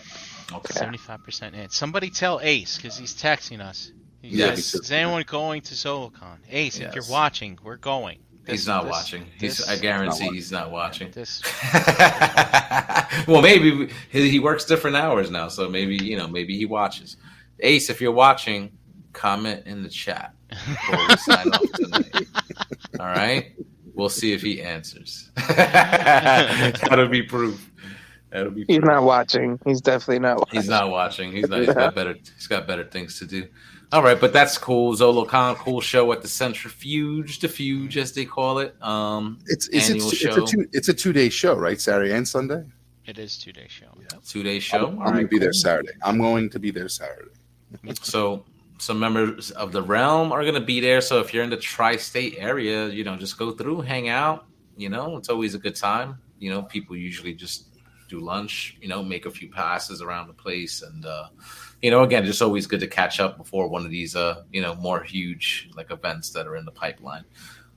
[0.52, 0.72] Okay.
[0.74, 1.68] Seventy-five percent in.
[1.70, 3.92] Somebody tell Ace because he's texting us.
[4.20, 6.38] He Yeah, says, is anyone going to ZoloCon?
[6.50, 8.18] Ace, if you're watching, we're going.
[8.46, 9.24] He's not this- watching.
[9.38, 9.58] He's.
[9.58, 11.10] this- I guarantee Not he's not watching.
[11.10, 11.42] This
[13.26, 17.16] well, maybe he, he works different hours now, so maybe you know, maybe he watches.
[17.60, 18.72] Ace, if you're watching,
[19.12, 22.26] comment in the chat before we sign off tonight.
[23.00, 23.52] All right,
[23.94, 25.30] we'll see if he answers.
[25.48, 27.70] That'll be proof.
[28.32, 28.64] That'll be.
[28.66, 28.88] He's proof.
[28.90, 29.60] not watching.
[29.64, 30.60] He's definitely not watching.
[30.60, 31.32] He's not watching.
[31.32, 31.60] He's not.
[31.60, 32.14] He's got better.
[32.14, 33.46] He's got better things to do.
[33.92, 34.94] All right, but that's cool.
[34.94, 38.74] ZoloCon, cool show at the Centrifuge, the Fuge as they call it.
[38.82, 40.42] Um, It's it's Annual it's, it's show.
[40.44, 41.78] a two it's a two day show, right?
[41.78, 42.64] Saturday and Sunday.
[43.04, 43.86] it is two day show.
[44.00, 44.24] Yep.
[44.24, 44.78] two day show.
[44.78, 45.52] I'm, All going right, to be there.
[45.52, 45.92] Saturday.
[46.02, 47.30] I'm going to be there Saturday.
[48.00, 48.44] So
[48.78, 51.02] some members of the realm are going to be there.
[51.02, 54.46] So if you're in the tri-state area, you know, just go through, hang out.
[54.76, 56.18] You know, it's always a good time.
[56.38, 57.66] You know, people usually just
[58.12, 58.76] do lunch.
[58.80, 61.28] You know, make a few passes around the place, and uh,
[61.80, 64.60] you know, again, just always good to catch up before one of these, uh, you
[64.60, 67.24] know, more huge like events that are in the pipeline.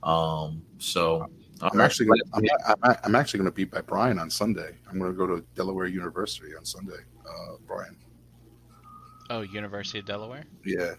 [0.02, 1.26] Um, so
[1.62, 4.76] I'm actually gonna, I'm, I'm, I'm actually going to be by Brian on Sunday.
[4.88, 7.00] I'm going to go to Delaware University on Sunday.
[7.26, 7.96] Uh, Brian,
[9.30, 10.44] Oh, University of Delaware.
[10.64, 10.94] yeah,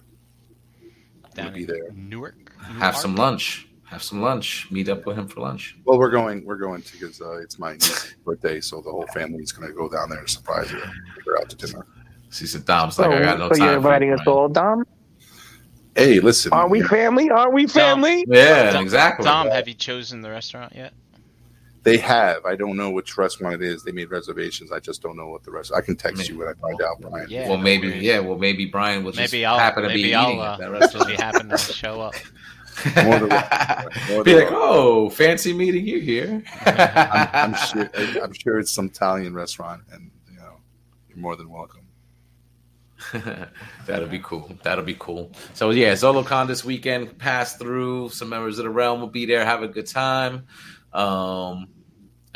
[1.35, 1.91] Down be there.
[1.93, 2.51] Newark.
[2.79, 3.69] have some lunch.
[3.87, 4.67] Have some lunch.
[4.69, 5.77] Meet up with him for lunch.
[5.85, 6.43] Well, we're going.
[6.45, 9.67] We're going to because uh, it's my niece's birthday, so the whole family is going
[9.69, 10.79] to go down there and surprise her.
[10.79, 11.85] Take her out to dinner.
[12.29, 14.83] She said, "Dom's So, like, I got no so time." you're inviting us all, Dom?
[15.95, 16.51] Hey, listen.
[16.51, 17.29] Are we family?
[17.29, 18.25] Are we family?
[18.27, 19.23] Yeah, Dom- exactly.
[19.23, 20.91] Dom, have you chosen the restaurant yet?
[21.83, 22.45] They have.
[22.45, 23.83] I don't know which restaurant it is.
[23.83, 24.73] They made reservations.
[24.73, 25.71] I just don't know what the rest.
[25.73, 27.27] I can text you when I find out, Brian.
[27.29, 27.47] Yeah.
[27.47, 28.19] well, maybe, yeah.
[28.19, 30.59] Well, maybe Brian will just Maybe I'll happen to maybe be I'll eating uh, at
[30.59, 31.07] that just restaurant.
[31.17, 32.15] be happen to show up.
[33.03, 33.29] More than.
[34.09, 36.43] More be than like, oh, fancy meeting you here.
[36.65, 37.89] I'm, I'm sure.
[38.21, 40.57] I'm sure it's some Italian restaurant, and you know,
[41.09, 41.81] you're more than welcome.
[43.85, 44.51] That'll be cool.
[44.63, 45.31] That'll be cool.
[45.53, 47.17] So yeah, ZoloCon this weekend.
[47.17, 48.09] Pass through.
[48.09, 49.45] Some members of the realm will be there.
[49.45, 50.47] Have a good time.
[50.93, 51.67] Um,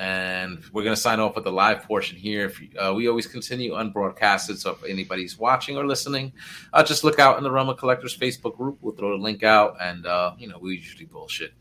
[0.01, 2.45] and we're gonna sign off with the live portion here.
[2.45, 6.33] If you, uh, we always continue unbroadcasted, so if anybody's watching or listening,
[6.73, 8.79] uh, just look out in the Realm of Collectors Facebook group.
[8.81, 11.53] We'll throw the link out, and uh, you know we usually bullshit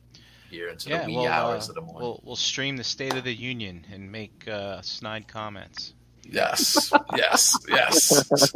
[0.50, 2.00] here into Yeah, the wee we'll, hours uh, of the morning.
[2.00, 5.92] we'll we'll stream the State of the Union and make uh, snide comments.
[6.24, 8.52] Yes, yes, yes.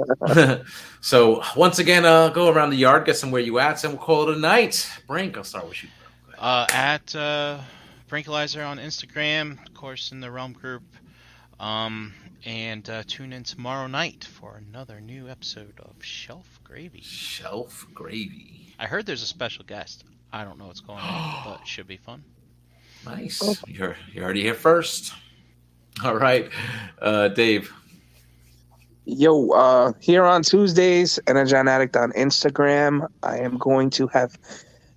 [1.03, 4.03] so once again, uh, go around the yard, get some where you at, and we'll
[4.03, 4.89] call it a night.
[5.07, 5.91] Brink, I'll start with you.
[6.39, 7.15] Uh, at
[8.15, 10.85] Brinkalizer on Instagram, of course, in the Realm group.
[11.59, 12.15] Um,
[12.45, 17.01] and uh, tune in tomorrow night for another new episode of Shelf Gravy.
[17.01, 18.73] Shelf gravy.
[18.79, 20.05] I heard there's a special guest.
[20.33, 22.23] I don't know what's going on, but it should be fun.
[23.05, 23.61] Nice.
[23.67, 25.13] You're you already here first.
[26.05, 26.51] All right,
[27.03, 27.73] uh, Dave.
[29.07, 33.09] Yo, uh, here on Tuesdays, Energon Addict on Instagram.
[33.25, 34.39] I am going to have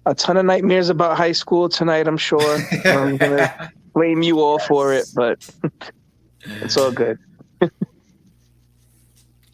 [0.09, 2.57] a ton of nightmares about high school tonight, I'm sure.
[2.85, 5.49] I'm going to blame you all for it, but
[6.41, 7.19] it's all good.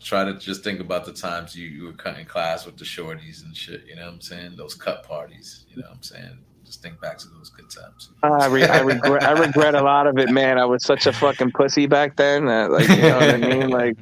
[0.02, 3.46] Try to just think about the times you, you were cutting class with the shorties
[3.46, 3.86] and shit.
[3.88, 4.56] You know what I'm saying?
[4.58, 5.66] Those cut parties.
[5.70, 6.40] You know what I'm saying?
[6.66, 8.10] Just think back to those good times.
[8.22, 10.58] I, re- I regret I regret a lot of it, man.
[10.58, 12.48] I was such a fucking pussy back then.
[12.48, 13.70] Uh, like, you know what I mean?
[13.70, 13.96] Like,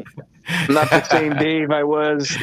[0.47, 2.35] I'm not the same Dave I was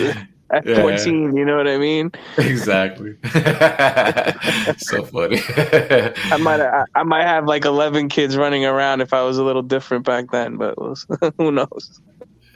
[0.50, 0.80] at Yeah.
[0.80, 1.36] 14.
[1.36, 2.10] You know what I mean?
[2.38, 3.14] Exactly.
[4.78, 5.40] so funny.
[5.56, 9.44] I might I, I might have like 11 kids running around if I was a
[9.44, 10.96] little different back then, but we'll-
[11.38, 12.00] who knows?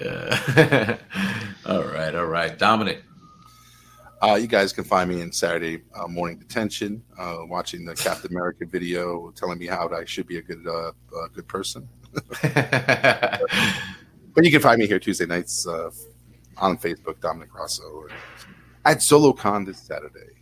[0.01, 0.97] Yeah.
[1.67, 2.59] all right, all right.
[2.59, 3.03] Dominic.
[4.23, 8.31] Uh, you guys can find me in Saturday uh, morning detention, uh, watching the Captain
[8.31, 11.89] America video, telling me how I should be a good uh, uh, good person.
[14.35, 15.91] But you can find me here Tuesday nights uh,
[16.59, 18.07] on Facebook, Dominic Rosso,
[18.85, 20.33] at SoloCon this Saturday.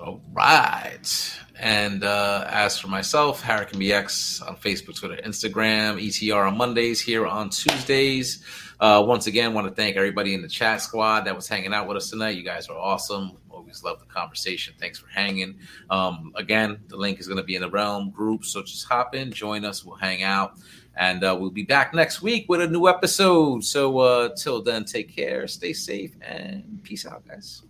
[0.00, 1.38] All right.
[1.58, 7.26] And uh, as for myself, Harrican BX on Facebook, Twitter, Instagram, ETR on Mondays, here
[7.26, 8.42] on Tuesdays.
[8.78, 11.88] Uh, once again, want to thank everybody in the chat squad that was hanging out
[11.88, 12.36] with us tonight.
[12.36, 13.32] You guys are awesome.
[13.48, 14.74] Always love the conversation.
[14.78, 15.58] Thanks for hanging.
[15.88, 19.14] Um, again, the link is going to be in the Realm group, so just hop
[19.14, 19.82] in, join us.
[19.82, 20.58] We'll hang out,
[20.96, 23.62] and uh, we'll be back next week with a new episode.
[23.64, 27.62] So uh, till then, take care, stay safe, and peace out, guys.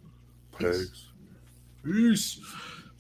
[0.57, 1.09] Peace.
[1.85, 2.41] Peace.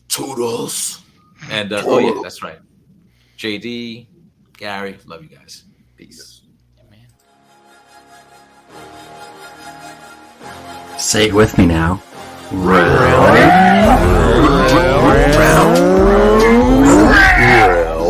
[0.08, 1.02] Toodles.
[1.50, 2.58] And uh, oh yeah, that's right.
[3.38, 4.06] JD,
[4.56, 5.64] Gary, love you guys.
[5.96, 6.42] Peace.
[6.90, 7.06] Man.
[10.98, 12.02] Say it with me now.
[12.52, 13.36] Round.
[14.72, 15.45] Round.